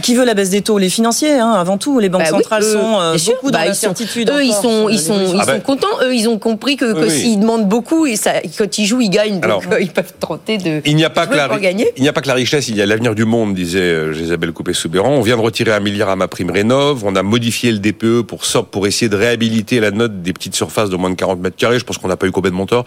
Qui 0.03 0.15
veut 0.15 0.25
la 0.25 0.35
baisse 0.35 0.51
des 0.51 0.63
taux? 0.63 0.79
Les 0.79 0.89
financiers, 0.89 1.35
hein, 1.35 1.53
avant 1.53 1.79
tout. 1.79 1.99
Les 1.99 2.09
banques 2.09 2.23
bah 2.23 2.31
centrales 2.31 2.63
sont 2.65 2.99
euh, 3.01 3.17
beaucoup 3.27 3.51
dans 3.51 3.59
bah, 3.59 3.67
l'incertitude. 3.67 4.31
Eux, 4.31 4.45
ils 4.45 4.53
sont, 4.53 4.89
ils 4.89 4.99
sont, 4.99 5.35
ils 5.35 5.43
sont 5.43 5.61
contents. 5.61 6.01
Eux, 6.03 6.15
ils 6.15 6.29
ont 6.29 6.39
compris 6.39 6.77
que, 6.77 6.93
que 6.93 7.09
s'ils 7.09 7.39
demandent 7.39 7.69
beaucoup 7.69 8.07
et 8.07 8.17
ça, 8.17 8.33
quand 8.57 8.79
ils 8.79 8.87
jouent, 8.87 9.01
ils 9.01 9.11
gagnent. 9.11 9.41
Donc, 9.41 9.65
ils 9.81 9.91
peuvent 9.91 10.13
tenter 10.19 10.59
de. 10.63 10.81
Il 10.85 10.97
n'y 10.97 11.05
a 11.05 11.11
pas 11.11 11.27
que 11.27 11.35
la, 11.35 11.49
gagner. 11.59 11.93
Il 11.97 12.03
n'y 12.03 12.09
a 12.09 12.13
pas 12.13 12.21
que 12.21 12.29
la 12.29 12.35
richesse. 12.35 12.69
Il 12.69 12.77
y 12.77 12.83
a 12.83 12.87
l'avenir 12.87 13.15
du 13.15 13.25
monde, 13.25 13.55
disait 13.55 13.81
euh, 13.81 14.15
Isabelle 14.15 14.53
Coupé-Soubéran. 14.53 15.11
On 15.11 15.21
vient 15.23 15.37
de 15.37 15.43
retirer 15.43 15.73
un 15.73 15.81
milliard 15.81 16.09
à 16.09 16.17
ma 16.17 16.29
prime 16.29 16.51
rénov. 16.51 17.05
On 17.05 17.17
a 17.17 17.23
modifié 17.23 17.73
le 17.73 17.79
DPE 17.79 18.23
pour 18.23 18.43
pour 18.71 18.87
essayer 18.87 19.09
de 19.09 19.17
réhabiliter 19.17 19.81
la 19.81 19.91
note 19.91 20.23
des 20.23 20.33
petites 20.33 20.55
surfaces 20.55 20.91
de 20.91 20.97
moins 20.97 21.11
de 21.11 21.15
40 21.15 21.41
mètres 21.41 21.57
carrés. 21.57 21.79
Je 21.79 21.85
pense 21.85 21.99
qu'on 21.99 22.09
n'a 22.09 22.17
pas 22.17 22.27
eu 22.27 22.33
complètement 22.33 22.67
tort. 22.67 22.85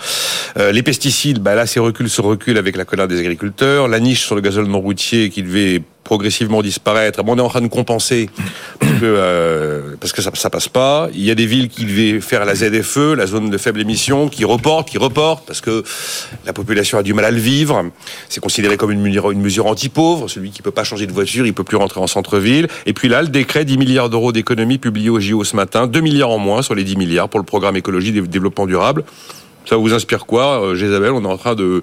Euh, 0.57 0.71
les 0.71 0.83
pesticides, 0.83 1.39
bah 1.39 1.55
là, 1.55 1.65
c'est 1.65 1.79
recul 1.79 2.09
sur 2.09 2.23
recul 2.25 2.57
avec 2.57 2.75
la 2.75 2.85
colère 2.85 3.07
des 3.07 3.19
agriculteurs. 3.19 3.87
La 3.87 3.99
niche 3.99 4.23
sur 4.23 4.35
le 4.35 4.41
gazole 4.41 4.67
non 4.67 4.81
routier 4.81 5.29
qui 5.29 5.43
devait 5.43 5.81
progressivement 6.05 6.61
disparaître. 6.61 7.21
Bon, 7.23 7.33
on 7.33 7.37
est 7.39 7.41
en 7.41 7.49
train 7.49 7.61
de 7.61 7.67
compenser 7.67 8.29
parce 8.79 8.91
que, 8.93 8.99
euh, 9.03 9.95
parce 9.99 10.13
que 10.13 10.21
ça, 10.21 10.31
ça 10.35 10.49
passe 10.49 10.69
pas. 10.69 11.09
Il 11.13 11.23
y 11.23 11.31
a 11.31 11.35
des 11.35 11.47
villes 11.47 11.67
qui 11.67 11.83
devaient 11.83 12.21
faire 12.21 12.45
la 12.45 12.55
ZFE, 12.55 13.15
la 13.17 13.25
zone 13.25 13.49
de 13.49 13.57
faible 13.57 13.81
émission, 13.81 14.29
qui 14.29 14.45
reportent, 14.45 14.87
qui 14.87 14.99
reportent 14.99 15.45
parce 15.45 15.59
que 15.59 15.83
la 16.45 16.53
population 16.53 16.97
a 16.99 17.03
du 17.03 17.13
mal 17.13 17.25
à 17.25 17.31
le 17.31 17.39
vivre. 17.39 17.83
C'est 18.29 18.39
considéré 18.39 18.77
comme 18.77 18.91
une 18.91 19.01
mesure, 19.01 19.31
une 19.31 19.41
mesure 19.41 19.65
anti-pauvre. 19.65 20.29
Celui 20.29 20.51
qui 20.51 20.61
peut 20.61 20.71
pas 20.71 20.83
changer 20.83 21.07
de 21.07 21.11
voiture, 21.11 21.45
il 21.45 21.53
peut 21.53 21.63
plus 21.63 21.77
rentrer 21.77 21.99
en 21.99 22.07
centre-ville. 22.07 22.67
Et 22.85 22.93
puis 22.93 23.09
là, 23.09 23.23
le 23.23 23.27
décret 23.27 23.65
10 23.65 23.77
milliards 23.77 24.09
d'euros 24.09 24.31
d'économie 24.31 24.77
publié 24.77 25.09
au 25.09 25.19
JO 25.19 25.43
ce 25.43 25.55
matin, 25.55 25.87
2 25.87 25.99
milliards 26.01 26.29
en 26.29 26.37
moins 26.37 26.61
sur 26.61 26.75
les 26.75 26.83
10 26.83 26.97
milliards 26.97 27.29
pour 27.29 27.39
le 27.39 27.45
programme 27.45 27.75
écologie 27.75 28.15
et 28.15 28.21
développement 28.21 28.67
durable. 28.67 29.03
Ça 29.67 29.77
vous 29.77 29.93
inspire 29.93 30.27
quoi, 30.27 30.63
euh, 30.63 30.75
Isabelle 30.75 31.11
On 31.11 31.23
est 31.23 31.27
en 31.27 31.37
train 31.37 31.55
de 31.55 31.81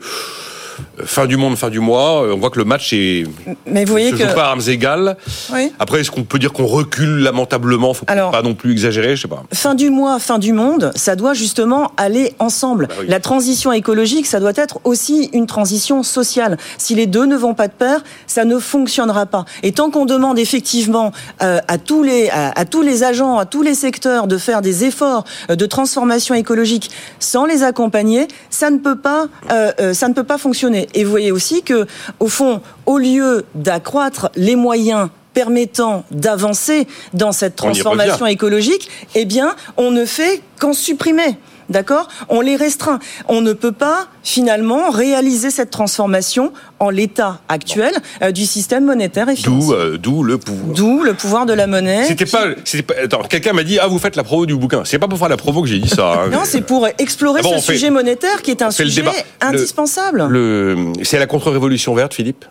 fin 1.05 1.27
du 1.27 1.37
monde, 1.37 1.57
fin 1.57 1.71
du 1.71 1.81
mois. 1.81 2.23
Euh, 2.23 2.35
on 2.35 2.39
voit 2.39 2.51
que 2.51 2.59
le 2.59 2.65
match 2.65 2.93
est. 2.93 3.25
Mais 3.67 3.85
vous 3.85 3.93
voyez 3.93 4.11
se 4.11 4.17
que. 4.17 4.29
Joue 4.29 4.35
pas 4.35 4.47
à 4.47 4.51
armes 4.51 4.63
égales. 4.69 5.17
Oui. 5.53 5.73
Après, 5.79 6.01
est-ce 6.01 6.11
qu'on 6.11 6.25
peut 6.25 6.39
dire 6.39 6.53
qu'on 6.53 6.67
recule 6.67 7.19
lamentablement? 7.19 7.95
Faut 7.95 8.07
Alors, 8.09 8.31
pas 8.31 8.43
non 8.43 8.55
plus 8.55 8.73
exagérer, 8.73 9.17
je 9.17 9.23
sais 9.23 9.29
pas. 9.29 9.43
Fin 9.53 9.75
du 9.75 9.91
mois, 9.91 10.19
fin 10.19 10.39
du 10.39 10.53
monde, 10.53 10.93
ça 10.95 11.17
doit 11.17 11.35
justement 11.35 11.93
aller 11.97 12.35
ensemble. 12.39 12.87
Bah 12.89 12.95
oui. 13.01 13.07
La 13.09 13.21
transition 13.21 13.73
écologique, 13.73 14.27
ça 14.27 14.41
doit 14.41 14.53
être 14.57 14.81
aussi 14.85 15.31
une 15.33 15.47
transition 15.47 16.03
sociale. 16.03 16.57
Si 16.79 16.95
les 16.95 17.07
deux 17.07 17.27
ne 17.27 17.37
vont 17.37 17.55
pas 17.55 17.69
de 17.69 17.73
pair, 17.73 18.03
ça 18.27 18.45
ne 18.45 18.59
fonctionnera 18.59 19.27
pas. 19.27 19.45
Et 19.63 19.73
tant 19.73 19.91
qu'on 19.91 20.07
demande 20.07 20.39
effectivement 20.39 21.13
euh, 21.43 21.61
à 21.69 21.79
tous 21.79 22.03
les 22.03 22.31
à, 22.31 22.59
à, 22.59 22.65
tous 22.65 22.83
les 22.83 23.03
agents, 23.03 23.39
à 23.39 23.47
tous 23.47 23.63
les 23.63 23.75
secteurs 23.75 24.27
de 24.27 24.39
faire 24.39 24.63
des 24.63 24.85
efforts 24.85 25.25
euh, 25.51 25.57
de 25.57 25.67
transformation 25.67 26.35
écologique 26.35 26.91
sans 27.19 27.45
les 27.45 27.63
accompagner, 27.63 28.29
ça 28.51 28.71
ne 28.71 28.79
peut 28.79 28.97
pas 28.97 29.27
euh 29.51 29.95
ça 29.95 30.09
ne 30.09 30.15
peut 30.15 30.25
pas 30.25 30.39
fonctionner 30.39 30.62
et 30.71 31.05
vous 31.05 31.11
voyez 31.11 31.33
aussi 31.33 31.63
que, 31.63 31.87
au 32.21 32.29
fond, 32.29 32.61
au 32.87 32.99
lieu 32.99 33.45
d'accroître 33.55 34.31
les 34.37 34.57
moyens 34.57 35.09
permettant 35.35 36.05
d'avancer 36.11 36.87
dans 37.15 37.33
cette 37.33 37.57
transformation 37.57 38.27
écologique, 38.27 38.89
eh 39.15 39.25
bien, 39.25 39.55
on 39.77 39.91
ne 39.91 40.05
fait 40.05 40.43
qu'en 40.59 40.73
supprimer. 40.73 41.37
D'accord 41.69 42.09
On 42.29 42.41
les 42.41 42.57
restreint. 42.57 42.99
On 43.29 43.41
ne 43.41 43.53
peut 43.53 43.73
pas 43.73 44.07
finalement 44.23 44.91
réaliser 44.91 45.51
cette 45.51 45.71
transformation 45.71 46.53
en 46.81 46.91
l'état 46.91 47.41
actuel 47.49 47.95
euh, 48.23 48.31
du 48.33 48.47
système 48.47 48.85
monétaire 48.85 49.29
et 49.29 49.37
financier. 49.37 49.75
Euh, 49.75 49.99
d'où 49.99 50.23
le 50.23 50.39
pouvoir. 50.39 50.75
D'où 50.75 51.03
le 51.03 51.15
pouvoir 51.15 51.47
de 51.47 51.53
la 51.53 51.67
monnaie. 51.67 52.07
C'était 52.07 52.27
pas, 52.27 52.47
pas. 52.87 52.95
Attends, 53.05 53.23
quelqu'un 53.23 53.53
m'a 53.53 53.65
dit 53.65 53.79
ah 53.79 53.87
vous 53.87 53.99
faites 53.99 54.17
la 54.17 54.25
promo 54.25 54.47
du 54.47 54.57
bouquin. 54.57 54.83
C'est 54.85 54.99
pas 54.99 55.09
pour 55.09 55.19
faire 55.19 55.29
la 55.29 55.37
promo 55.37 55.63
que 55.63 55.69
j'ai 55.69 55.79
dit 55.79 55.89
ça. 55.89 56.13
Hein, 56.13 56.29
non, 56.31 56.43
c'est 56.45 56.63
pour 56.63 56.87
explorer 56.99 57.41
ah 57.45 57.49
bon, 57.49 57.59
ce 57.59 57.73
sujet 57.73 57.91
monétaire 57.91 58.43
qui 58.43 58.51
est 58.51 58.63
un 58.63 58.71
sujet 58.71 59.05
indispensable. 59.41 60.27
Le, 60.29 60.75
le 60.75 60.93
c'est 61.03 61.19
la 61.19 61.27
contre-révolution 61.27 61.95
verte, 61.95 62.15
Philippe? 62.15 62.45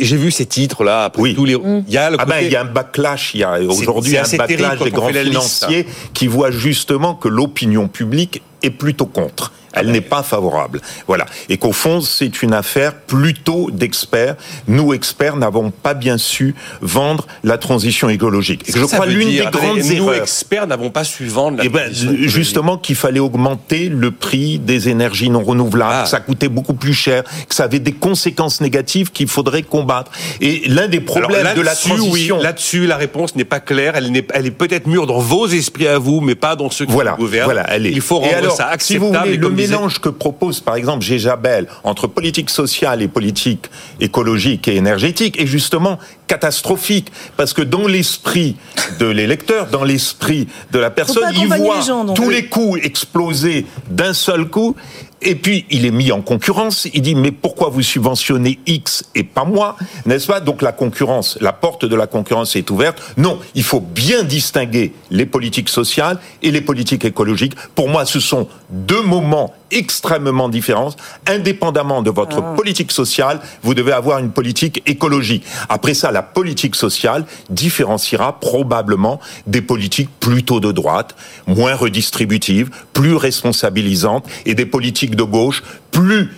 J'ai 0.00 0.16
vu 0.16 0.30
ces 0.30 0.46
titres 0.46 0.84
là. 0.84 1.04
Après 1.04 1.22
oui. 1.22 1.34
tous 1.34 1.44
les. 1.44 1.56
Il 1.86 1.92
y 1.92 1.98
a 1.98 2.10
le 2.10 2.16
côté... 2.16 2.30
ah 2.32 2.34
ben, 2.36 2.44
il 2.44 2.52
y 2.52 2.56
a 2.56 2.62
un 2.62 2.64
backlash. 2.64 3.34
Il 3.34 3.40
y 3.40 3.44
a 3.44 3.60
aujourd'hui 3.60 4.16
un 4.16 4.22
backlash 4.22 4.78
des 4.80 4.90
grands 4.90 5.08
financiers 5.08 5.86
qui 6.14 6.26
voient 6.26 6.50
justement 6.50 7.14
que 7.14 7.28
l'opinion 7.28 7.88
publique 7.88 8.42
est 8.62 8.70
plutôt 8.70 9.06
contre. 9.06 9.52
Elle 9.80 9.90
n'est 9.90 10.00
pas 10.00 10.22
favorable. 10.22 10.80
Voilà. 11.06 11.26
Et 11.48 11.58
qu'au 11.58 11.72
fond, 11.72 12.00
c'est 12.00 12.42
une 12.42 12.54
affaire 12.54 12.94
plutôt 12.94 13.70
d'experts. 13.70 14.36
Nous, 14.66 14.92
experts, 14.92 15.36
n'avons 15.36 15.70
pas 15.70 15.94
bien 15.94 16.18
su 16.18 16.54
vendre 16.80 17.26
la 17.44 17.58
transition 17.58 18.08
écologique. 18.08 18.68
Et 18.68 18.72
je 18.72 18.84
crois 18.84 19.06
l'une 19.06 19.28
des 19.28 19.46
grandes 19.50 19.78
erreurs. 19.78 20.06
Nous, 20.06 20.12
experts, 20.12 20.66
n'avons 20.66 20.90
pas 20.90 21.04
su 21.04 21.26
vendre 21.26 21.58
la 21.58 21.64
eh 21.64 21.68
ben, 21.68 21.80
transition 21.80 22.10
écologique. 22.10 22.30
Justement, 22.30 22.78
qu'il 22.78 22.96
fallait 22.96 23.20
augmenter 23.20 23.88
le 23.88 24.10
prix 24.10 24.58
des 24.58 24.88
énergies 24.88 25.30
non 25.30 25.42
renouvelables, 25.42 25.94
ah. 25.94 26.02
que 26.04 26.08
ça 26.08 26.20
coûtait 26.20 26.48
beaucoup 26.48 26.74
plus 26.74 26.94
cher, 26.94 27.24
que 27.48 27.54
ça 27.54 27.64
avait 27.64 27.78
des 27.78 27.92
conséquences 27.92 28.60
négatives 28.60 29.10
qu'il 29.10 29.28
faudrait 29.28 29.62
combattre. 29.62 30.10
Et 30.40 30.62
l'un 30.66 30.88
des 30.88 31.00
problèmes 31.00 31.54
de 31.54 31.60
la 31.60 31.74
transition... 31.74 32.36
Oui, 32.36 32.42
là-dessus, 32.42 32.86
la 32.86 32.96
réponse 32.96 33.36
n'est 33.36 33.44
pas 33.44 33.60
claire. 33.60 33.96
Elle, 33.96 34.16
est, 34.16 34.30
elle 34.34 34.46
est 34.46 34.50
peut-être 34.50 34.86
mûre 34.86 35.06
dans 35.06 35.18
vos 35.18 35.46
esprits 35.46 35.88
à 35.88 35.98
vous, 35.98 36.20
mais 36.20 36.34
pas 36.34 36.56
dans 36.56 36.70
ceux 36.70 36.86
qui 36.86 36.92
voilà, 36.92 37.12
vous 37.12 37.24
gouvernent. 37.24 37.44
Voilà, 37.44 37.66
elle 37.68 37.86
est. 37.86 37.92
Il 37.92 38.00
faut 38.00 38.18
rendre 38.18 38.36
alors, 38.36 38.56
ça 38.56 38.68
acceptable. 38.68 38.82
Si 38.82 38.96
vous 38.96 39.12
voulez, 39.12 39.36
le 39.36 39.48
mélange 39.68 39.98
que 40.00 40.08
propose 40.08 40.60
par 40.60 40.76
exemple 40.76 41.04
Géjabel 41.04 41.66
entre 41.84 42.06
politique 42.06 42.50
sociale 42.50 43.02
et 43.02 43.08
politique 43.08 43.66
écologique 44.00 44.68
et 44.68 44.76
énergétique 44.76 45.40
est 45.40 45.46
justement 45.46 45.98
catastrophique 46.26 47.10
parce 47.36 47.52
que 47.52 47.62
dans 47.62 47.86
l'esprit 47.86 48.56
de 48.98 49.06
l'électeur, 49.06 49.68
dans 49.68 49.84
l'esprit 49.84 50.48
de 50.72 50.78
la 50.78 50.90
personne, 50.90 51.30
il 51.34 51.46
voit 51.46 51.78
les 51.78 51.82
gens, 51.82 52.04
tous 52.14 52.30
les 52.30 52.46
coûts 52.46 52.76
exploser 52.76 53.66
d'un 53.90 54.12
seul 54.12 54.46
coup 54.46 54.76
et 55.20 55.34
puis, 55.34 55.66
il 55.70 55.84
est 55.84 55.90
mis 55.90 56.12
en 56.12 56.20
concurrence. 56.20 56.86
Il 56.94 57.02
dit, 57.02 57.14
mais 57.14 57.32
pourquoi 57.32 57.70
vous 57.70 57.82
subventionnez 57.82 58.60
X 58.66 59.04
et 59.14 59.24
pas 59.24 59.44
moi 59.44 59.76
N'est-ce 60.06 60.26
pas? 60.26 60.40
Donc 60.40 60.62
la 60.62 60.72
concurrence, 60.72 61.38
la 61.40 61.52
porte 61.52 61.84
de 61.84 61.96
la 61.96 62.06
concurrence 62.06 62.54
est 62.54 62.70
ouverte. 62.70 63.02
Non, 63.16 63.38
il 63.54 63.64
faut 63.64 63.80
bien 63.80 64.22
distinguer 64.22 64.92
les 65.10 65.26
politiques 65.26 65.68
sociales 65.68 66.18
et 66.42 66.50
les 66.50 66.60
politiques 66.60 67.04
écologiques. 67.04 67.54
Pour 67.74 67.88
moi, 67.88 68.06
ce 68.06 68.20
sont 68.20 68.48
deux 68.70 69.02
moments 69.02 69.52
extrêmement 69.70 70.48
différents. 70.48 70.94
Indépendamment 71.26 72.02
de 72.02 72.10
votre 72.10 72.38
ah. 72.38 72.54
politique 72.56 72.92
sociale, 72.92 73.40
vous 73.62 73.74
devez 73.74 73.92
avoir 73.92 74.18
une 74.18 74.30
politique 74.30 74.82
écologique. 74.86 75.44
Après 75.68 75.94
ça, 75.94 76.10
la 76.10 76.22
politique 76.22 76.74
sociale 76.74 77.24
différenciera 77.50 78.40
probablement 78.40 79.20
des 79.46 79.62
politiques 79.62 80.10
plutôt 80.20 80.60
de 80.60 80.72
droite, 80.72 81.16
moins 81.46 81.74
redistributives, 81.74 82.70
plus 82.92 83.14
responsabilisantes 83.14 84.26
et 84.46 84.54
des 84.54 84.66
politiques 84.66 85.16
de 85.16 85.22
gauche 85.22 85.62
plus 85.90 86.30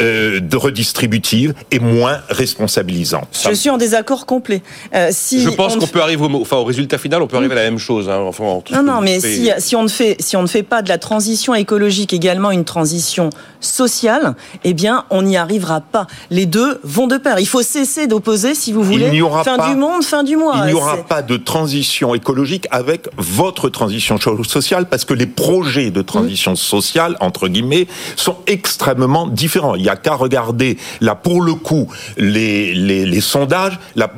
euh, 0.00 0.40
de 0.40 0.56
redistributive 0.56 1.54
et 1.70 1.78
moins 1.78 2.18
responsabilisante. 2.28 3.28
Je 3.48 3.54
suis 3.54 3.70
en 3.70 3.76
désaccord 3.76 4.26
complet. 4.26 4.62
Euh, 4.94 5.08
si 5.10 5.40
je 5.40 5.48
pense 5.48 5.76
qu'on 5.76 5.86
peut 5.86 6.02
arriver 6.02 6.22
au, 6.22 6.40
enfin, 6.40 6.56
au 6.56 6.64
résultat 6.64 6.98
final, 6.98 7.22
on 7.22 7.26
peut 7.26 7.36
arriver 7.36 7.52
à 7.52 7.56
la 7.56 7.62
même 7.64 7.78
chose. 7.78 8.08
Hein, 8.08 8.20
enfin, 8.26 8.44
non, 8.72 8.82
non, 8.82 9.00
mais 9.00 9.20
si, 9.20 9.50
si, 9.58 9.76
on 9.76 9.82
ne 9.82 9.88
fait, 9.88 10.16
si 10.20 10.36
on 10.36 10.42
ne 10.42 10.46
fait 10.46 10.62
pas 10.62 10.82
de 10.82 10.88
la 10.88 10.98
transition 10.98 11.54
écologique 11.54 12.12
également 12.12 12.50
une 12.50 12.64
transition 12.64 13.30
sociale, 13.60 14.34
eh 14.64 14.74
bien, 14.74 15.04
on 15.10 15.22
n'y 15.22 15.36
arrivera 15.36 15.80
pas. 15.80 16.06
Les 16.30 16.46
deux 16.46 16.78
vont 16.82 17.06
de 17.06 17.16
pair. 17.16 17.38
Il 17.38 17.48
faut 17.48 17.62
cesser 17.62 18.06
d'opposer, 18.06 18.54
si 18.54 18.72
vous 18.72 18.82
voulez, 18.82 19.10
fin 19.44 19.56
pas, 19.56 19.68
du 19.70 19.76
monde, 19.76 20.04
fin 20.04 20.22
du 20.24 20.36
mois. 20.36 20.56
Il 20.64 20.66
n'y 20.66 20.72
aura 20.74 20.98
pas 20.98 21.22
de 21.22 21.36
transition 21.36 22.14
écologique 22.14 22.66
avec 22.70 23.08
votre 23.16 23.68
transition 23.68 24.18
sociale 24.18 24.86
parce 24.88 25.04
que 25.04 25.14
les 25.14 25.26
projets 25.26 25.90
de 25.90 26.02
transition 26.02 26.52
mmh. 26.52 26.56
sociale, 26.56 27.16
entre 27.20 27.48
guillemets, 27.48 27.86
sont 28.16 28.36
extrêmement 28.46 29.26
différents. 29.26 29.74
Il 29.74 29.85
n'y 29.86 29.92
a 29.92 29.96
qu'à 29.96 30.14
regarder, 30.14 30.76
là, 31.00 31.14
pour 31.14 31.42
le 31.42 31.54
coup, 31.54 31.88
les, 32.16 32.74
les, 32.74 33.06
les 33.06 33.20
sondages. 33.20 33.78
Là, 33.94 34.12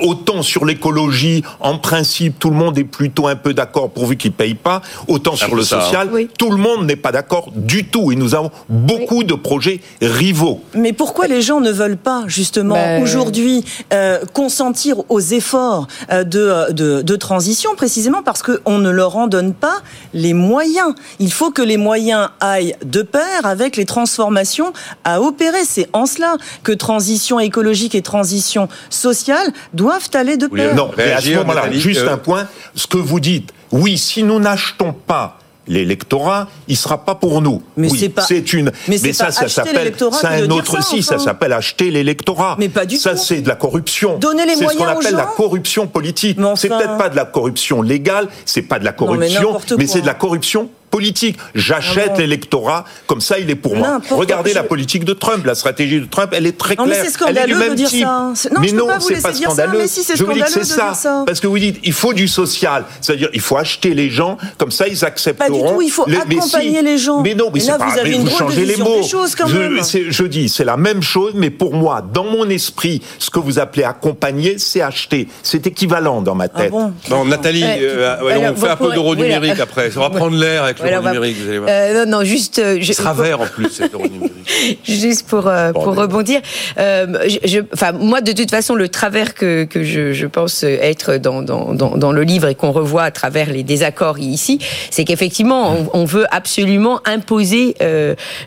autant 0.00 0.42
sur 0.42 0.64
l'écologie, 0.64 1.42
en 1.60 1.78
principe, 1.78 2.38
tout 2.38 2.50
le 2.50 2.56
monde 2.56 2.78
est 2.78 2.84
plutôt 2.84 3.26
un 3.26 3.36
peu 3.36 3.54
d'accord 3.54 3.90
pourvu 3.90 4.16
qu'ils 4.16 4.30
ne 4.30 4.36
payent 4.36 4.54
pas. 4.54 4.82
Autant 5.06 5.36
sur 5.36 5.54
le 5.54 5.62
ça. 5.62 5.80
social, 5.80 6.08
oui. 6.12 6.28
tout 6.38 6.50
le 6.50 6.56
monde 6.56 6.86
n'est 6.86 6.96
pas 6.96 7.12
d'accord 7.12 7.50
du 7.54 7.86
tout. 7.86 8.12
Et 8.12 8.16
nous 8.16 8.34
avons 8.34 8.50
beaucoup 8.68 9.20
oui. 9.20 9.24
de 9.24 9.34
projets 9.34 9.80
rivaux. 10.00 10.62
Mais 10.74 10.92
pourquoi 10.92 11.26
les 11.26 11.42
gens 11.42 11.60
ne 11.60 11.70
veulent 11.70 11.96
pas, 11.96 12.24
justement, 12.26 12.74
ben... 12.74 13.02
aujourd'hui, 13.02 13.64
euh, 13.92 14.20
consentir 14.32 14.96
aux 15.08 15.20
efforts 15.20 15.88
euh, 16.12 16.24
de, 16.24 16.72
de, 16.72 17.02
de, 17.02 17.16
transition, 17.16 17.74
précisément 17.76 18.22
parce 18.22 18.42
qu'on 18.42 18.78
ne 18.78 18.90
leur 18.90 19.16
en 19.16 19.26
donne 19.26 19.54
pas 19.54 19.78
les 20.14 20.34
moyens. 20.34 20.94
Il 21.18 21.32
faut 21.32 21.50
que 21.50 21.62
les 21.62 21.76
moyens 21.76 22.28
aillent 22.40 22.76
de 22.84 23.02
pair 23.02 23.44
avec 23.44 23.76
les 23.76 23.84
transformations 23.84 24.72
à 25.04 25.20
opérer. 25.20 25.64
C'est 25.64 25.88
en 25.92 26.06
cela 26.06 26.36
que 26.62 26.72
transition 26.72 27.40
écologique 27.40 27.94
et 27.94 28.02
transition 28.02 28.68
sociale 28.90 29.52
doivent 29.72 30.10
aller 30.14 30.36
de 30.36 30.46
pair. 30.46 30.74
non, 30.74 30.90
mais 30.96 31.12
à 31.12 31.20
ce 31.20 31.30
moment-là, 31.34 31.70
juste 31.72 32.00
euh... 32.02 32.12
un 32.14 32.18
point. 32.18 32.46
Ce 32.74 32.86
que 32.86 32.98
vous 32.98 33.20
dites, 33.20 33.52
oui, 33.72 33.98
si 33.98 34.22
nous 34.22 34.38
n'achetons 34.38 34.92
pas 34.92 35.38
l'électorat, 35.66 36.48
il 36.66 36.76
sera 36.76 37.04
pas 37.04 37.14
pour 37.14 37.42
nous. 37.42 37.62
Mais 37.76 37.90
oui, 37.90 37.98
c'est 37.98 38.08
pas- 38.08 38.22
c'est 38.22 38.52
une. 38.54 38.72
mais 38.88 38.96
c'est 38.98 39.12
ça, 39.12 39.26
pas 39.26 39.32
ça 39.32 39.48
s'appelle. 39.48 39.92
C'est 40.12 40.26
un 40.26 40.50
autre 40.50 40.76
ça, 40.76 40.82
si, 40.82 41.02
ça 41.02 41.16
enfin. 41.16 41.24
s'appelle 41.24 41.52
acheter 41.52 41.90
l'électorat. 41.90 42.56
Mais 42.58 42.68
pas 42.70 42.86
du 42.86 42.96
Ça, 42.96 43.10
tout. 43.12 43.18
c'est 43.18 43.42
de 43.42 43.48
la 43.48 43.54
corruption. 43.54 44.16
Donner 44.18 44.46
les 44.46 44.54
C'est 44.54 44.64
ce 44.66 44.72
qu'on 44.72 44.78
moyens 44.84 45.04
appelle 45.04 45.16
la 45.16 45.26
corruption 45.26 45.86
politique. 45.86 46.38
Mais 46.38 46.46
C'est 46.56 46.72
enfin. 46.72 46.78
peut-être 46.84 46.96
pas 46.98 47.08
de 47.10 47.16
la 47.16 47.26
corruption 47.26 47.82
légale, 47.82 48.28
c'est 48.46 48.62
pas 48.62 48.78
de 48.78 48.84
la 48.84 48.92
Non, 48.98 49.14
mais 49.14 49.28
corruption, 49.34 49.76
mais 49.78 49.86
c'est 49.86 50.00
de 50.00 50.06
la 50.06 50.14
corruption 50.14 50.70
politique. 50.90 51.36
J'achète 51.54 52.12
Ah 52.14 52.18
l'électorat, 52.18 52.84
comme 53.06 53.20
ça 53.20 53.38
il 53.38 53.50
est 53.50 53.54
pour 53.54 53.76
moi. 53.76 54.00
Regardez 54.10 54.52
la 54.54 54.62
politique 54.62 55.04
de 55.04 55.12
Trump, 55.12 55.44
la 55.46 55.54
stratégie 55.54 56.00
de 56.00 56.06
Trump, 56.06 56.30
elle 56.34 56.46
est 56.46 56.56
très 56.58 56.74
Non, 56.76 56.84
mais 56.86 56.92
claire. 56.92 57.04
c'est 57.10 57.24
elle 57.28 57.36
est 57.38 57.46
du 57.46 57.52
scandaleux 57.52 57.54
de 57.54 57.58
même 57.68 57.74
dire 57.74 57.88
type. 57.88 58.04
ça. 58.34 58.48
Non, 58.50 58.60
mais 58.60 58.68
je 58.68 58.74
non, 58.74 58.86
pas 58.86 58.98
vous 58.98 59.08
c'est 59.08 59.14
laisser 59.14 59.22
pas 59.22 59.32
dire 59.32 59.48
ça, 59.50 59.54
scandaleux. 59.56 59.78
mais 59.78 59.88
si, 59.88 60.02
c'est 60.02 60.16
je 60.16 60.24
vous 60.24 60.32
dis 60.32 60.40
que 60.40 60.46
c'est 60.50 60.64
scandaleux 60.64 60.70
de 60.74 60.80
ça. 60.80 60.86
dire 60.86 60.96
ça. 60.96 61.22
Parce 61.26 61.40
que 61.40 61.46
vous 61.46 61.58
dites, 61.58 61.78
il 61.84 61.92
faut 61.92 62.12
du 62.12 62.28
social. 62.28 62.84
C'est-à-dire, 63.00 63.28
il 63.32 63.40
faut 63.40 63.56
acheter 63.56 63.94
les 63.94 64.10
gens, 64.10 64.36
comme 64.56 64.70
ça 64.70 64.88
ils 64.88 65.04
accepteront. 65.04 65.46
Pas 65.48 65.52
du 65.68 65.74
tout, 65.74 65.82
il 65.82 65.90
faut 65.90 66.04
les- 66.06 66.16
accompagner 66.16 66.82
les 66.82 66.98
gens. 66.98 67.20
Mais 67.22 67.34
non, 67.34 67.50
mais, 67.52 67.60
là, 67.60 67.78
pas, 67.78 67.86
vous 67.90 67.98
avez 67.98 68.10
mais 68.10 68.16
une 68.16 68.22
vous 68.22 68.28
drôle 68.28 68.46
de 68.46 68.52
changez 68.52 68.64
les 68.66 68.76
mots. 68.76 69.02
choses, 69.02 69.34
quand 69.34 69.46
je, 69.46 69.56
même. 69.58 69.80
je 69.82 70.24
dis, 70.24 70.48
c'est 70.48 70.64
la 70.64 70.76
même 70.76 71.02
chose, 71.02 71.32
mais 71.34 71.50
pour 71.50 71.74
moi, 71.74 72.02
dans 72.12 72.24
mon 72.24 72.48
esprit, 72.48 73.02
ce 73.18 73.30
que 73.30 73.38
vous 73.38 73.58
appelez 73.58 73.84
accompagner, 73.84 74.58
c'est 74.58 74.80
acheter. 74.80 75.28
C'est 75.42 75.66
équivalent 75.66 76.22
dans 76.22 76.34
ma 76.34 76.48
tête. 76.48 76.66
Ah 76.68 76.70
bon 76.70 76.92
Non, 77.10 77.24
Nathalie, 77.24 77.62
Ouais, 77.62 77.78
euh, 77.82 78.50
on 78.52 78.56
fait 78.56 78.68
un 78.68 78.76
peu 78.76 78.92
d'euro 78.92 79.14
numérique 79.14 79.60
après. 79.60 79.90
Ça 79.90 80.00
va 80.00 80.10
prendre 80.10 80.36
l'air 80.36 80.64
avec 80.64 80.77
Va- 80.82 81.12
numérique, 81.12 81.36
vous 81.40 81.48
allez 81.48 81.58
voir. 81.58 81.70
Euh, 81.72 82.04
non, 82.06 82.18
non, 82.18 82.24
juste. 82.24 82.58
euh, 82.58 82.78
je- 82.80 82.90
Il 82.90 82.94
sera 82.94 83.14
vert 83.14 83.40
en 83.40 83.46
plus, 83.46 83.68
cet 83.70 83.92
numérique. 83.94 84.32
Juste 84.84 85.26
pour 85.28 85.46
euh, 85.46 85.72
pour 85.72 85.94
rebondir, 85.94 86.40
je, 86.78 87.38
je- 87.44 87.60
enfin 87.74 87.92
moi 87.92 88.22
de 88.22 88.32
toute 88.32 88.50
façon 88.50 88.74
le 88.74 88.88
travers 88.88 89.34
que 89.34 89.64
que 89.64 89.84
je, 89.84 90.12
je 90.14 90.26
pense 90.26 90.62
être 90.62 91.16
dans, 91.18 91.42
dans 91.42 91.74
dans 91.74 91.96
dans 91.98 92.12
le 92.12 92.22
livre 92.22 92.48
et 92.48 92.54
qu'on 92.54 92.72
revoit 92.72 93.02
à 93.02 93.10
travers 93.10 93.50
les 93.50 93.62
désaccords 93.62 94.18
ici, 94.18 94.58
c'est 94.90 95.04
qu'effectivement 95.04 95.76
on, 95.92 96.00
on 96.00 96.04
veut 96.06 96.24
absolument 96.30 97.00
imposer 97.04 97.74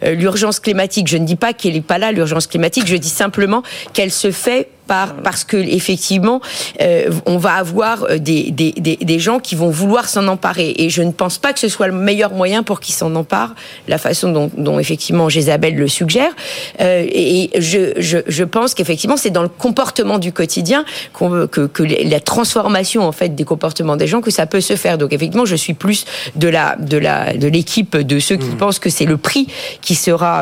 l'urgence 0.03 0.59
climatique. 0.59 1.07
Je 1.07 1.17
ne 1.17 1.25
dis 1.25 1.35
pas 1.35 1.53
qu'elle 1.53 1.73
n'est 1.73 1.81
pas 1.81 1.97
là 1.99 2.11
l'urgence 2.11 2.47
climatique, 2.47 2.83
je 2.87 2.95
dis 2.95 3.09
simplement 3.09 3.61
qu'elle 3.93 4.11
se 4.11 4.31
fait 4.31 4.69
par, 4.91 5.15
parce 5.27 5.43
que 5.45 5.55
effectivement, 5.55 6.41
euh, 6.81 7.09
on 7.25 7.37
va 7.37 7.53
avoir 7.65 7.95
euh, 8.03 8.17
des, 8.17 8.51
des, 8.51 8.73
des, 8.87 8.97
des 8.97 9.19
gens 9.19 9.39
qui 9.39 9.55
vont 9.55 9.69
vouloir 9.69 10.09
s'en 10.13 10.27
emparer. 10.27 10.69
Et 10.81 10.89
je 10.89 11.01
ne 11.01 11.13
pense 11.21 11.37
pas 11.37 11.53
que 11.53 11.59
ce 11.65 11.69
soit 11.75 11.87
le 11.87 11.93
meilleur 12.09 12.31
moyen 12.41 12.61
pour 12.61 12.77
qu'ils 12.81 12.95
s'en 13.01 13.15
emparent, 13.15 13.55
la 13.87 13.97
façon 13.97 14.27
dont, 14.35 14.49
dont 14.67 14.79
effectivement 14.79 15.29
Jézabel 15.29 15.75
le 15.75 15.87
suggère. 15.87 16.33
Euh, 16.81 17.05
et 17.29 17.49
je, 17.69 17.93
je, 18.09 18.17
je 18.27 18.43
pense 18.43 18.73
qu'effectivement, 18.75 19.15
c'est 19.23 19.29
dans 19.39 19.43
le 19.49 19.53
comportement 19.65 20.19
du 20.19 20.31
quotidien 20.33 20.83
veut- 21.21 21.47
que, 21.47 21.63
que 21.67 21.83
la 22.15 22.19
transformation 22.19 23.01
en 23.11 23.13
fait 23.13 23.31
des 23.41 23.45
comportements 23.53 23.95
des 24.03 24.07
gens 24.07 24.21
que 24.27 24.31
ça 24.39 24.45
peut 24.45 24.63
se 24.71 24.75
faire. 24.83 24.97
Donc 24.97 25.13
effectivement, 25.13 25.45
je 25.45 25.55
suis 25.65 25.73
plus 25.85 25.99
de 26.35 26.49
la 26.57 26.75
de 26.93 26.97
la 27.07 27.17
de 27.43 27.47
l'équipe 27.55 27.95
de 28.13 28.17
ceux 28.27 28.37
qui 28.43 28.51
pensent 28.61 28.79
que 28.85 28.89
c'est 28.97 29.09
le 29.13 29.17
prix 29.27 29.45
qui 29.85 29.95
sera 30.07 30.33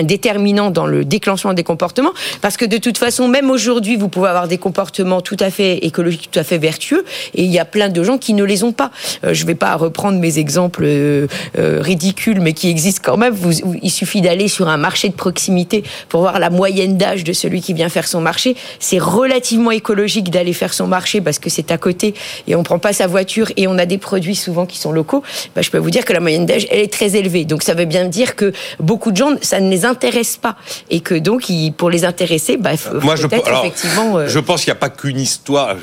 un 0.00 0.04
déterminant 0.14 0.68
dans 0.78 0.88
le 0.94 1.00
déclenchement 1.16 1.54
des 1.54 1.66
comportements, 1.72 2.14
parce 2.42 2.56
que 2.60 2.66
de 2.66 2.78
toute 2.84 2.98
façon, 2.98 3.24
même 3.28 3.48
aujourd'hui, 3.50 3.77
vous 3.78 4.08
pouvez 4.08 4.28
avoir 4.28 4.48
des 4.48 4.58
comportements 4.58 5.20
tout 5.20 5.36
à 5.40 5.50
fait 5.50 5.78
écologiques, 5.78 6.30
tout 6.30 6.38
à 6.38 6.44
fait 6.44 6.58
vertueux, 6.58 7.04
et 7.34 7.42
il 7.44 7.50
y 7.50 7.58
a 7.58 7.64
plein 7.64 7.88
de 7.88 8.02
gens 8.02 8.18
qui 8.18 8.34
ne 8.34 8.44
les 8.44 8.64
ont 8.64 8.72
pas. 8.72 8.90
Euh, 9.24 9.34
je 9.34 9.42
ne 9.42 9.46
vais 9.46 9.54
pas 9.54 9.74
reprendre 9.76 10.18
mes 10.18 10.38
exemples 10.38 10.84
euh, 10.84 11.26
euh, 11.58 11.80
ridicules, 11.80 12.40
mais 12.40 12.52
qui 12.52 12.68
existent 12.68 13.02
quand 13.04 13.16
même. 13.16 13.34
Vous, 13.34 13.52
il 13.82 13.90
suffit 13.90 14.20
d'aller 14.20 14.48
sur 14.48 14.68
un 14.68 14.76
marché 14.76 15.08
de 15.08 15.14
proximité 15.14 15.82
pour 16.08 16.20
voir 16.20 16.38
la 16.38 16.50
moyenne 16.50 16.96
d'âge 16.96 17.24
de 17.24 17.32
celui 17.32 17.60
qui 17.60 17.72
vient 17.74 17.88
faire 17.88 18.06
son 18.06 18.20
marché. 18.20 18.56
C'est 18.78 18.98
relativement 18.98 19.70
écologique 19.70 20.30
d'aller 20.30 20.52
faire 20.52 20.74
son 20.74 20.86
marché 20.86 21.20
parce 21.20 21.38
que 21.38 21.50
c'est 21.50 21.70
à 21.70 21.78
côté 21.78 22.14
et 22.46 22.54
on 22.54 22.62
prend 22.62 22.78
pas 22.78 22.92
sa 22.92 23.06
voiture 23.06 23.50
et 23.56 23.66
on 23.66 23.78
a 23.78 23.86
des 23.86 23.98
produits 23.98 24.36
souvent 24.36 24.66
qui 24.66 24.78
sont 24.78 24.92
locaux. 24.92 25.22
Bah, 25.54 25.62
je 25.62 25.70
peux 25.70 25.78
vous 25.78 25.90
dire 25.90 26.04
que 26.04 26.12
la 26.12 26.20
moyenne 26.20 26.46
d'âge 26.46 26.66
elle 26.70 26.80
est 26.80 26.92
très 26.92 27.16
élevée. 27.16 27.44
Donc 27.44 27.62
ça 27.62 27.74
veut 27.74 27.84
bien 27.84 28.04
dire 28.06 28.36
que 28.36 28.52
beaucoup 28.80 29.12
de 29.12 29.16
gens 29.16 29.30
ça 29.42 29.60
ne 29.60 29.70
les 29.70 29.84
intéresse 29.84 30.36
pas 30.36 30.56
et 30.90 31.00
que 31.00 31.14
donc 31.14 31.48
pour 31.76 31.90
les 31.90 32.04
intéresser, 32.04 32.56
bah, 32.56 32.76
faut- 32.76 33.00
Moi, 33.00 33.16
je, 33.16 33.26
peut-être 33.26 33.48
alors, 33.48 33.57
effectivement. 33.60 34.16
euh, 34.18 34.28
je 34.28 34.38
pense 34.38 34.62
qu'il 34.64 34.70
n'y 34.72 34.76
a 34.76 34.80
pas 34.80 34.90
qu'une 34.90 35.18
histoire. 35.20 35.76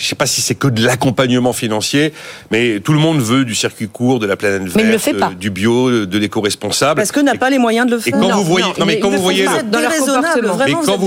Je 0.00 0.06
sais 0.06 0.14
pas 0.14 0.26
si 0.26 0.40
c'est 0.40 0.54
que 0.54 0.68
de 0.68 0.84
l'accompagnement 0.84 1.52
financier, 1.52 2.12
mais 2.50 2.80
tout 2.80 2.92
le 2.92 2.98
monde 2.98 3.20
veut 3.20 3.44
du 3.44 3.54
circuit 3.54 3.88
court, 3.88 4.18
de 4.18 4.26
la 4.26 4.36
planète 4.36 4.62
verte, 4.62 4.76
Mais 4.76 4.82
il 4.82 4.86
ne 4.88 4.92
le 4.92 4.98
fait 4.98 5.14
pas. 5.14 5.26
euh, 5.30 5.34
du 5.34 5.50
bio, 5.50 6.06
de 6.06 6.18
l'éco-responsable. 6.18 6.96
Parce 7.00 7.12
que 7.12 7.20
n'a 7.20 7.34
pas 7.34 7.50
les 7.50 7.58
moyens 7.58 7.86
de 7.86 7.92
le 7.92 7.98
Et 7.98 8.02
faire. 8.02 8.12
quand 8.12 8.28
Non, 8.28 8.36
vous 8.36 8.44
voyez, 8.44 8.66
non, 8.66 8.72
non, 8.78 8.86
mais 8.86 8.98
quand 8.98 9.10
vous 9.10 9.22
voyez. 9.22 9.46
Vous 9.46 9.52
le- 9.52 9.58
êtes 9.60 9.70
déraisonnable, 9.70 10.46
vraiment, 10.46 10.80
vous 10.80 10.86
quand 10.86 10.94
êtes, 10.94 11.00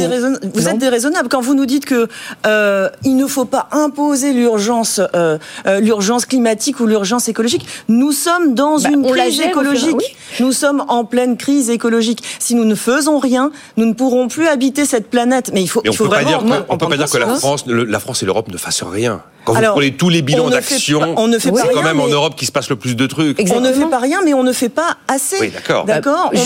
vous 0.73 0.77
déraisonnable 0.77 1.29
quand 1.29 1.41
vous 1.41 1.53
nous 1.55 1.65
dites 1.65 1.85
que 1.85 2.07
euh, 2.45 2.89
il 3.03 3.15
ne 3.15 3.27
faut 3.27 3.45
pas 3.45 3.67
imposer 3.71 4.33
l'urgence, 4.33 4.99
euh, 5.15 5.37
l'urgence 5.81 6.25
climatique 6.25 6.79
ou 6.79 6.85
l'urgence 6.85 7.27
écologique. 7.29 7.65
Nous 7.87 8.11
sommes 8.11 8.53
dans 8.53 8.77
Bah, 8.79 8.89
une 8.91 9.05
crise 9.09 9.37
gère 9.37 9.49
écologique. 9.49 10.15
Nous 10.39 10.51
sommes 10.51 10.83
en 10.87 11.05
pleine 11.05 11.37
crise 11.37 11.69
écologique. 11.69 12.21
Si 12.39 12.55
nous 12.55 12.65
ne 12.65 12.75
faisons 12.75 13.19
rien, 13.19 13.51
nous 13.77 13.85
ne 13.85 13.93
pourrons 13.93 14.27
plus 14.27 14.47
habiter 14.47 14.85
cette 14.85 15.09
planète. 15.09 15.51
Mais 15.53 15.61
il 15.61 15.67
faut, 15.67 15.81
mais 15.83 15.89
on 15.89 15.93
il 15.93 15.95
faut 15.95 16.03
peut 16.05 16.09
pas 16.11 16.21
vraiment 16.23 16.43
dire 16.43 16.47
que, 16.49 16.53
en 16.53 16.55
on 16.55 16.59
peut 16.73 16.77
prendre 16.77 16.89
pas 16.91 16.97
dire 16.97 17.09
que 17.09 17.17
la. 17.17 17.27
France, 17.35 17.65
la 17.67 17.99
France 17.99 18.23
et 18.23 18.25
l'Europe 18.25 18.47
ne 18.51 18.57
fassent 18.57 18.74
rien. 18.83 19.21
Quand 19.45 19.51
vous 19.53 19.59
Alors, 19.59 19.75
prenez 19.75 19.91
tous 19.93 20.09
les 20.09 20.23
bilans 20.23 20.49
d'action, 20.49 20.99
pas- 20.99 21.21
on 21.21 21.27
ne 21.27 21.37
fait 21.37 21.51
c'est 21.53 21.61
quand 21.61 21.67
rien, 21.81 21.83
même 21.83 21.99
en 21.99 22.07
Europe 22.07 22.35
qu'il 22.35 22.47
se 22.47 22.51
passe 22.51 22.67
le 22.71 22.77
plus 22.77 22.95
de 22.95 23.05
trucs. 23.05 23.39
On 23.55 23.59
ne 23.59 23.71
fait 23.71 23.85
pas 23.85 23.99
rien, 23.99 24.21
mais 24.25 24.33
on 24.33 24.41
ne 24.41 24.51
fait 24.51 24.69
pas 24.69 24.97
assez. 25.07 25.35
Oui, 25.39 25.51
d'accord. 25.51 25.85
D'accord. 25.85 26.31
Bah, 26.33 26.39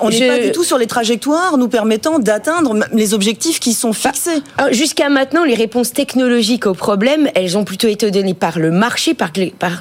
On- 0.00 0.08
n'est 0.08 0.28
pas 0.28 0.38
du 0.38 0.50
tout 0.50 0.64
sur 0.64 0.78
les 0.78 0.86
trajectoires 0.86 1.58
nous 1.58 1.68
permettant 1.68 2.18
d'atteindre 2.20 2.74
les 2.94 3.12
objectifs 3.12 3.60
qui 3.60 3.74
sont 3.74 3.92
fixés. 3.92 4.30
Alors, 4.56 4.70
Ah, 4.70 4.72
Jusqu'à 4.72 5.10
maintenant, 5.10 5.44
les 5.44 5.54
réponses 5.54 5.92
technologiques 5.92 6.64
aux 6.64 6.72
problèmes, 6.72 7.28
elles 7.34 7.58
ont 7.58 7.64
plutôt 7.64 7.88
été 7.88 8.10
données 8.10 8.32
par 8.32 8.58
le 8.58 8.70
marché 8.70 9.12
par, 9.12 9.30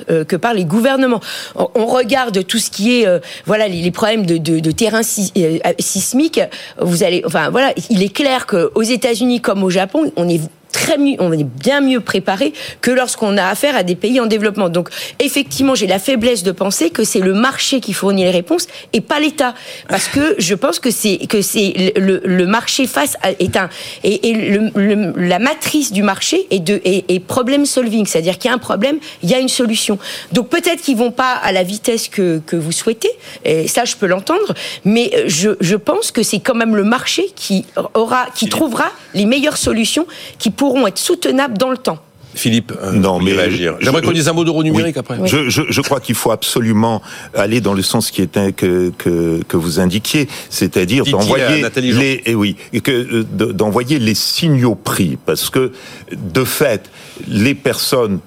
euh, 0.09 0.25
que 0.25 0.36
par 0.36 0.53
les 0.53 0.65
gouvernements. 0.65 1.21
On, 1.55 1.69
on 1.75 1.86
regarde 1.86 2.45
tout 2.45 2.57
ce 2.59 2.69
qui 2.69 2.99
est, 2.99 3.07
euh, 3.07 3.19
voilà, 3.45 3.69
les, 3.69 3.82
les 3.82 3.91
problèmes 3.91 4.25
de, 4.25 4.36
de, 4.38 4.59
de 4.59 4.71
terrain 4.71 5.03
si- 5.03 5.32
euh, 5.38 5.57
sismique. 5.79 6.41
Vous 6.82 7.03
allez, 7.03 7.23
enfin 7.25 7.49
voilà, 7.49 7.73
il 7.89 8.03
est 8.03 8.13
clair 8.13 8.45
qu'aux 8.45 8.82
États-Unis 8.84 9.39
comme 9.39 9.63
au 9.63 9.69
Japon, 9.69 10.11
on 10.17 10.27
est 10.27 10.41
très 10.72 10.97
mieux, 10.97 11.15
on 11.19 11.32
est 11.32 11.43
bien 11.43 11.82
mieux 11.82 11.99
préparé 11.99 12.53
que 12.82 12.91
lorsqu'on 12.91 13.38
a 13.38 13.45
affaire 13.47 13.76
à 13.76 13.84
des 13.84 13.95
pays 13.95 14.19
en 14.19 14.26
développement. 14.26 14.69
Donc, 14.69 14.89
effectivement, 15.19 15.76
j'ai 15.76 15.88
la 15.88 15.99
faiblesse 15.99 16.43
de 16.43 16.51
penser 16.51 16.89
que 16.89 17.03
c'est 17.03 17.19
le 17.19 17.34
marché 17.34 17.80
qui 17.80 17.93
fournit 17.93 18.24
les 18.24 18.32
réponses 18.32 18.67
et 18.93 19.01
pas 19.01 19.19
l'État, 19.19 19.53
parce 19.88 20.07
que 20.07 20.36
je 20.38 20.55
pense 20.55 20.80
que 20.80 20.91
c'est 20.91 21.17
que 21.28 21.41
c'est 21.41 21.93
le, 21.95 22.45
marché 22.45 22.88
face 22.88 23.17
à, 23.22 23.32
est 23.32 23.55
un 23.55 23.69
et, 24.03 24.30
et 24.30 24.34
le, 24.34 24.72
le- 24.76 25.13
la 25.17 25.39
matrice 25.39 25.91
du 25.91 26.03
marché 26.03 26.47
est 26.49 26.59
de 26.59 26.82
est, 26.84 27.05
est 27.09 27.19
problem 27.19 27.65
solving, 27.65 28.05
c'est-à-dire 28.05 28.38
qu'il 28.38 28.49
y 28.49 28.51
a 28.51 28.55
un 28.55 28.59
problème, 28.59 28.97
il 29.24 29.30
y 29.30 29.34
a 29.36 29.39
une 29.39 29.49
solution. 29.49 29.99
Donc 30.32 30.49
peut-être 30.49 30.82
qu'ils 30.82 30.97
vont 30.97 31.11
pas 31.11 31.34
à 31.34 31.51
la 31.51 31.63
vitesse 31.63 32.07
que 32.07 32.41
que 32.45 32.55
vous 32.55 32.72
souhaitez, 32.72 33.11
et 33.45 33.67
ça 33.67 33.86
je 33.86 33.95
peux 33.95 34.07
l'entendre, 34.07 34.53
mais 34.86 35.11
je 35.28 35.51
je 35.59 35.76
pense 35.76 36.11
que 36.11 36.24
c'est 36.24 36.39
quand 36.39 36.55
même 36.55 36.76
le 36.76 36.84
marché 36.84 37.28
qui 37.36 37.65
aura 37.93 38.26
qui 38.36 38.47
trouvera 38.49 38.86
les 39.13 39.26
meilleures 39.26 39.57
solutions 39.57 40.05
qui 40.39 40.51
pourront 40.62 40.86
être 40.86 40.99
soutenables 40.99 41.57
dans 41.57 41.72
le 41.72 41.78
temps. 41.78 41.97
Philippe, 42.36 42.72
euh, 42.82 42.91
Non, 42.91 43.20
mais 43.20 43.34
J'aimerais 43.49 44.03
qu'on 44.03 44.12
dise 44.12 44.30
un 44.30 44.34
mot 44.34 44.43
d'euro 44.45 44.62
numérique 44.64 44.95
Oui. 44.95 44.99
après. 44.99 45.28
Je, 45.28 45.49
je, 45.49 45.64
je 45.68 45.82
crois 45.82 45.99
qu'il 45.99 46.14
faut 46.14 46.30
absolument 46.32 47.01
aller 47.34 47.62
dans 47.62 47.74
le 47.74 47.82
sens 47.82 48.12
qui 48.12 48.22
était 48.22 48.53
que 48.53 48.91
que, 48.97 49.41
que 49.47 49.57
vous 49.57 49.80
indiquiez, 49.80 50.28
c'est-à-dire 50.51 51.03
d'envoyer 51.05 51.66
les 51.78 52.22
et 52.28 52.36
oui 52.36 52.55
et 52.74 52.80
que 52.82 52.91
euh, 52.91 53.26
de- 53.34 53.51
d'envoyer 53.51 53.97
les 53.97 54.14
signaux 54.16 54.76
prix 54.76 55.18
parce 55.26 55.49
que 55.49 55.72
de 56.16 56.43
fait 56.45 56.91
les 57.28 57.55
personnes 57.55 58.20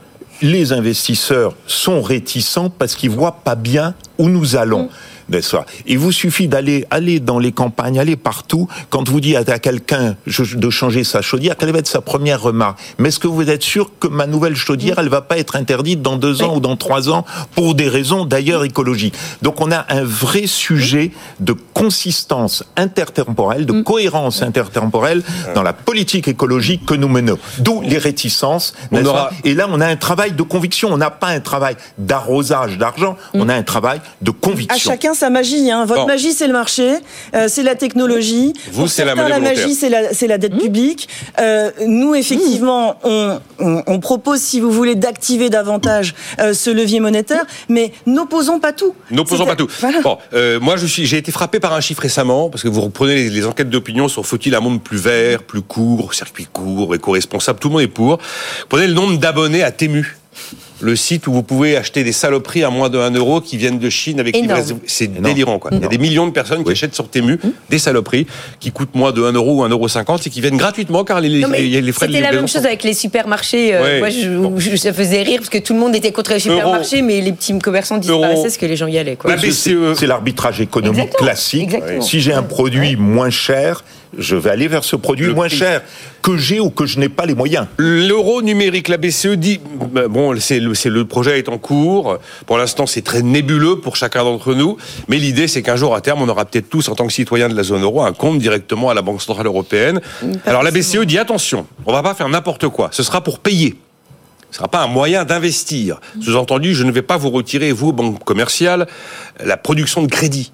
les 0.42 0.72
investisseurs 0.72 1.54
sont 1.68 2.02
réticents 2.02 2.68
parce 2.70 2.96
qu'ils 2.96 3.10
voient 3.10 3.38
pas 3.44 3.54
bien 3.54 3.94
où 4.18 4.28
nous 4.28 4.56
allons. 4.56 4.88
N'est-ce 5.28 5.56
pas 5.56 5.66
Il 5.86 5.98
vous 5.98 6.12
suffit 6.12 6.48
d'aller 6.48 6.86
aller 6.90 7.20
dans 7.20 7.38
les 7.38 7.52
campagnes, 7.52 7.98
aller 7.98 8.16
partout. 8.16 8.68
Quand 8.90 9.08
vous 9.08 9.20
dites 9.20 9.36
à 9.48 9.58
quelqu'un 9.58 10.16
de 10.26 10.70
changer 10.70 11.04
sa 11.04 11.22
chaudière, 11.22 11.56
quelle 11.56 11.72
va 11.72 11.78
être 11.78 11.86
sa 11.88 12.00
première 12.00 12.40
remarque? 12.42 12.78
Mais 12.98 13.08
est-ce 13.08 13.18
que 13.18 13.26
vous 13.28 13.48
êtes 13.48 13.62
sûr 13.62 13.90
que 13.98 14.08
ma 14.08 14.26
nouvelle 14.26 14.56
chaudière, 14.56 14.98
elle 14.98 15.08
va 15.08 15.20
pas 15.22 15.38
être 15.38 15.56
interdite 15.56 16.02
dans 16.02 16.16
deux 16.16 16.42
ans 16.42 16.56
ou 16.56 16.60
dans 16.60 16.76
trois 16.76 17.08
ans 17.08 17.24
pour 17.54 17.74
des 17.74 17.88
raisons 17.88 18.24
d'ailleurs 18.24 18.64
écologiques? 18.64 19.14
Donc 19.42 19.60
on 19.60 19.70
a 19.72 19.84
un 19.88 20.04
vrai 20.04 20.46
sujet 20.46 21.10
de 21.40 21.54
consistance 21.72 22.64
intertemporelle, 22.76 23.66
de 23.66 23.82
cohérence 23.82 24.42
intertemporelle 24.42 25.22
dans 25.54 25.62
la 25.62 25.72
politique 25.72 26.28
écologique 26.28 26.84
que 26.86 26.94
nous 26.94 27.08
menons. 27.08 27.38
D'où 27.58 27.80
les 27.82 27.98
réticences. 27.98 28.74
Aura- 28.92 29.28
pas? 29.28 29.30
Et 29.44 29.54
là, 29.54 29.66
on 29.70 29.80
a 29.80 29.86
un 29.86 29.96
travail 29.96 30.32
de 30.32 30.42
conviction. 30.42 30.88
On 30.92 30.96
n'a 30.98 31.10
pas 31.10 31.28
un 31.28 31.40
travail 31.40 31.76
d'arrosage 31.98 32.78
d'argent. 32.78 33.16
On 33.34 33.48
a 33.48 33.54
un 33.54 33.62
travail 33.62 34.00
de 34.22 34.30
À 34.30 34.34
conviction. 34.40 34.90
Chacun 35.14 35.26
sa 35.26 35.30
magie. 35.30 35.70
Hein. 35.70 35.84
Votre 35.84 36.02
Bon. 36.02 36.06
magie, 36.06 36.32
c'est 36.32 36.46
le 36.46 36.52
marché, 36.52 36.96
euh, 37.34 37.46
c'est 37.48 37.62
la 37.62 37.74
technologie. 37.74 38.52
Vous, 38.72 38.88
c'est 38.88 39.04
la 39.04 39.14
volontaire. 39.14 39.40
magie, 39.40 39.74
c'est 39.74 39.88
la, 39.88 40.12
c'est 40.12 40.26
la 40.26 40.38
dette 40.38 40.56
publique. 40.58 41.08
Euh, 41.38 41.70
nous, 41.86 42.14
effectivement, 42.14 42.96
on, 43.04 43.38
on, 43.58 43.82
on 43.86 44.00
propose, 44.00 44.40
si 44.40 44.60
vous 44.60 44.70
voulez, 44.70 44.94
d'activer 44.94 45.50
davantage 45.50 46.14
euh, 46.40 46.52
ce 46.52 46.70
levier 46.70 47.00
monétaire, 47.00 47.44
mais 47.68 47.92
n'opposons 48.06 48.60
pas 48.60 48.72
tout. 48.72 48.94
N'opposons 49.10 49.46
pas 49.46 49.56
tout. 49.56 49.68
Voilà. 49.80 50.00
Bon, 50.00 50.18
euh, 50.32 50.60
moi, 50.60 50.76
je 50.76 50.86
suis, 50.86 51.06
j'ai 51.06 51.18
été 51.18 51.32
frappé 51.32 51.60
par 51.60 51.72
un 51.72 51.80
chiffre 51.80 52.02
récemment 52.02 52.50
parce 52.50 52.62
que 52.62 52.68
vous 52.68 52.80
reprenez 52.80 53.14
les, 53.14 53.30
les 53.30 53.46
enquêtes 53.46 53.70
d'opinion 53.70 54.08
sur 54.08 54.26
faut-il 54.26 54.54
un 54.54 54.60
monde 54.60 54.82
plus 54.82 54.98
vert, 54.98 55.42
plus 55.42 55.62
court, 55.62 56.14
circuit 56.14 56.46
court, 56.52 56.94
éco-responsable, 56.94 57.58
tout 57.58 57.68
le 57.68 57.72
monde 57.74 57.82
est 57.82 57.88
pour. 57.88 58.18
Prenez 58.68 58.86
le 58.86 58.94
nombre 58.94 59.16
d'abonnés 59.18 59.62
à 59.62 59.70
Tému. 59.70 60.16
Le 60.80 60.96
site 60.96 61.26
où 61.26 61.32
vous 61.32 61.42
pouvez 61.42 61.76
acheter 61.76 62.04
des 62.04 62.12
saloperies 62.12 62.64
à 62.64 62.70
moins 62.70 62.88
de 62.90 62.98
1 62.98 63.12
euro 63.12 63.40
qui 63.40 63.56
viennent 63.56 63.78
de 63.78 63.88
Chine 63.90 64.20
avec. 64.20 64.36
C'est 64.86 65.06
délirant, 65.20 65.58
quoi. 65.58 65.70
Il 65.72 65.80
y 65.80 65.84
a 65.84 65.88
des 65.88 65.98
millions 65.98 66.26
de 66.26 66.32
personnes 66.32 66.64
qui 66.64 66.70
achètent 66.72 66.94
sur 66.94 67.08
Temu 67.08 67.38
des 67.70 67.78
saloperies 67.78 68.26
qui 68.60 68.70
coûtent 68.72 68.94
moins 68.94 69.12
de 69.12 69.22
1 69.22 69.32
euro 69.32 69.60
ou 69.60 69.62
1 69.64 69.68
euro 69.68 69.88
50 69.88 70.26
et 70.26 70.30
qui 70.30 70.40
viennent 70.40 70.56
gratuitement 70.56 71.04
car 71.04 71.20
les, 71.20 71.40
Non, 71.40 71.48
les, 71.48 71.80
les 71.80 71.92
frais 71.92 72.06
de 72.06 72.12
C'était 72.12 72.20
la 72.22 72.30
livraison 72.30 72.36
même 72.42 72.48
sont- 72.48 72.58
chose 72.58 72.66
avec 72.66 72.82
les 72.82 72.94
supermarchés. 72.94 73.74
euh, 73.74 73.82
Ouais. 73.82 73.98
Moi, 74.00 74.10
je, 74.10 74.28
où 74.30 74.60
je- 74.60 74.76
ça 74.76 74.92
faisait 74.92 75.22
rire 75.22 75.38
parce 75.38 75.50
que 75.50 75.58
tout 75.58 75.72
le 75.74 75.78
monde 75.80 75.94
était 75.94 76.12
contre 76.12 76.32
les 76.32 76.40
supermarchés, 76.40 77.02
mais 77.02 77.20
les 77.20 77.32
petits 77.32 77.58
commerçants 77.58 77.98
disparaissaient 77.98 78.42
parce 78.42 78.56
que 78.56 78.66
les 78.66 78.76
gens 78.76 78.86
y 78.86 78.98
allaient. 78.98 79.16
Quoi. 79.16 79.30
La 79.36 79.40
C'est- 79.40 79.48
BCE. 79.74 79.94
C'est 79.98 80.06
l'arbitrage 80.06 80.60
économique 80.60 80.98
Exactement, 80.98 81.26
classique. 81.26 81.62
exactement. 81.64 82.00
Si 82.02 82.20
j'ai 82.20 82.32
un 82.32 82.42
produit 82.42 82.96
moins 82.96 83.30
cher, 83.30 83.84
je 84.18 84.36
vais 84.36 84.50
aller 84.50 84.68
vers 84.68 84.84
ce 84.84 84.96
produit 84.96 85.26
Le 85.26 85.34
moins 85.34 85.48
prix. 85.48 85.56
cher 85.56 85.82
que 86.22 86.36
j'ai 86.36 86.60
ou 86.60 86.70
que 86.70 86.86
je 86.86 86.98
n'ai 86.98 87.08
pas 87.08 87.26
les 87.26 87.34
moyens. 87.34 87.66
L'euro 87.76 88.40
numérique, 88.42 88.88
la 88.88 88.96
BCE 88.96 89.36
dit, 89.36 89.60
bah, 89.92 90.08
bon, 90.08 90.34
c'est 90.40 90.60
le, 90.60 90.74
c'est 90.74 90.88
le 90.88 91.04
projet 91.04 91.38
est 91.38 91.48
en 91.48 91.58
cours. 91.58 92.18
Pour 92.46 92.56
l'instant, 92.58 92.86
c'est 92.86 93.02
très 93.02 93.22
nébuleux 93.22 93.80
pour 93.80 93.96
chacun 93.96 94.24
d'entre 94.24 94.54
nous. 94.54 94.76
Mais 95.08 95.18
l'idée, 95.18 95.48
c'est 95.48 95.62
qu'un 95.62 95.76
jour, 95.76 95.94
à 95.94 96.00
terme, 96.00 96.22
on 96.22 96.28
aura 96.28 96.44
peut-être 96.44 96.68
tous, 96.70 96.88
en 96.88 96.94
tant 96.94 97.06
que 97.06 97.12
citoyens 97.12 97.48
de 97.48 97.54
la 97.54 97.62
zone 97.62 97.82
euro, 97.82 98.02
un 98.02 98.12
compte 98.12 98.38
directement 98.38 98.90
à 98.90 98.94
la 98.94 99.02
Banque 99.02 99.20
Centrale 99.20 99.46
Européenne. 99.46 100.00
Alors, 100.46 100.62
la 100.62 100.70
BCE 100.70 101.00
dit, 101.00 101.18
attention, 101.18 101.66
on 101.86 101.92
va 101.92 102.02
pas 102.02 102.14
faire 102.14 102.28
n'importe 102.28 102.68
quoi. 102.68 102.88
Ce 102.92 103.02
sera 103.02 103.22
pour 103.22 103.38
payer. 103.40 103.76
Ce 104.50 104.58
sera 104.58 104.68
pas 104.68 104.82
un 104.82 104.86
moyen 104.86 105.24
d'investir. 105.24 106.00
Sous-entendu, 106.22 106.74
je 106.74 106.84
ne 106.84 106.92
vais 106.92 107.02
pas 107.02 107.16
vous 107.16 107.30
retirer, 107.30 107.72
vous, 107.72 107.92
banque 107.92 108.22
commerciale, 108.22 108.86
la 109.44 109.56
production 109.56 110.02
de 110.02 110.06
crédit. 110.06 110.52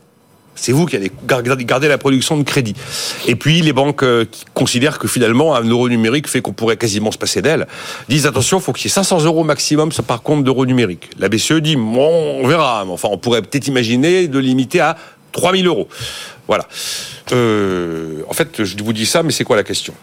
C'est 0.60 0.72
vous 0.72 0.84
qui 0.84 0.96
allez 0.96 1.10
gar- 1.26 1.42
garder 1.42 1.88
la 1.88 1.96
production 1.96 2.36
de 2.36 2.42
crédit. 2.42 2.74
Et 3.26 3.34
puis 3.34 3.62
les 3.62 3.72
banques 3.72 4.02
euh, 4.02 4.26
qui 4.30 4.44
considèrent 4.52 4.98
que 4.98 5.08
finalement 5.08 5.54
un 5.54 5.64
euro 5.64 5.88
numérique 5.88 6.28
fait 6.28 6.42
qu'on 6.42 6.52
pourrait 6.52 6.76
quasiment 6.76 7.10
se 7.10 7.16
passer 7.18 7.40
d'elle, 7.40 7.66
disent 8.10 8.26
attention, 8.26 8.58
il 8.58 8.62
faut 8.62 8.72
qu'il 8.74 8.84
y 8.84 8.88
ait 8.88 8.90
500 8.90 9.24
euros 9.24 9.42
maximum 9.42 9.90
par 10.06 10.22
compte 10.22 10.44
d'euros 10.44 10.66
numérique. 10.66 11.08
La 11.18 11.28
BCE 11.30 11.54
dit 11.62 11.76
on 11.76 12.46
verra, 12.46 12.84
mais 12.84 12.92
enfin 12.92 13.08
on 13.10 13.16
pourrait 13.18 13.40
peut-être 13.40 13.68
imaginer 13.68 14.28
de 14.28 14.38
limiter 14.38 14.80
à 14.80 14.96
3000 15.32 15.66
euros. 15.66 15.88
Voilà. 16.46 16.66
Euh, 17.32 18.22
en 18.28 18.32
fait, 18.34 18.64
je 18.64 18.76
vous 18.82 18.92
dis 18.92 19.06
ça, 19.06 19.22
mais 19.22 19.30
c'est 19.32 19.44
quoi 19.44 19.56
la 19.56 19.62
question? 19.64 19.94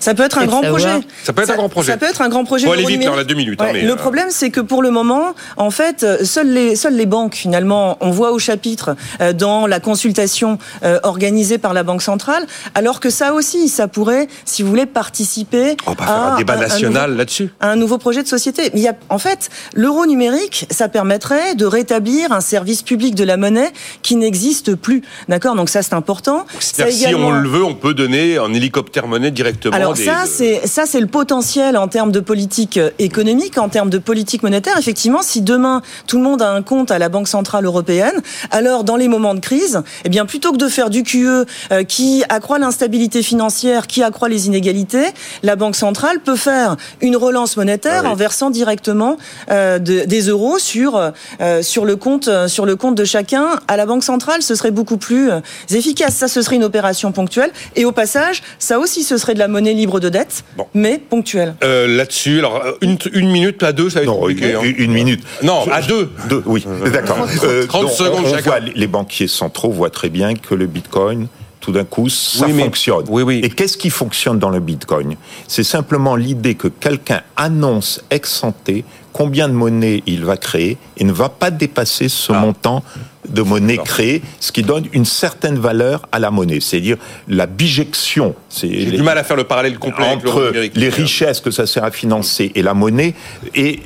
Ça 0.00 0.14
peut 0.14 0.24
être 0.24 0.38
un 0.38 0.46
grand 0.46 0.62
projet. 0.62 1.00
Ça 1.24 1.32
peut 1.32 1.42
être 1.42 1.50
un 1.50 1.56
grand 1.56 1.68
projet. 1.68 1.92
Ça 1.92 1.98
peut 1.98 2.06
être 2.06 2.22
un 2.22 2.28
grand 2.28 2.44
projet. 2.44 2.66
Faut 2.66 2.72
aller 2.72 2.84
vite, 2.84 3.08
on 3.08 3.18
a 3.18 3.24
deux 3.24 3.34
minutes, 3.34 3.60
hein, 3.60 3.68
mais, 3.72 3.82
le 3.82 3.92
euh, 3.92 3.96
problème, 3.96 4.28
c'est 4.30 4.50
que 4.50 4.60
pour 4.60 4.82
le 4.82 4.90
moment, 4.90 5.34
en 5.56 5.70
fait, 5.70 6.02
euh, 6.02 6.24
seules 6.24 6.52
les, 6.52 6.76
seules 6.76 6.96
les 6.96 7.06
banques, 7.06 7.34
finalement, 7.34 7.96
on 8.00 8.10
voit 8.10 8.32
au 8.32 8.38
chapitre 8.38 8.96
euh, 9.20 9.32
dans 9.32 9.66
la 9.66 9.80
consultation 9.80 10.58
euh, 10.84 10.98
organisée 11.02 11.58
par 11.58 11.74
la 11.74 11.82
Banque 11.82 12.02
centrale, 12.02 12.46
alors 12.74 13.00
que 13.00 13.10
ça 13.10 13.32
aussi, 13.32 13.68
ça 13.68 13.88
pourrait, 13.88 14.28
si 14.44 14.62
vous 14.62 14.68
voulez, 14.68 14.86
participer 14.86 15.76
On 15.86 15.90
va 15.90 15.96
pas 15.96 16.04
faire 16.06 16.14
à 16.14 16.34
un 16.34 16.36
débat 16.36 16.54
un 16.54 16.60
national 16.60 17.10
nouveau- 17.10 17.18
là-dessus. 17.18 17.50
à 17.60 17.70
un 17.70 17.76
nouveau 17.76 17.98
projet 17.98 18.22
de 18.22 18.28
société. 18.28 18.70
Mais 18.74 18.80
il 18.80 18.82
y 18.82 18.88
a, 18.88 18.94
en 19.08 19.18
fait, 19.18 19.50
l'euro 19.74 20.06
numérique, 20.06 20.66
ça 20.70 20.88
permettrait 20.88 21.54
de 21.54 21.66
rétablir 21.66 22.32
un 22.32 22.40
service 22.40 22.82
public 22.82 23.14
de 23.14 23.24
la 23.24 23.36
monnaie 23.36 23.72
qui 24.02 24.16
n'existe 24.16 24.74
plus. 24.74 25.02
D'accord? 25.28 25.54
Donc 25.54 25.68
ça, 25.68 25.82
c'est 25.82 25.94
important. 25.94 26.46
Si 26.60 27.06
on 27.14 27.30
le 27.30 27.48
veut, 27.48 27.64
on 27.64 27.74
peut 27.74 27.94
donner 27.94 28.38
en 28.38 28.52
hélicoptère 28.52 29.06
monnaie 29.06 29.30
directement. 29.30 29.74
alors 29.74 29.85
des- 29.94 30.04
ça, 30.04 30.24
c'est 30.26 30.66
ça, 30.66 30.84
c'est 30.86 31.00
le 31.00 31.06
potentiel 31.06 31.76
en 31.76 31.88
termes 31.88 32.12
de 32.12 32.20
politique 32.20 32.76
euh, 32.78 32.90
économique, 32.98 33.58
en 33.58 33.68
termes 33.68 33.90
de 33.90 33.98
politique 33.98 34.42
monétaire. 34.42 34.76
Effectivement, 34.78 35.22
si 35.22 35.40
demain 35.42 35.82
tout 36.06 36.16
le 36.18 36.22
monde 36.24 36.42
a 36.42 36.50
un 36.50 36.62
compte 36.62 36.90
à 36.90 36.98
la 36.98 37.08
Banque 37.08 37.28
centrale 37.28 37.64
européenne, 37.64 38.20
alors 38.50 38.84
dans 38.84 38.96
les 38.96 39.08
moments 39.08 39.34
de 39.34 39.40
crise, 39.40 39.82
eh 40.04 40.08
bien 40.08 40.26
plutôt 40.26 40.52
que 40.52 40.56
de 40.58 40.68
faire 40.68 40.90
du 40.90 41.02
QE 41.02 41.44
euh, 41.72 41.84
qui 41.84 42.22
accroît 42.28 42.58
l'instabilité 42.58 43.22
financière, 43.22 43.86
qui 43.86 44.02
accroît 44.02 44.28
les 44.28 44.46
inégalités, 44.46 45.06
la 45.42 45.56
Banque 45.56 45.76
centrale 45.76 46.20
peut 46.20 46.36
faire 46.36 46.76
une 47.00 47.16
relance 47.16 47.56
monétaire 47.56 48.00
Ah 48.00 48.06
oui. 48.06 48.08
en 48.10 48.14
versant 48.14 48.50
directement 48.50 49.16
euh, 49.50 49.78
de- 49.78 50.04
des 50.04 50.22
euros 50.28 50.58
sur 50.58 50.96
euh, 50.96 51.62
sur 51.62 51.84
le 51.84 51.96
compte 51.96 52.28
sur 52.48 52.66
le 52.66 52.76
compte 52.76 52.94
de 52.94 53.04
chacun 53.04 53.46
à 53.68 53.76
la 53.76 53.86
Banque 53.86 54.04
centrale. 54.04 54.42
Ce 54.42 54.54
serait 54.54 54.70
beaucoup 54.70 54.96
plus 54.96 55.30
efficace. 55.70 56.14
Ça, 56.14 56.28
ce 56.28 56.42
serait 56.42 56.56
une 56.56 56.64
opération 56.64 57.12
ponctuelle. 57.12 57.50
Et 57.74 57.84
au 57.84 57.92
passage, 57.92 58.42
ça 58.58 58.78
aussi, 58.78 59.02
ce 59.02 59.16
serait 59.16 59.34
de 59.34 59.38
la 59.38 59.48
monnaie 59.48 59.74
libre 59.76 60.00
de 60.00 60.08
dette, 60.08 60.44
Bon. 60.56 60.66
mais 60.74 60.98
ponctuelle. 60.98 61.54
Euh, 61.62 61.86
Là-dessus, 61.86 62.38
alors 62.40 62.62
euh, 62.64 62.72
une, 62.80 62.96
une 63.12 63.30
minute 63.30 63.62
à 63.62 63.72
deux, 63.72 63.90
ça 63.90 64.00
va 64.00 64.02
être 64.04 64.08
Non, 64.08 64.28
une, 64.28 64.36
compliqué. 64.36 64.54
hein. 64.54 64.60
une 64.78 64.92
minute. 64.92 65.22
Non, 65.42 65.64
à 65.70 65.80
deux. 65.82 66.10
Deux, 66.28 66.42
oui, 66.46 66.64
d'accord. 66.92 67.18
30 67.68 67.82
donc, 67.82 67.90
secondes 67.90 68.20
on, 68.24 68.28
on 68.28 68.30
chacun. 68.30 68.42
voit, 68.50 68.60
les 68.60 68.86
banquiers 68.86 69.28
centraux 69.28 69.70
voient 69.70 69.90
très 69.90 70.08
bien 70.08 70.34
que 70.34 70.54
le 70.54 70.66
Bitcoin, 70.66 71.28
tout 71.66 71.72
d'un 71.72 71.84
coup, 71.84 72.08
ça 72.08 72.46
Oui, 72.46 72.52
mais- 72.52 72.62
fonctionne. 72.62 73.04
oui, 73.08 73.22
oui. 73.24 73.40
Et 73.42 73.50
qu'est-ce 73.50 73.76
qui 73.76 73.90
fonctionne 73.90 74.38
dans 74.38 74.50
le 74.50 74.60
Bitcoin? 74.60 75.16
C'est 75.48 75.64
simplement 75.64 76.14
l'idée 76.14 76.54
que 76.54 76.68
quelqu'un 76.68 77.22
annonce 77.36 78.00
ex 78.08 78.44
ante 78.44 78.70
combien 79.12 79.48
de 79.48 79.52
monnaie 79.54 80.04
il 80.06 80.24
va 80.24 80.36
créer 80.36 80.76
et 80.96 81.02
ne 81.02 81.10
va 81.10 81.28
pas 81.28 81.50
dépasser 81.50 82.08
ce 82.08 82.30
Ah. 82.32 82.38
montant 82.38 82.84
de 83.28 83.42
monnaie 83.42 83.78
créée, 83.78 84.22
ce 84.38 84.52
qui 84.52 84.62
donne 84.62 84.84
une 84.92 85.04
certaine 85.06 85.58
valeur 85.58 86.06
à 86.12 86.20
la 86.20 86.30
monnaie. 86.30 86.60
C'est-à-dire 86.60 86.98
la 87.26 87.46
bijection. 87.46 88.36
J'ai 88.56 88.84
du 88.92 89.02
mal 89.02 89.18
à 89.18 89.24
faire 89.24 89.36
le 89.36 89.42
parallèle 89.42 89.76
complet 89.80 90.04
avec 90.06 90.18
entre 90.24 90.52
les 90.76 90.88
richesses 90.88 91.40
que 91.40 91.50
ça 91.50 91.66
sert 91.66 91.82
à 91.82 91.90
financer 91.90 92.52
et 92.54 92.62
la 92.62 92.74
monnaie 92.74 93.14
et, 93.56 93.80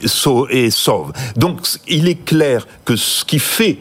et 0.50 0.70
sauve. 0.70 1.12
Donc 1.36 1.60
il 1.88 2.08
est 2.08 2.22
clair 2.26 2.66
que 2.84 2.94
ce 2.96 3.24
qui 3.24 3.38
fait 3.38 3.78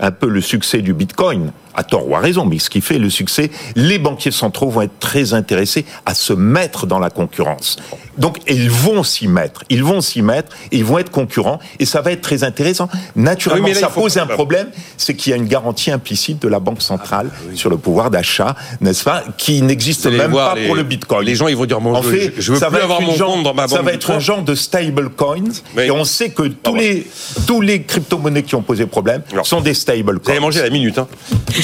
un 0.00 0.10
peu 0.10 0.28
le 0.28 0.40
succès 0.40 0.82
du 0.82 0.92
Bitcoin, 0.94 1.52
à 1.76 1.84
tort 1.84 2.08
ou 2.08 2.16
à 2.16 2.20
raison, 2.20 2.44
mais 2.44 2.58
ce 2.58 2.70
qui 2.70 2.80
fait 2.80 2.98
le 2.98 3.10
succès, 3.10 3.50
les 3.74 3.98
banquiers 3.98 4.30
centraux 4.30 4.70
vont 4.70 4.82
être 4.82 4.98
très 4.98 5.34
intéressés 5.34 5.84
à 6.06 6.14
se 6.14 6.32
mettre 6.32 6.86
dans 6.86 6.98
la 6.98 7.10
concurrence. 7.10 7.76
Donc 8.18 8.38
ils 8.48 8.70
vont 8.70 9.02
s'y 9.02 9.28
mettre, 9.28 9.62
ils 9.68 9.84
vont 9.84 10.00
s'y 10.00 10.22
mettre, 10.22 10.56
et 10.72 10.78
ils 10.78 10.84
vont 10.84 10.98
être 10.98 11.10
concurrents, 11.10 11.58
et 11.78 11.84
ça 11.84 12.00
va 12.00 12.12
être 12.12 12.22
très 12.22 12.44
intéressant. 12.44 12.88
Naturellement, 13.14 13.66
Oui, 13.66 13.74
là, 13.74 13.80
ça 13.80 13.88
pose 13.88 14.16
un 14.16 14.26
problème, 14.26 14.68
c'est 14.96 15.14
qu'il 15.14 15.30
y 15.30 15.34
a 15.34 15.36
une 15.36 15.46
garantie 15.46 15.90
implicite 15.90 16.40
de 16.40 16.48
la 16.48 16.58
Banque 16.60 16.80
centrale 16.82 17.30
sur 17.54 17.68
le 17.68 17.76
pouvoir 17.76 18.10
d'achat, 18.10 18.56
n'est-ce 18.80 19.04
pas, 19.04 19.22
qui 19.36 19.60
n'existe 19.62 20.06
même 20.06 20.30
voir, 20.30 20.54
pas 20.54 20.60
les- 20.60 20.66
pour 20.66 20.76
le 20.76 20.82
Bitcoin. 20.82 21.26
les 21.26 21.34
gens, 21.34 21.46
ils 21.48 21.56
vont 21.56 21.66
dire, 21.66 21.80
bon, 21.80 21.94
en 21.94 22.02
fait, 22.02 22.32
je 22.38 22.52
veux 22.52 22.58
ça 22.58 22.68
plus 22.68 22.78
va 22.78 22.84
avoir 22.84 23.02
mon 23.02 23.14
genre- 23.14 23.34
compte 23.34 23.42
dans 23.44 23.54
ma 23.54 23.68
Ça 23.68 23.76
banque 23.76 23.84
va 23.86 23.92
être 23.92 24.10
un 24.10 24.18
genre 24.18 24.42
de 24.42 24.54
stable 24.54 25.10
coins, 25.10 25.36
Oui. 25.76 25.82
et 25.84 25.90
on 25.90 26.04
sait 26.04 26.30
que 26.30 26.44
tous 26.44 26.74
les 26.74 27.06
tous 27.46 27.60
les 27.60 27.82
crypto-monnaies 27.82 28.42
qui 28.44 28.54
ont 28.54 28.62
posé 28.62 28.86
problème 28.86 29.22
sont 29.42 29.60
des 29.60 29.74
stable 29.74 30.20
Vous 30.24 30.30
allez 30.30 30.40
manger 30.40 30.60
à 30.60 30.64
la 30.64 30.70
minute, 30.70 30.98
hein, 30.98 31.06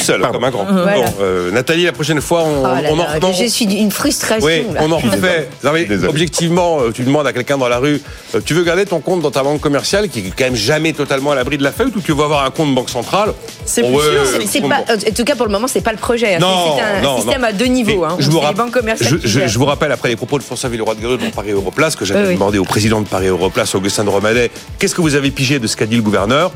seul, 0.03 0.21
Pardon. 0.21 0.35
comme 0.39 0.45
un 0.45 0.51
grand. 0.51 0.65
Voilà. 0.65 0.97
Bon, 0.97 1.05
euh, 1.21 1.51
Nathalie, 1.51 1.85
la 1.85 1.93
prochaine 1.93 2.21
fois, 2.21 2.43
on, 2.45 2.61
Oh 2.61 2.63
là 2.65 2.83
on 2.91 2.95
en 2.95 2.97
là, 3.05 3.15
reprend. 3.15 3.33
je 3.33 3.45
suis 3.47 3.67
d'une 3.67 3.91
frustration. 3.91 4.47
Oui, 4.47 4.65
là. 4.75 4.81
on 4.83 4.93
en 4.93 4.99
refait. 4.99 5.49
Non, 5.65 5.71
mais 5.73 5.85
Désolé. 5.85 6.09
objectivement, 6.09 6.81
euh, 6.81 6.91
tu 6.93 7.03
demandes 7.03 7.27
à 7.27 7.33
quelqu'un 7.33 7.57
dans 7.59 7.69
la 7.69 7.79
rue, 7.79 8.01
euh, 8.35 8.41
tu 8.45 8.55
veux 8.55 8.65
garder 8.65 8.85
ton 8.87 9.01
compte 9.01 9.23
dans 9.23 9.31
ta 9.31 9.43
banque 9.43 9.61
commerciale, 9.61 10.09
qui 10.09 10.19
est 10.21 10.33
quand 10.37 10.45
même 10.45 10.55
jamais 10.57 10.93
totalement 10.93 11.33
à 11.33 11.35
l'abri 11.35 11.59
de 11.59 11.63
la 11.63 11.73
feuille, 11.73 11.93
ou 11.97 12.01
tu 12.01 12.13
veux 12.13 12.23
avoir 12.25 12.45
un 12.45 12.51
compte 12.51 12.75
banque 12.75 12.91
centrale? 12.91 13.33
C'est 13.65 13.83
plus 13.83 13.93
ouais, 13.95 14.03
sûr, 14.51 14.69
pas, 14.69 14.81
en 14.81 15.13
tout 15.15 15.25
cas, 15.25 15.35
pour 15.37 15.47
le 15.47 15.53
moment, 15.53 15.69
c'est 15.69 15.81
pas 15.81 15.93
le 15.93 15.99
projet. 15.99 16.35
hein. 16.35 16.39
Non, 16.41 16.77
c'est 16.77 16.83
un 16.83 17.03
non, 17.03 17.17
système 17.17 17.43
non. 17.43 17.49
à 17.49 17.53
deux 17.53 17.67
niveaux. 17.67 18.05
Hein. 18.05 18.17
je, 18.19 18.29
vous 18.31 18.39
les 18.41 18.47
rapp- 18.47 18.57
banques 18.57 18.73
commerciales 18.73 19.09
je, 19.11 19.17
qui 19.17 19.29
je- 19.29 19.39
gèrent. 19.41 19.49
je 19.49 19.59
vous 19.59 19.65
rappelle, 19.67 19.93
après 19.93 20.09
les 20.09 20.17
propos 20.17 20.39
de 20.39 20.43
François 20.43 20.69
Villeroy 20.69 20.95
de 20.97 21.01
Gallo 21.01 21.17
dans 21.17 21.31
Paris 21.31 21.51
Europlace, 21.53 21.95
que 21.97 22.05
j'avais 22.05 22.29
oui. 22.29 22.35
demandé 22.35 22.59
au 22.59 22.65
président 22.65 23.01
de 23.01 23.07
Paris 23.09 23.29
Europlace, 23.29 23.75
Augustin 23.75 24.05
de 24.05 24.11
Romanet, 24.11 24.51
qu'est-ce 24.79 24.95
que 24.95 25.01
vous 25.01 25.15
avez 25.15 25.31
pigé 25.31 25.59
de 25.59 25.67
ce 25.67 25.77
qu'a 25.77 25.87
dit 25.87 25.97
le 25.97 26.03
gouverneur? 26.03 26.53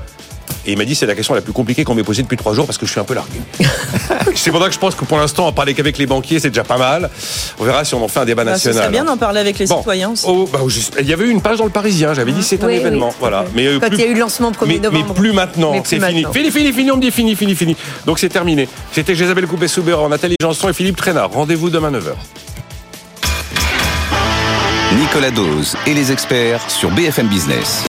Et 0.66 0.72
il 0.72 0.78
m'a 0.78 0.84
dit 0.84 0.94
c'est 0.94 1.06
la 1.06 1.14
question 1.14 1.34
la 1.34 1.40
plus 1.40 1.52
compliquée 1.52 1.84
qu'on 1.84 1.94
m'ait 1.94 2.02
posée 2.02 2.22
depuis 2.22 2.36
trois 2.36 2.52
jours 2.54 2.66
parce 2.66 2.76
que 2.78 2.86
je 2.86 2.90
suis 2.90 3.00
un 3.00 3.04
peu 3.04 3.14
largué. 3.14 3.38
c'est 4.34 4.50
pour 4.50 4.60
ça 4.60 4.68
que 4.68 4.74
je 4.74 4.78
pense 4.78 4.94
que 4.94 5.04
pour 5.04 5.16
l'instant, 5.18 5.46
en 5.46 5.52
parler 5.52 5.74
qu'avec 5.74 5.96
les 5.98 6.06
banquiers, 6.06 6.40
c'est 6.40 6.48
déjà 6.50 6.64
pas 6.64 6.76
mal. 6.78 7.08
On 7.58 7.64
verra 7.64 7.84
si 7.84 7.94
on 7.94 8.04
en 8.04 8.08
fait 8.08 8.20
un 8.20 8.24
débat 8.24 8.44
Bah, 8.44 8.50
ce 8.58 8.68
national. 8.68 8.74
serait 8.76 8.90
bien 8.92 9.04
d'en 9.04 9.16
parler 9.16 9.40
avec 9.40 9.58
les 9.58 9.66
Bon. 9.66 9.78
citoyens 9.78 10.10
aussi. 10.10 10.24
Oh, 10.28 10.48
bah, 10.52 10.58
je- 10.66 10.80
il 11.00 11.06
y 11.08 11.12
avait 11.12 11.24
eu 11.26 11.30
une 11.30 11.40
page 11.40 11.58
dans 11.58 11.64
le 11.64 11.70
Parisien, 11.70 12.14
j'avais 12.14 12.32
dit 12.32 12.42
c'est 12.42 12.62
un 12.62 12.66
Oui, 12.66 12.74
événement. 12.74 13.14
voilà. 13.20 13.42
fait. 13.44 13.48
Mais, 13.54 13.66
euh, 13.66 13.78
Quand 13.80 13.88
plus- 13.88 13.98
il 13.98 14.00
y 14.04 14.04
a 14.04 14.10
eu 14.10 14.14
le 14.14 14.20
lancement 14.20 14.50
1er 14.52 14.80
mais, 14.80 14.88
mais 14.90 14.98
novembre. 14.98 15.14
plus 15.14 15.32
maintenant, 15.32 15.72
c'est 15.84 16.00
fini. 16.04 16.24
Fini, 16.32 16.50
fini, 16.50 16.72
fini, 16.72 16.90
on 16.90 16.96
me 16.96 17.00
dit 17.02 17.10
fini, 17.10 17.36
fini, 17.36 17.54
fini. 17.54 17.76
Donc 18.04 18.18
c'est 18.18 18.28
terminé. 18.28 18.68
C'était 18.92 19.12
Isabelle 19.12 19.46
Coupé-Soubert, 19.46 20.08
Nathalie 20.08 20.36
Janson 20.40 20.68
et 20.68 20.72
Philippe 20.72 20.96
Trainard. 20.96 21.30
Rendez-vous 21.30 21.70
demain 21.70 21.90
9h. 21.90 22.14
Nicolas 24.98 25.30
Dose 25.30 25.76
et 25.86 25.94
les 25.94 26.12
experts 26.12 26.60
sur 26.70 26.90
BFM 26.90 27.26
Business. 27.28 27.82